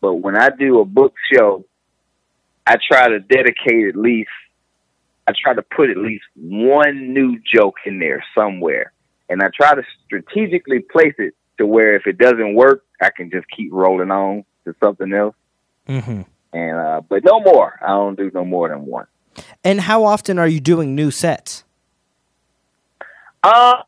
But 0.00 0.14
when 0.14 0.36
I 0.36 0.50
do 0.50 0.80
a 0.80 0.84
book 0.84 1.14
show, 1.32 1.64
I 2.66 2.76
try 2.76 3.08
to 3.08 3.20
dedicate 3.20 3.88
at 3.88 3.96
least, 3.96 4.30
I 5.26 5.32
try 5.40 5.54
to 5.54 5.62
put 5.62 5.90
at 5.90 5.96
least 5.96 6.24
one 6.36 7.12
new 7.12 7.38
joke 7.52 7.76
in 7.86 7.98
there 7.98 8.24
somewhere. 8.36 8.92
And 9.28 9.42
I 9.42 9.48
try 9.54 9.74
to 9.74 9.82
strategically 10.04 10.80
place 10.80 11.14
it 11.18 11.34
to 11.58 11.66
where 11.66 11.96
if 11.96 12.06
it 12.06 12.18
doesn't 12.18 12.54
work, 12.54 12.84
I 13.00 13.10
can 13.16 13.30
just 13.30 13.46
keep 13.54 13.72
rolling 13.72 14.10
on 14.10 14.44
to 14.64 14.74
something 14.82 15.12
else. 15.12 15.34
Mm-hmm. 15.88 16.22
And 16.54 16.78
uh, 16.78 17.00
but 17.08 17.24
no 17.24 17.40
more. 17.40 17.78
I 17.82 17.88
don't 17.88 18.16
do 18.16 18.30
no 18.32 18.44
more 18.44 18.68
than 18.68 18.86
one. 18.86 19.06
And 19.64 19.80
how 19.80 20.04
often 20.04 20.38
are 20.38 20.46
you 20.48 20.60
doing 20.60 20.94
new 20.94 21.10
sets? 21.10 21.64
Uh, 23.42 23.82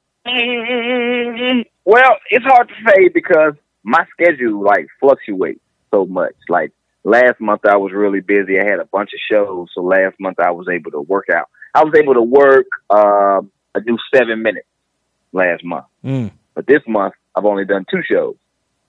well, 1.85 2.17
it's 2.31 2.45
hard 2.45 2.69
to 2.69 2.75
say 2.91 3.09
because 3.09 3.55
my 3.85 4.05
schedule 4.11 4.63
like 4.63 4.89
fluctuates 5.01 5.61
so 5.95 6.05
much. 6.07 6.35
Like 6.49 6.73
last 7.05 7.41
month, 7.41 7.63
I 7.65 7.77
was 7.77 7.93
really 7.93 8.21
busy. 8.21 8.59
I 8.59 8.65
had 8.65 8.81
a 8.81 8.85
bunch 8.87 9.11
of 9.15 9.21
shows, 9.31 9.69
so 9.73 9.83
last 9.83 10.17
month 10.19 10.41
I 10.41 10.51
was 10.51 10.67
able 10.69 10.91
to 10.91 11.01
work 11.01 11.27
out. 11.33 11.49
I 11.75 11.85
was 11.85 11.95
able 11.97 12.15
to 12.15 12.23
work. 12.23 12.67
Uh, 12.91 13.43
I 13.75 13.81
do 13.87 13.97
seven 14.13 14.43
minutes 14.43 14.67
last 15.33 15.63
month, 15.65 15.87
Mm. 16.05 16.33
but 16.55 16.67
this 16.67 16.83
month 16.89 17.15
I've 17.37 17.45
only 17.45 17.65
done 17.65 17.85
two 17.89 18.03
shows. 18.03 18.35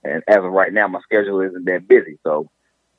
And 0.04 0.24
as 0.28 0.38
of 0.38 0.52
right 0.52 0.74
now, 0.74 0.88
my 0.88 1.02
schedule 1.02 1.42
isn't 1.42 1.66
that 1.66 1.88
busy. 1.88 2.18
So 2.24 2.50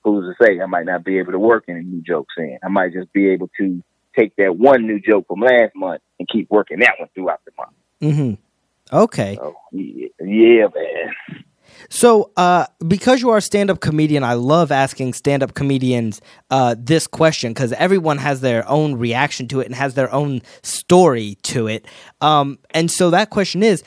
who's 0.04 0.24
to 0.24 0.44
say 0.44 0.60
I 0.60 0.66
might 0.66 0.86
not 0.86 1.04
be 1.04 1.18
able 1.18 1.32
to 1.32 1.38
work 1.38 1.64
any 1.68 1.82
new 1.82 2.02
jokes 2.02 2.34
in? 2.36 2.58
I 2.62 2.68
might 2.68 2.92
just 2.92 3.12
be 3.12 3.28
able 3.28 3.50
to 3.58 3.82
take 4.16 4.34
that 4.36 4.56
one 4.56 4.86
new 4.86 5.00
joke 5.00 5.26
from 5.28 5.40
last 5.40 5.74
month 5.74 6.02
and 6.18 6.28
keep 6.28 6.50
working 6.50 6.80
that 6.80 6.94
one 6.98 7.08
throughout 7.14 7.40
the 7.44 7.52
month. 7.56 7.72
Mm-hmm. 8.02 8.96
Okay. 8.96 9.36
So 9.36 9.56
yeah, 9.72 10.08
yeah 10.20 10.66
man. 10.74 11.44
So, 11.90 12.32
uh, 12.36 12.66
because 12.86 13.20
you 13.22 13.30
are 13.30 13.36
a 13.36 13.42
stand-up 13.42 13.80
comedian, 13.80 14.24
I 14.24 14.34
love 14.34 14.72
asking 14.72 15.12
stand-up 15.12 15.54
comedians 15.54 16.20
uh, 16.50 16.74
this 16.76 17.06
question 17.06 17.52
because 17.52 17.72
everyone 17.72 18.18
has 18.18 18.40
their 18.40 18.68
own 18.68 18.96
reaction 18.96 19.46
to 19.48 19.60
it 19.60 19.66
and 19.66 19.74
has 19.74 19.94
their 19.94 20.12
own 20.12 20.42
story 20.62 21.36
to 21.44 21.66
it. 21.68 21.86
Um, 22.20 22.58
and 22.70 22.90
so 22.90 23.10
that 23.10 23.30
question 23.30 23.62
is, 23.62 23.84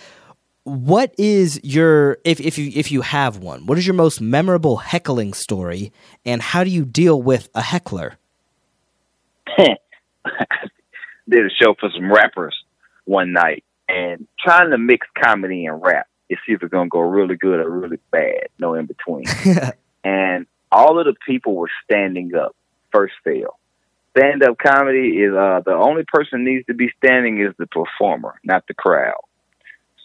what 0.64 1.14
is 1.18 1.60
your 1.64 2.18
if 2.24 2.40
if 2.40 2.58
you 2.58 2.72
if 2.76 2.92
you 2.92 3.02
have 3.02 3.38
one, 3.38 3.66
what 3.66 3.78
is 3.78 3.88
your 3.88 3.96
most 3.96 4.22
memorable 4.22 4.78
heckling 4.78 5.34
story, 5.34 5.92
and 6.26 6.42
how 6.42 6.64
do 6.64 6.70
you 6.70 6.86
deal 6.86 7.22
with 7.22 7.50
a 7.56 7.62
heckler? 7.62 8.18
Did 9.58 11.46
a 11.46 11.50
show 11.50 11.76
for 11.80 11.90
some 11.96 12.12
rappers 12.12 12.56
one 13.06 13.32
night 13.34 13.64
and 13.88 14.28
trying 14.40 14.72
to 14.72 14.78
mix 14.78 15.08
comedy 15.22 15.66
and 15.66 15.82
rap. 15.82 16.08
It's 16.30 16.42
either 16.48 16.70
gonna 16.70 16.90
go 16.90 17.00
really 17.00 17.36
good 17.36 17.60
or 17.60 17.70
really 17.70 18.00
bad, 18.12 18.48
no 18.60 18.76
in 18.76 18.86
between. 18.86 19.26
and 20.04 20.46
all 20.72 21.00
of 21.00 21.06
the 21.06 21.16
people 21.26 21.56
were 21.56 21.72
standing 21.84 22.36
up. 22.36 22.56
First 22.92 23.14
fail. 23.24 23.58
Stand 24.18 24.44
up 24.44 24.58
comedy 24.58 25.22
is 25.22 25.34
uh 25.34 25.62
the 25.66 25.74
only 25.74 26.04
person 26.06 26.46
needs 26.46 26.66
to 26.68 26.74
be 26.74 26.90
standing 26.98 27.42
is 27.42 27.54
the 27.58 27.68
performer, 27.68 28.40
not 28.44 28.68
the 28.68 28.74
crowd. 28.74 29.22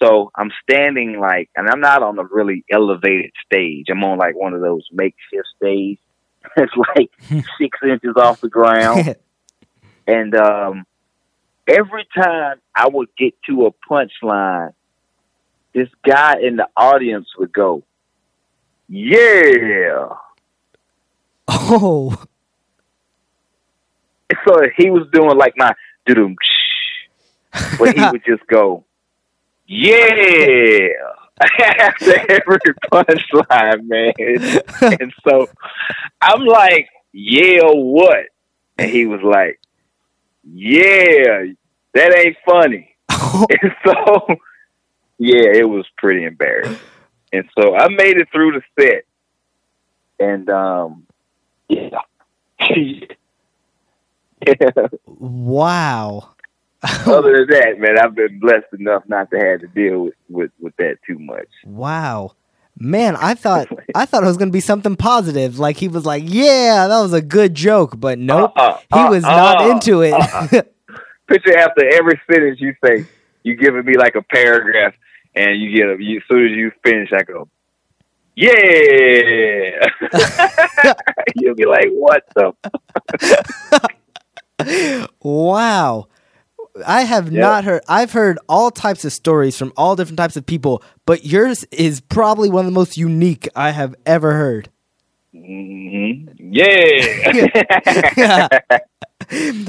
So 0.02 0.30
I'm 0.34 0.50
standing 0.62 1.18
like 1.20 1.48
and 1.56 1.68
I'm 1.68 1.80
not 1.80 2.02
on 2.02 2.18
a 2.18 2.24
really 2.24 2.64
elevated 2.70 3.30
stage. 3.44 3.86
I'm 3.90 4.04
on 4.04 4.18
like 4.18 4.36
one 4.36 4.52
of 4.54 4.60
those 4.60 4.86
makeshift 4.92 5.48
stage. 5.56 5.98
It's 6.56 6.72
like 6.96 7.10
six 7.58 7.78
inches 7.82 8.14
off 8.16 8.40
the 8.40 8.48
ground. 8.48 9.16
And 10.08 10.36
um 10.36 10.86
every 11.66 12.06
time 12.16 12.60
I 12.74 12.86
would 12.88 13.08
get 13.18 13.34
to 13.48 13.66
a 13.66 13.72
punchline, 13.90 14.72
this 15.74 15.88
guy 16.04 16.34
in 16.40 16.54
the 16.56 16.68
audience 16.76 17.26
would 17.38 17.52
go, 17.52 17.82
Yeah. 18.88 20.10
oh, 21.48 22.22
So 24.46 24.62
he 24.76 24.90
was 24.90 25.08
doing 25.12 25.36
like 25.36 25.54
my 25.56 25.74
doo 26.06 26.36
but 27.78 27.94
he 27.96 28.04
would 28.12 28.24
just 28.24 28.46
go, 28.46 28.84
Yeah 29.66 30.88
after 31.50 32.14
every 32.28 32.58
punchline, 32.92 33.84
man. 33.84 34.12
and 35.00 35.12
so 35.28 35.46
I'm 36.20 36.44
like, 36.44 36.88
Yeah, 37.12 37.70
what? 37.72 38.26
And 38.78 38.90
he 38.90 39.06
was 39.06 39.20
like, 39.22 39.60
Yeah, 40.44 41.44
that 41.94 42.16
ain't 42.16 42.36
funny. 42.44 42.92
And 43.62 43.72
so, 43.84 44.26
yeah, 45.18 45.50
it 45.52 45.68
was 45.68 45.84
pretty 45.98 46.24
embarrassing. 46.24 46.78
And 47.32 47.44
so 47.58 47.76
I 47.76 47.88
made 47.88 48.16
it 48.16 48.28
through 48.32 48.52
the 48.52 48.62
set. 48.80 49.04
And, 50.18 50.48
um, 50.48 51.06
yeah, 51.68 51.98
Wow. 55.06 56.35
Other 57.06 57.38
than 57.38 57.46
that, 57.48 57.74
man, 57.78 57.98
I've 57.98 58.14
been 58.14 58.38
blessed 58.38 58.66
enough 58.78 59.02
not 59.08 59.30
to 59.30 59.38
have 59.38 59.60
to 59.60 59.66
deal 59.68 60.04
with 60.04 60.14
with, 60.28 60.50
with 60.60 60.76
that 60.76 60.98
too 61.06 61.18
much. 61.18 61.48
Wow. 61.64 62.32
Man, 62.78 63.16
I 63.16 63.34
thought 63.34 63.68
I 63.94 64.04
thought 64.04 64.22
it 64.22 64.26
was 64.26 64.36
gonna 64.36 64.50
be 64.50 64.60
something 64.60 64.96
positive. 64.96 65.58
Like 65.58 65.76
he 65.78 65.88
was 65.88 66.04
like, 66.04 66.24
"Yeah, 66.26 66.86
that 66.88 67.00
was 67.00 67.12
a 67.12 67.22
good 67.22 67.54
joke," 67.54 67.98
but 67.98 68.18
nope, 68.18 68.52
Uh-uh, 68.56 68.78
he 68.94 69.08
was 69.08 69.22
not 69.22 69.62
uh-uh, 69.62 69.70
into 69.70 70.02
it. 70.02 70.12
uh-uh. 70.12 70.62
Picture 71.28 71.56
after 71.58 71.84
every 71.92 72.20
sentence 72.30 72.60
you 72.60 72.74
say, 72.84 73.04
you 73.42 73.56
giving 73.56 73.84
me 73.84 73.96
like 73.96 74.14
a 74.14 74.22
paragraph, 74.22 74.94
and 75.34 75.60
you 75.60 75.76
get 75.76 75.88
a, 75.88 75.96
you, 75.98 76.18
as 76.18 76.22
soon 76.30 76.46
as 76.46 76.52
you 76.52 76.70
finish, 76.84 77.10
I 77.12 77.24
go, 77.24 77.48
yeah. 78.36 79.88
You'll 81.34 81.56
be 81.56 81.64
like, 81.64 81.88
what 81.90 82.22
the? 82.34 82.52
wow. 85.22 86.06
I 86.86 87.02
have 87.02 87.32
Yeah. 87.32 87.40
not 87.40 87.64
heard. 87.64 87.82
I've 87.88 88.12
heard 88.12 88.38
all 88.48 88.70
types 88.70 89.04
of 89.04 89.12
stories 89.12 89.56
from 89.56 89.72
all 89.76 89.96
different 89.96 90.18
types 90.18 90.36
of 90.36 90.44
people, 90.44 90.82
but 91.06 91.24
yours 91.24 91.64
is 91.70 92.00
probably 92.00 92.50
one 92.50 92.66
of 92.66 92.72
the 92.72 92.78
most 92.78 92.96
unique 92.96 93.48
I 93.54 93.70
have 93.70 93.94
ever 94.04 94.32
heard. 94.34 94.68
hmm 95.32 96.28
Yeah. 96.38 98.48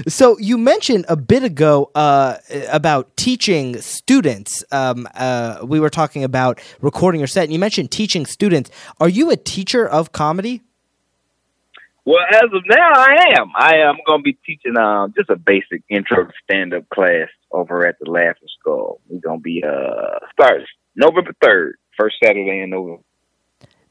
So 0.07 0.37
you 0.37 0.57
mentioned 0.57 1.05
a 1.09 1.15
bit 1.15 1.43
ago 1.43 1.89
uh, 1.95 2.35
about 2.69 3.15
teaching 3.17 3.81
students. 3.81 4.63
Um, 4.71 5.07
uh, 5.15 5.59
we 5.63 5.79
were 5.79 5.89
talking 5.89 6.23
about 6.23 6.61
recording 6.81 7.19
your 7.19 7.27
set, 7.27 7.45
and 7.45 7.53
you 7.53 7.57
mentioned 7.57 7.89
teaching 7.89 8.25
students. 8.27 8.69
Are 8.99 9.09
you 9.09 9.31
a 9.31 9.35
teacher 9.37 9.87
of 9.87 10.11
comedy? 10.11 10.61
Well, 12.07 12.23
as 12.31 12.45
of 12.53 12.63
now, 12.65 12.91
I 12.95 13.15
am. 13.37 13.51
I 13.53 13.75
am 13.79 13.95
going 14.05 14.19
to 14.19 14.23
be 14.23 14.37
teaching 14.45 14.77
um, 14.77 15.13
just 15.17 15.29
a 15.29 15.35
basic 15.35 15.83
intro 15.89 16.23
to 16.23 16.31
stand 16.45 16.73
up 16.73 16.87
class 16.87 17.27
over 17.51 17.85
at 17.85 17.97
the 17.99 18.09
Laughing 18.09 18.47
Skull. 18.61 19.01
We're 19.09 19.19
going 19.19 19.39
to 19.39 19.43
be 19.43 19.61
uh, 19.61 20.19
starting 20.31 20.65
November 20.95 21.33
3rd, 21.43 21.71
first 21.99 22.15
Saturday 22.23 22.61
in 22.61 22.69
November. 22.69 23.03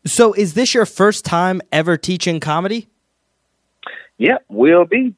So 0.07 0.33
is 0.33 0.55
this 0.55 0.73
your 0.75 0.87
first 0.87 1.27
time 1.27 1.61
ever 1.71 1.99
teaching 1.99 2.41
comedy? 2.41 2.89
Yep, 4.17 4.47
will 4.49 4.87
be. 4.87 5.15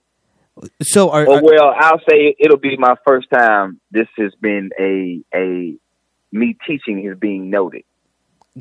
So 0.83 1.11
are, 1.11 1.25
Well, 1.25 1.39
are- 1.39 1.43
well, 1.45 1.75
I'll 1.79 2.01
say 2.11 2.35
it'll 2.37 2.57
be 2.57 2.77
my 2.77 2.97
first 3.07 3.29
time. 3.31 3.81
This 3.93 4.09
has 4.17 4.33
been 4.41 4.71
a 4.77 5.23
a 5.33 5.77
me 6.33 6.57
teaching 6.67 7.07
is 7.07 7.17
being 7.17 7.49
noted 7.49 7.85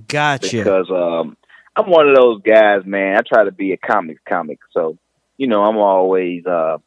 gotcha. 0.07 0.57
because 0.57 0.91
um 0.91 1.35
I'm 1.77 1.89
one 1.91 2.09
of 2.09 2.15
those 2.15 2.41
guys, 2.41 2.81
man. 2.85 3.17
I 3.17 3.21
try 3.21 3.43
to 3.43 3.51
be 3.51 3.71
a 3.71 3.77
comic 3.77 4.25
comic, 4.25 4.59
so 4.71 4.97
you 5.37 5.47
know 5.47 5.63
I'm 5.63 5.77
always 5.77 6.45
uh 6.45 6.77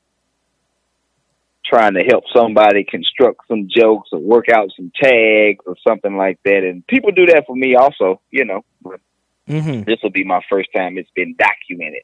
trying 1.65 1.95
to 1.95 2.01
help 2.01 2.25
somebody 2.35 2.83
construct 2.83 3.47
some 3.47 3.69
jokes 3.75 4.09
or 4.13 4.19
work 4.19 4.49
out 4.49 4.71
some 4.77 4.91
tags 5.01 5.65
or 5.65 5.77
something 5.87 6.17
like 6.17 6.41
that, 6.45 6.65
and 6.65 6.85
people 6.89 7.13
do 7.13 7.27
that 7.27 7.45
for 7.47 7.55
me 7.55 7.77
also. 7.77 8.21
You 8.31 8.45
know, 8.45 8.65
but 8.83 9.01
hmm 9.47 9.83
this 9.83 9.99
will 10.03 10.11
be 10.11 10.25
my 10.25 10.41
first 10.51 10.69
time 10.75 10.99
it's 10.99 11.11
been 11.15 11.37
documented 11.39 12.03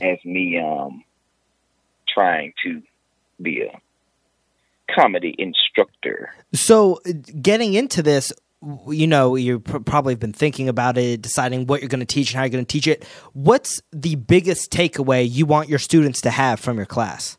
as 0.00 0.18
me 0.24 0.58
um 0.58 1.04
trying 2.08 2.52
to 2.64 2.82
be 3.40 3.62
a 3.62 3.80
comedy 4.94 5.34
instructor. 5.38 6.34
So, 6.52 7.00
uh, 7.06 7.12
getting 7.40 7.74
into 7.74 8.02
this, 8.02 8.32
you 8.88 9.06
know, 9.06 9.36
you 9.36 9.60
pr- 9.60 9.78
probably 9.78 10.14
have 10.14 10.20
been 10.20 10.32
thinking 10.32 10.68
about 10.68 10.96
it, 10.96 11.22
deciding 11.22 11.66
what 11.66 11.80
you're 11.80 11.88
going 11.88 12.00
to 12.00 12.06
teach 12.06 12.30
and 12.30 12.38
how 12.38 12.44
you're 12.44 12.50
going 12.50 12.64
to 12.64 12.72
teach 12.72 12.86
it. 12.86 13.04
What's 13.32 13.82
the 13.92 14.14
biggest 14.14 14.70
takeaway 14.70 15.28
you 15.28 15.46
want 15.46 15.68
your 15.68 15.78
students 15.78 16.20
to 16.22 16.30
have 16.30 16.60
from 16.60 16.76
your 16.76 16.86
class? 16.86 17.38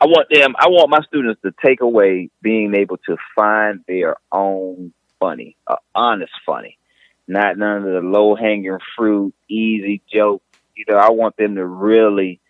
I 0.00 0.04
want 0.06 0.28
them 0.30 0.54
I 0.58 0.68
want 0.68 0.90
my 0.90 1.00
students 1.06 1.40
to 1.42 1.52
take 1.64 1.80
away 1.80 2.28
being 2.42 2.74
able 2.74 2.98
to 3.06 3.16
find 3.34 3.82
their 3.88 4.16
own 4.30 4.92
funny, 5.18 5.56
uh, 5.66 5.76
honest 5.94 6.32
funny. 6.44 6.78
Not 7.26 7.56
none 7.58 7.78
of 7.78 7.84
the 7.84 8.00
low 8.00 8.36
hanging 8.36 8.78
fruit, 8.96 9.34
easy 9.48 10.02
joke. 10.12 10.42
You 10.76 10.84
know, 10.88 10.96
I 10.98 11.10
want 11.10 11.36
them 11.38 11.56
to 11.56 11.64
really 11.64 12.40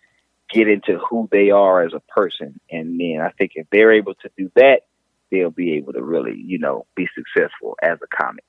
get 0.50 0.68
into 0.68 0.98
who 0.98 1.28
they 1.30 1.50
are 1.50 1.82
as 1.82 1.92
a 1.94 2.00
person. 2.00 2.60
And 2.70 3.00
then 3.00 3.20
I 3.20 3.30
think 3.30 3.52
if 3.54 3.68
they're 3.70 3.92
able 3.92 4.14
to 4.14 4.30
do 4.36 4.50
that, 4.56 4.82
they'll 5.30 5.50
be 5.50 5.74
able 5.74 5.92
to 5.92 6.02
really, 6.02 6.36
you 6.36 6.58
know, 6.58 6.86
be 6.94 7.06
successful 7.14 7.76
as 7.82 7.98
a 8.02 8.16
comic. 8.16 8.44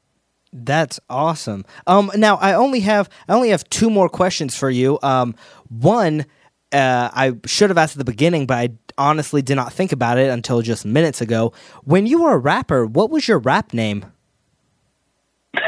That's 0.53 0.99
awesome. 1.09 1.65
Um, 1.85 2.11
now 2.15 2.37
I 2.37 2.53
only 2.53 2.79
have 2.81 3.09
I 3.27 3.33
only 3.33 3.49
have 3.49 3.67
two 3.69 3.89
more 3.89 4.09
questions 4.09 4.55
for 4.55 4.69
you. 4.69 4.97
Um, 5.03 5.35
one, 5.69 6.25
uh, 6.71 7.09
I 7.13 7.33
should 7.45 7.69
have 7.69 7.77
asked 7.77 7.95
at 7.95 7.99
the 7.99 8.05
beginning, 8.05 8.45
but 8.45 8.57
I 8.57 8.69
honestly 8.97 9.41
did 9.41 9.55
not 9.55 9.73
think 9.73 9.91
about 9.91 10.17
it 10.17 10.29
until 10.29 10.61
just 10.61 10.85
minutes 10.85 11.21
ago. 11.21 11.53
When 11.83 12.07
you 12.07 12.23
were 12.23 12.33
a 12.33 12.37
rapper, 12.37 12.85
what 12.85 13.09
was 13.09 13.27
your 13.27 13.39
rap 13.39 13.73
name? 13.73 14.05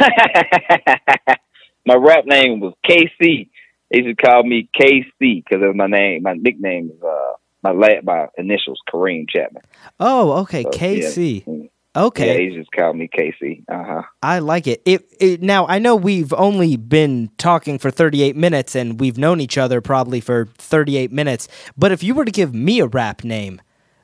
my 1.86 1.96
rap 1.96 2.26
name 2.26 2.60
was 2.60 2.74
KC. 2.88 3.50
They 3.92 3.98
used 3.98 4.18
to 4.18 4.26
call 4.26 4.44
me 4.44 4.70
KC 4.80 5.10
because 5.20 5.62
of 5.62 5.76
my 5.76 5.88
name. 5.88 6.24
My 6.24 6.34
nickname 6.34 6.92
is 6.96 7.02
uh 7.04 7.34
my 7.64 7.72
la- 7.72 8.02
my 8.04 8.28
initials 8.38 8.80
Kareem 8.92 9.30
Chapman. 9.30 9.64
Oh, 10.00 10.42
okay, 10.42 10.64
So, 10.64 10.70
KC. 10.70 11.44
Yeah, 11.46 11.68
Okay, 11.96 12.28
yeah, 12.28 12.52
they 12.52 12.56
just 12.56 12.72
called 12.72 12.96
me 12.96 13.10
KC. 13.12 13.64
Uh 13.68 13.84
huh. 13.84 14.02
I 14.22 14.40
like 14.40 14.68
it. 14.68 14.82
It, 14.86 15.06
it. 15.20 15.42
Now 15.42 15.66
I 15.66 15.80
know 15.80 15.96
we've 15.96 16.32
only 16.34 16.78
been 16.78 17.32
talking 17.38 17.80
for 17.80 17.90
38 17.90 18.36
minutes, 18.36 18.76
and 18.76 19.00
we've 19.00 19.18
known 19.18 19.42
each 19.42 19.58
other 19.58 19.82
probably 19.82 20.22
for 20.22 20.46
38 20.58 21.12
minutes. 21.12 21.48
But 21.76 21.92
if 21.92 22.04
you 22.04 22.14
were 22.14 22.26
to 22.26 22.32
give 22.32 22.54
me 22.54 22.80
a 22.80 22.86
rap 22.86 23.24
name, 23.24 23.60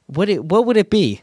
what 0.08 0.30
it 0.30 0.44
what 0.44 0.66
would 0.66 0.78
it 0.78 0.90
be? 0.90 1.22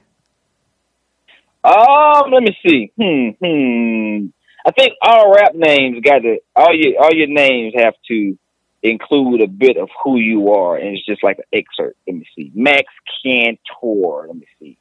Um, 1.64 2.30
let 2.32 2.42
me 2.42 2.56
see. 2.66 2.92
Hmm, 2.96 3.30
hmm. 3.44 4.26
I 4.64 4.70
think 4.70 4.92
all 5.02 5.34
rap 5.34 5.54
names 5.54 6.00
got 6.04 6.20
to 6.20 6.38
all 6.54 6.72
your 6.72 7.02
all 7.02 7.12
your 7.12 7.26
names 7.26 7.74
have 7.76 7.94
to 8.08 8.38
include 8.82 9.40
a 9.42 9.46
bit 9.48 9.76
of 9.76 9.88
who 10.02 10.18
you 10.18 10.50
are, 10.52 10.76
and 10.76 10.88
it's 10.96 11.06
just 11.06 11.22
like 11.24 11.38
an 11.38 11.44
excerpt. 11.52 11.96
Let 12.06 12.16
me 12.16 12.26
see. 12.36 12.50
Max 12.54 12.84
Cantor. 13.24 14.26
Let 14.28 14.36
me 14.36 14.46
see. 14.58 14.78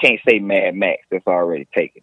Can't 0.00 0.20
say 0.28 0.38
Mad 0.38 0.74
Max. 0.74 1.02
That's 1.10 1.26
already 1.26 1.66
taken. 1.74 2.02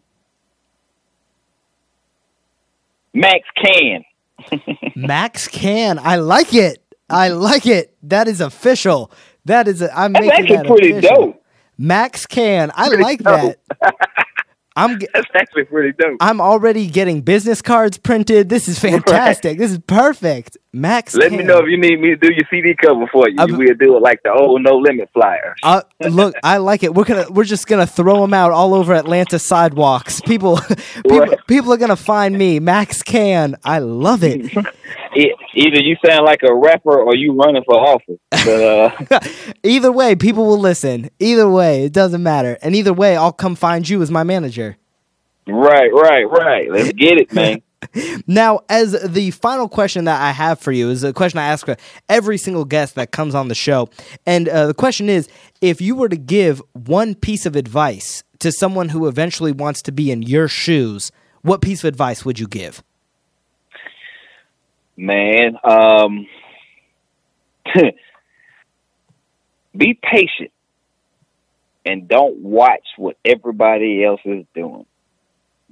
Max 3.13 3.41
Can. 3.63 4.03
Max 4.95 5.47
Can. 5.47 5.99
I 5.99 6.17
like 6.17 6.53
it. 6.53 6.83
I 7.09 7.29
like 7.29 7.65
it. 7.67 7.95
That 8.03 8.27
is 8.27 8.41
official. 8.41 9.11
That 9.45 9.67
is. 9.67 9.81
A, 9.81 9.95
I'm 9.97 10.13
That's 10.13 10.25
making 10.27 10.31
actually 10.31 10.57
that 10.57 10.65
pretty 10.67 10.91
official. 10.93 11.15
dope. 11.15 11.43
Max 11.77 12.25
Can. 12.25 12.71
I 12.71 12.89
Pretty 12.89 13.03
like 13.03 13.19
dope. 13.23 13.55
that. 13.59 13.59
I'm. 14.75 14.99
That's 15.13 15.27
actually 15.35 15.65
pretty 15.65 15.93
dope. 15.99 16.17
I'm 16.19 16.41
already 16.41 16.87
getting 16.87 17.21
business 17.21 17.61
cards 17.61 17.97
printed. 17.97 18.49
This 18.49 18.67
is 18.67 18.79
fantastic. 18.79 19.57
This 19.59 19.71
is 19.71 19.79
perfect. 19.79 20.57
Max. 20.75 21.13
Let 21.15 21.29
Can. 21.29 21.37
me 21.37 21.43
know 21.43 21.59
if 21.59 21.67
you 21.69 21.77
need 21.77 21.99
me 21.99 22.09
to 22.09 22.15
do 22.15 22.29
your 22.33 22.45
CD 22.49 22.73
cover 22.75 23.05
for 23.11 23.29
you. 23.29 23.35
I'm- 23.37 23.55
we'll 23.57 23.75
do 23.75 23.95
it 23.95 24.01
like 24.01 24.21
the 24.23 24.31
old 24.33 24.63
No 24.63 24.77
Limit 24.77 25.09
flyer. 25.13 25.53
Uh, 25.61 25.81
look, 26.09 26.33
I 26.43 26.57
like 26.57 26.81
it. 26.83 26.95
We're 26.95 27.03
gonna 27.03 27.25
we're 27.29 27.43
just 27.43 27.67
gonna 27.67 27.85
throw 27.85 28.21
them 28.21 28.33
out 28.33 28.51
all 28.51 28.73
over 28.73 28.93
Atlanta 28.93 29.37
sidewalks. 29.37 30.19
People, 30.25 30.59
people, 31.07 31.35
people 31.47 31.71
are 31.73 31.77
gonna 31.77 31.95
find 31.95 32.35
me, 32.37 32.59
Max 32.59 33.03
Can. 33.03 33.55
I 33.63 33.79
love 33.79 34.23
it. 34.23 34.51
E- 35.15 35.31
Either 35.53 35.79
you 35.83 35.95
sound 36.03 36.25
like 36.25 36.39
a 36.41 36.51
rapper 36.51 36.99
or 36.99 37.15
you 37.15 37.33
running 37.33 37.61
for 37.65 37.75
office. 37.75 38.17
But 38.31 38.47
uh, 38.47 39.19
either 39.63 39.91
way, 39.91 40.15
people 40.15 40.47
will 40.47 40.57
listen. 40.59 41.11
Either 41.19 41.47
way, 41.47 41.85
it 41.85 41.93
doesn't 41.93 42.23
matter. 42.23 42.57
And 42.63 42.75
either 42.75 42.93
way, 42.93 43.15
I'll 43.15 43.31
come 43.31 43.53
find 43.55 43.87
you 43.87 44.01
as 44.01 44.09
my 44.09 44.23
manager. 44.23 44.75
right, 45.47 45.93
right, 45.93 46.23
right. 46.27 46.71
Let's 46.71 46.93
get 46.93 47.19
it, 47.19 47.31
man. 47.31 47.61
Now, 48.27 48.61
as 48.69 48.91
the 49.03 49.31
final 49.31 49.67
question 49.67 50.05
that 50.05 50.21
I 50.21 50.31
have 50.31 50.59
for 50.59 50.71
you 50.71 50.89
is 50.89 51.03
a 51.03 51.13
question 51.13 51.39
I 51.39 51.47
ask 51.47 51.67
every 52.09 52.37
single 52.37 52.65
guest 52.65 52.95
that 52.95 53.11
comes 53.11 53.35
on 53.35 53.47
the 53.47 53.55
show, 53.55 53.89
and 54.25 54.47
uh, 54.47 54.67
the 54.67 54.73
question 54.73 55.09
is: 55.09 55.27
If 55.61 55.81
you 55.81 55.95
were 55.95 56.09
to 56.09 56.17
give 56.17 56.61
one 56.73 57.15
piece 57.15 57.45
of 57.45 57.55
advice 57.55 58.23
to 58.39 58.51
someone 58.51 58.89
who 58.89 59.07
eventually 59.07 59.51
wants 59.51 59.81
to 59.83 59.91
be 59.91 60.11
in 60.11 60.21
your 60.21 60.47
shoes, 60.47 61.11
what 61.41 61.61
piece 61.61 61.83
of 61.83 61.87
advice 61.87 62.25
would 62.25 62.39
you 62.39 62.47
give? 62.47 62.83
Man, 64.95 65.57
um, 65.63 66.27
be 69.75 69.99
patient 70.01 70.51
and 71.85 72.07
don't 72.07 72.37
watch 72.37 72.85
what 72.97 73.17
everybody 73.25 74.03
else 74.03 74.21
is 74.25 74.45
doing 74.53 74.85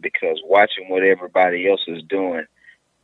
because 0.02 0.40
watching 0.46 0.90
what 0.90 1.04
everybody 1.04 1.70
else 1.70 1.82
is 1.88 2.04
doing 2.10 2.46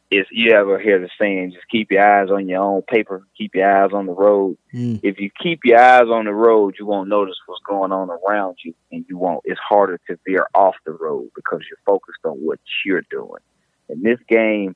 is 0.10 0.26
you 0.32 0.54
ever 0.54 0.80
hear 0.80 1.00
the 1.00 1.10
saying 1.20 1.52
just 1.52 1.68
keep 1.70 1.91
your 1.91 2.02
eyes 2.04 2.30
on 2.30 2.48
your 2.48 2.62
own 2.62 2.82
paper 2.84 3.24
keep 3.38 3.54
your 3.56 3.70
eyes 3.84 3.91
on 3.93 4.06
the 4.06 4.14
road 4.14 4.58
Mm. 4.74 5.00
if 5.04 5.20
you 5.20 5.30
keep 5.41 5.60
your 5.64 5.80
eyes 5.80 6.08
on 6.10 6.26
the 6.26 6.34
road 6.34 6.76
you 6.80 6.86
won't 6.86 7.10
notice 7.10 7.36
what's 7.45 7.62
going 7.68 7.91
on 7.91 8.10
around 8.10 8.58
you 8.64 8.74
and 8.91 9.06
you 9.10 9.18
won't 9.18 9.41
it's 9.45 9.60
harder 9.60 10.00
to 10.08 10.18
veer 10.26 10.48
off 10.54 10.76
the 10.86 10.91
road 10.91 11.30
because 11.36 11.62
you're 11.70 11.80
focused 11.86 12.20
on 12.26 12.34
what 12.38 12.60
you're 12.86 13.04
doing 13.10 13.41
in 13.89 14.02
this 14.02 14.20
game 14.30 14.76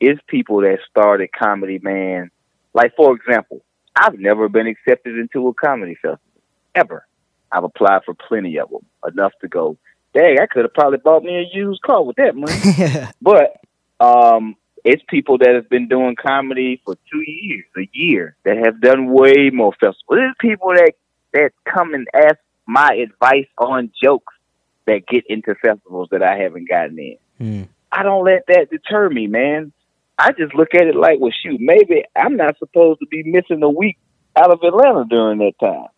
is 0.00 0.18
people 0.26 0.60
that 0.62 0.78
started 0.90 1.30
comedy 1.32 1.78
man 1.82 2.30
like 2.74 2.94
for 2.96 3.14
example 3.14 3.62
I've 3.94 4.18
never 4.18 4.48
been 4.48 4.66
accepted 4.66 5.18
into 5.18 5.48
a 5.48 5.54
comedy 5.54 5.94
festival 5.96 6.18
ever. 6.74 7.06
I've 7.50 7.64
applied 7.64 8.00
for 8.04 8.14
plenty 8.14 8.58
of 8.58 8.70
them, 8.70 8.86
enough 9.06 9.32
to 9.42 9.48
go. 9.48 9.76
Dang, 10.14 10.38
I 10.40 10.46
could 10.46 10.64
have 10.64 10.74
probably 10.74 10.98
bought 10.98 11.22
me 11.22 11.36
a 11.36 11.56
used 11.56 11.82
car 11.82 12.02
with 12.02 12.16
that 12.16 12.34
money. 12.36 13.08
but 13.22 13.60
um, 13.98 14.56
it's 14.84 15.02
people 15.08 15.38
that 15.38 15.54
have 15.54 15.68
been 15.70 15.88
doing 15.88 16.16
comedy 16.16 16.82
for 16.84 16.96
two 17.10 17.22
years, 17.26 17.64
a 17.78 17.88
year, 17.92 18.36
that 18.44 18.56
have 18.58 18.80
done 18.80 19.10
way 19.10 19.50
more 19.52 19.72
festivals. 19.72 19.96
It's 20.10 20.38
people 20.40 20.68
that 20.74 20.92
that 21.32 21.52
come 21.64 21.94
and 21.94 22.06
ask 22.14 22.36
my 22.66 22.90
advice 22.94 23.46
on 23.56 23.90
jokes 24.02 24.34
that 24.86 25.06
get 25.06 25.24
into 25.28 25.54
festivals 25.54 26.08
that 26.10 26.22
I 26.22 26.36
haven't 26.36 26.68
gotten 26.68 26.98
in. 26.98 27.16
Mm. 27.40 27.68
I 27.90 28.02
don't 28.02 28.24
let 28.24 28.46
that 28.48 28.68
deter 28.70 29.08
me, 29.08 29.28
man. 29.28 29.72
I 30.18 30.32
just 30.32 30.54
look 30.54 30.74
at 30.74 30.82
it 30.82 30.94
like, 30.94 31.20
well, 31.20 31.32
shoot, 31.42 31.58
maybe 31.58 32.04
I'm 32.14 32.36
not 32.36 32.58
supposed 32.58 33.00
to 33.00 33.06
be 33.06 33.22
missing 33.22 33.62
a 33.62 33.70
week 33.70 33.96
out 34.36 34.50
of 34.50 34.60
Atlanta 34.62 35.04
during 35.08 35.38
that 35.38 35.54
time 35.58 35.88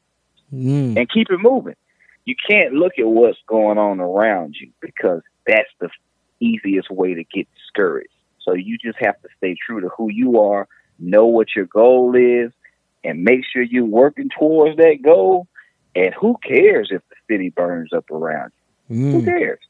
Mm. 0.53 0.97
and 0.97 1.11
keep 1.11 1.31
it 1.31 1.41
moving. 1.41 1.75
You 2.25 2.35
can't 2.49 2.73
look 2.73 2.93
at 2.99 3.07
what's 3.07 3.39
going 3.47 3.79
on 3.79 4.01
around 4.01 4.57
you 4.61 4.71
because 4.81 5.23
that's 5.47 5.69
the 5.81 5.91
easiest 6.41 6.91
way 6.91 7.15
to 7.15 7.25
get 7.25 7.47
discouraged. 7.55 8.09
So 8.41 8.55
you 8.55 8.79
just 8.79 8.99
have 9.01 9.21
to 9.23 9.29
stay 9.37 9.57
true 9.67 9.81
to 9.81 9.89
who 9.89 10.11
you 10.11 10.41
are, 10.41 10.67
know 10.99 11.27
what 11.27 11.49
your 11.57 11.67
goal 11.67 12.15
is, 12.15 12.53
and 13.03 13.25
make 13.25 13.41
sure 13.51 13.63
you're 13.63 13.85
working 13.85 14.29
towards 14.39 14.77
that 14.79 14.99
goal. 15.03 15.47
And 15.95 16.13
who 16.15 16.37
cares 16.47 16.89
if 16.91 17.03
the 17.09 17.17
city 17.35 17.51
burns 17.51 17.93
up 17.93 18.11
around 18.11 18.53
you? 18.89 19.11
Who 19.13 19.23
Mm. 19.23 19.27
cares? 19.39 19.61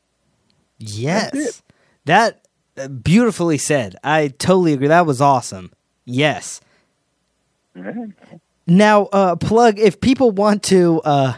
Yes. 0.79 1.63
That 2.05 2.47
uh, 2.77 2.89
beautifully 2.89 3.59
said. 3.59 3.97
I 4.03 4.29
totally 4.29 4.73
agree. 4.73 4.89
That 4.89 5.07
was 5.07 5.21
awesome. 5.21 5.73
Yes. 6.05 6.61
Now, 8.67 9.05
uh, 9.07 9.37
plug 9.37 9.79
if 9.79 10.01
people 10.01 10.31
want 10.31 10.63
to 10.65 11.03
uh, 11.05 11.35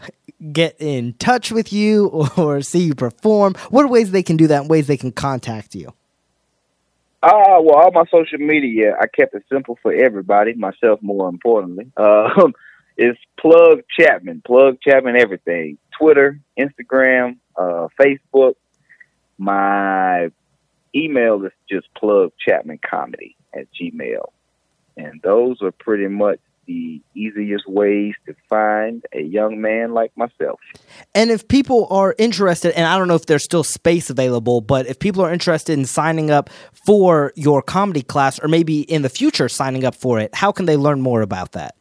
get 0.53 0.77
in 0.79 1.15
touch 1.15 1.51
with 1.51 1.73
you 1.73 2.07
or 2.37 2.63
see 2.63 2.85
you 2.85 2.95
perform, 2.95 3.55
what 3.71 3.85
are 3.85 3.89
ways 3.89 4.11
they 4.11 4.23
can 4.23 4.37
do 4.37 4.47
that 4.49 4.63
and 4.63 4.71
ways 4.71 4.87
they 4.87 4.97
can 4.97 5.13
contact 5.13 5.75
you? 5.75 5.93
Uh, 7.23 7.59
well, 7.61 7.77
all 7.77 7.91
my 7.93 8.05
social 8.05 8.39
media, 8.39 8.95
I 9.01 9.07
kept 9.07 9.35
it 9.35 9.43
simple 9.51 9.79
for 9.83 9.93
everybody, 9.93 10.55
myself 10.55 11.01
more 11.03 11.29
importantly. 11.29 11.91
Um, 11.97 12.55
it's 12.99 13.19
Plug 13.39 13.83
Chapman, 14.01 14.43
Plug 14.47 14.79
Chapman 14.81 15.17
everything. 15.17 15.77
Twitter, 15.99 16.41
Instagram, 16.59 17.37
uh, 17.55 17.89
Facebook. 18.01 18.55
My 19.37 20.31
email 20.95 21.45
is 21.45 21.53
just 21.71 21.93
Plug 21.95 22.33
Chapman 22.39 22.79
Comedy 22.79 23.37
at 23.55 23.67
Gmail. 23.79 24.31
And 24.97 25.21
those 25.23 25.61
are 25.61 25.73
pretty 25.73 26.09
much 26.09 26.39
the 26.67 27.01
easiest 27.15 27.69
ways 27.69 28.15
to 28.27 28.35
find 28.49 29.05
a 29.13 29.23
young 29.23 29.61
man 29.61 29.93
like 29.93 30.13
myself. 30.17 30.61
And 31.15 31.31
if 31.31 31.49
people 31.49 31.87
are 31.91 32.15
interested, 32.19 32.77
and 32.77 32.87
I 32.87 32.99
don't 32.99 33.09
know 33.09 33.15
if 33.15 33.27
there's 33.27 33.45
still 33.45 33.65
space 33.65 34.11
available, 34.11 34.61
but 34.61 34.87
if 34.87 34.99
people 34.99 35.25
are 35.25 35.33
interested 35.33 35.79
in 35.79 35.85
signing 35.85 36.31
up 36.31 36.51
for 36.73 37.33
your 37.37 37.63
comedy 37.63 38.03
class 38.03 38.39
or 38.43 38.49
maybe 38.49 38.81
in 38.81 39.03
the 39.03 39.09
future 39.09 39.49
signing 39.49 39.85
up 39.85 39.95
for 39.95 40.19
it, 40.19 40.35
how 40.35 40.53
can 40.53 40.67
they 40.67 40.77
learn 40.77 41.01
more 41.01 41.23
about 41.23 41.53
that? 41.53 41.77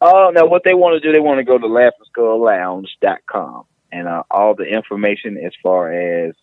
Oh, 0.00 0.30
now 0.34 0.46
what 0.46 0.62
they 0.64 0.74
want 0.74 1.00
to 1.00 1.06
do, 1.06 1.12
they 1.12 1.20
want 1.20 1.38
to 1.38 1.44
go 1.44 1.58
to 1.58 1.66
laughingskulllounge.com 1.66 3.64
and 3.92 4.08
uh, 4.08 4.22
all 4.30 4.54
the 4.54 4.64
information 4.64 5.38
as 5.38 5.52
far 5.62 5.92
as 5.92 6.34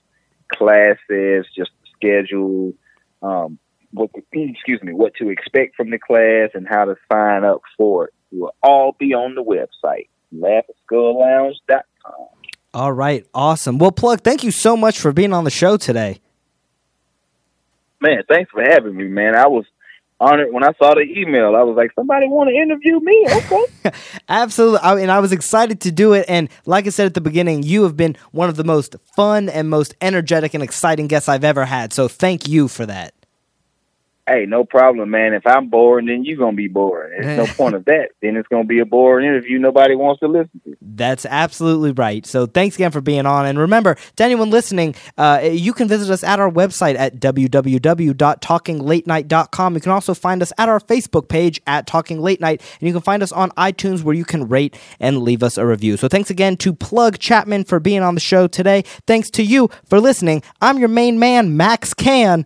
classes, 0.47 1.45
just 1.55 1.71
the 1.81 1.87
schedule, 1.95 2.73
um, 3.21 3.59
what 3.91 4.11
the, 4.13 4.21
excuse 4.33 4.81
me, 4.83 4.93
what 4.93 5.13
to 5.15 5.29
expect 5.29 5.75
from 5.75 5.89
the 5.89 5.99
class 5.99 6.49
and 6.53 6.67
how 6.67 6.85
to 6.85 6.95
sign 7.11 7.43
up 7.43 7.61
for 7.77 8.05
it 8.05 8.13
will 8.31 8.53
all 8.61 8.95
be 8.97 9.13
on 9.13 9.35
the 9.35 9.43
website, 9.43 10.07
laughingskulllounge.com. 10.35 12.27
All 12.73 12.93
right, 12.93 13.25
awesome. 13.33 13.79
Well, 13.79 13.91
Plug, 13.91 14.21
thank 14.21 14.43
you 14.43 14.51
so 14.51 14.77
much 14.77 14.99
for 14.99 15.11
being 15.11 15.33
on 15.33 15.43
the 15.43 15.49
show 15.49 15.77
today. 15.77 16.19
Man, 17.99 18.21
thanks 18.29 18.51
for 18.51 18.61
having 18.61 18.95
me, 18.95 19.05
man. 19.05 19.35
I 19.35 19.47
was 19.47 19.65
honored 20.19 20.53
when 20.53 20.63
I 20.63 20.73
saw 20.73 20.93
the 20.93 21.01
email. 21.01 21.55
I 21.55 21.63
was 21.63 21.75
like, 21.75 21.91
somebody 21.95 22.27
want 22.27 22.49
to 22.49 22.55
interview 22.55 22.99
me? 22.99 23.25
Okay. 23.31 23.91
Absolutely. 24.29 24.79
I 24.83 24.95
mean, 24.95 25.09
I 25.09 25.19
was 25.19 25.31
excited 25.31 25.81
to 25.81 25.91
do 25.91 26.13
it. 26.13 26.25
And 26.27 26.49
like 26.65 26.85
I 26.85 26.89
said 26.89 27.07
at 27.07 27.13
the 27.13 27.21
beginning, 27.21 27.63
you 27.63 27.83
have 27.83 27.97
been 27.97 28.15
one 28.31 28.49
of 28.49 28.55
the 28.55 28.63
most 28.63 28.95
fun 29.15 29.49
and 29.49 29.69
most 29.69 29.95
energetic 30.01 30.53
and 30.53 30.61
exciting 30.61 31.07
guests 31.07 31.27
I've 31.27 31.43
ever 31.43 31.65
had. 31.65 31.93
So 31.93 32.07
thank 32.07 32.47
you 32.47 32.67
for 32.67 32.85
that. 32.85 33.13
Hey, 34.29 34.45
no 34.47 34.63
problem, 34.63 35.09
man. 35.09 35.33
If 35.33 35.45
I'm 35.45 35.69
boring, 35.69 36.05
then 36.05 36.23
you're 36.23 36.37
gonna 36.37 36.55
be 36.55 36.67
boring. 36.67 37.21
There's 37.21 37.37
no 37.37 37.47
point 37.55 37.75
of 37.75 37.85
that. 37.85 38.09
Then 38.21 38.37
it's 38.37 38.47
gonna 38.47 38.65
be 38.65 38.79
a 38.79 38.85
boring 38.85 39.27
interview 39.27 39.59
nobody 39.59 39.95
wants 39.95 40.19
to 40.21 40.27
listen 40.27 40.61
to. 40.65 40.75
That's 40.81 41.25
absolutely 41.25 41.91
right. 41.91 42.25
So 42.25 42.45
thanks 42.45 42.75
again 42.75 42.91
for 42.91 43.01
being 43.01 43.25
on. 43.25 43.45
And 43.45 43.59
remember, 43.59 43.97
to 44.15 44.23
anyone 44.23 44.49
listening, 44.49 44.95
uh, 45.17 45.41
you 45.43 45.73
can 45.73 45.87
visit 45.87 46.11
us 46.11 46.23
at 46.23 46.39
our 46.39 46.51
website 46.51 46.97
at 46.97 47.19
www.talkinglatenight.com. 47.19 49.75
You 49.75 49.81
can 49.81 49.91
also 49.91 50.13
find 50.13 50.41
us 50.41 50.53
at 50.57 50.69
our 50.69 50.79
Facebook 50.79 51.27
page 51.29 51.61
at 51.67 51.87
Talking 51.87 52.21
Late 52.21 52.41
Night. 52.41 52.61
And 52.79 52.87
you 52.87 52.93
can 52.93 53.01
find 53.01 53.23
us 53.23 53.31
on 53.31 53.49
iTunes 53.51 54.03
where 54.03 54.15
you 54.15 54.25
can 54.25 54.47
rate 54.47 54.77
and 54.99 55.23
leave 55.23 55.43
us 55.43 55.57
a 55.57 55.65
review. 55.65 55.97
So 55.97 56.07
thanks 56.07 56.29
again 56.29 56.57
to 56.57 56.73
Plug 56.73 57.17
Chapman 57.19 57.63
for 57.65 57.79
being 57.79 58.01
on 58.01 58.15
the 58.15 58.21
show 58.21 58.47
today. 58.47 58.83
Thanks 59.07 59.29
to 59.31 59.43
you 59.43 59.69
for 59.85 59.99
listening. 59.99 60.43
I'm 60.61 60.79
your 60.79 60.89
main 60.89 61.19
man, 61.19 61.57
Max 61.57 61.93
Can, 61.93 62.45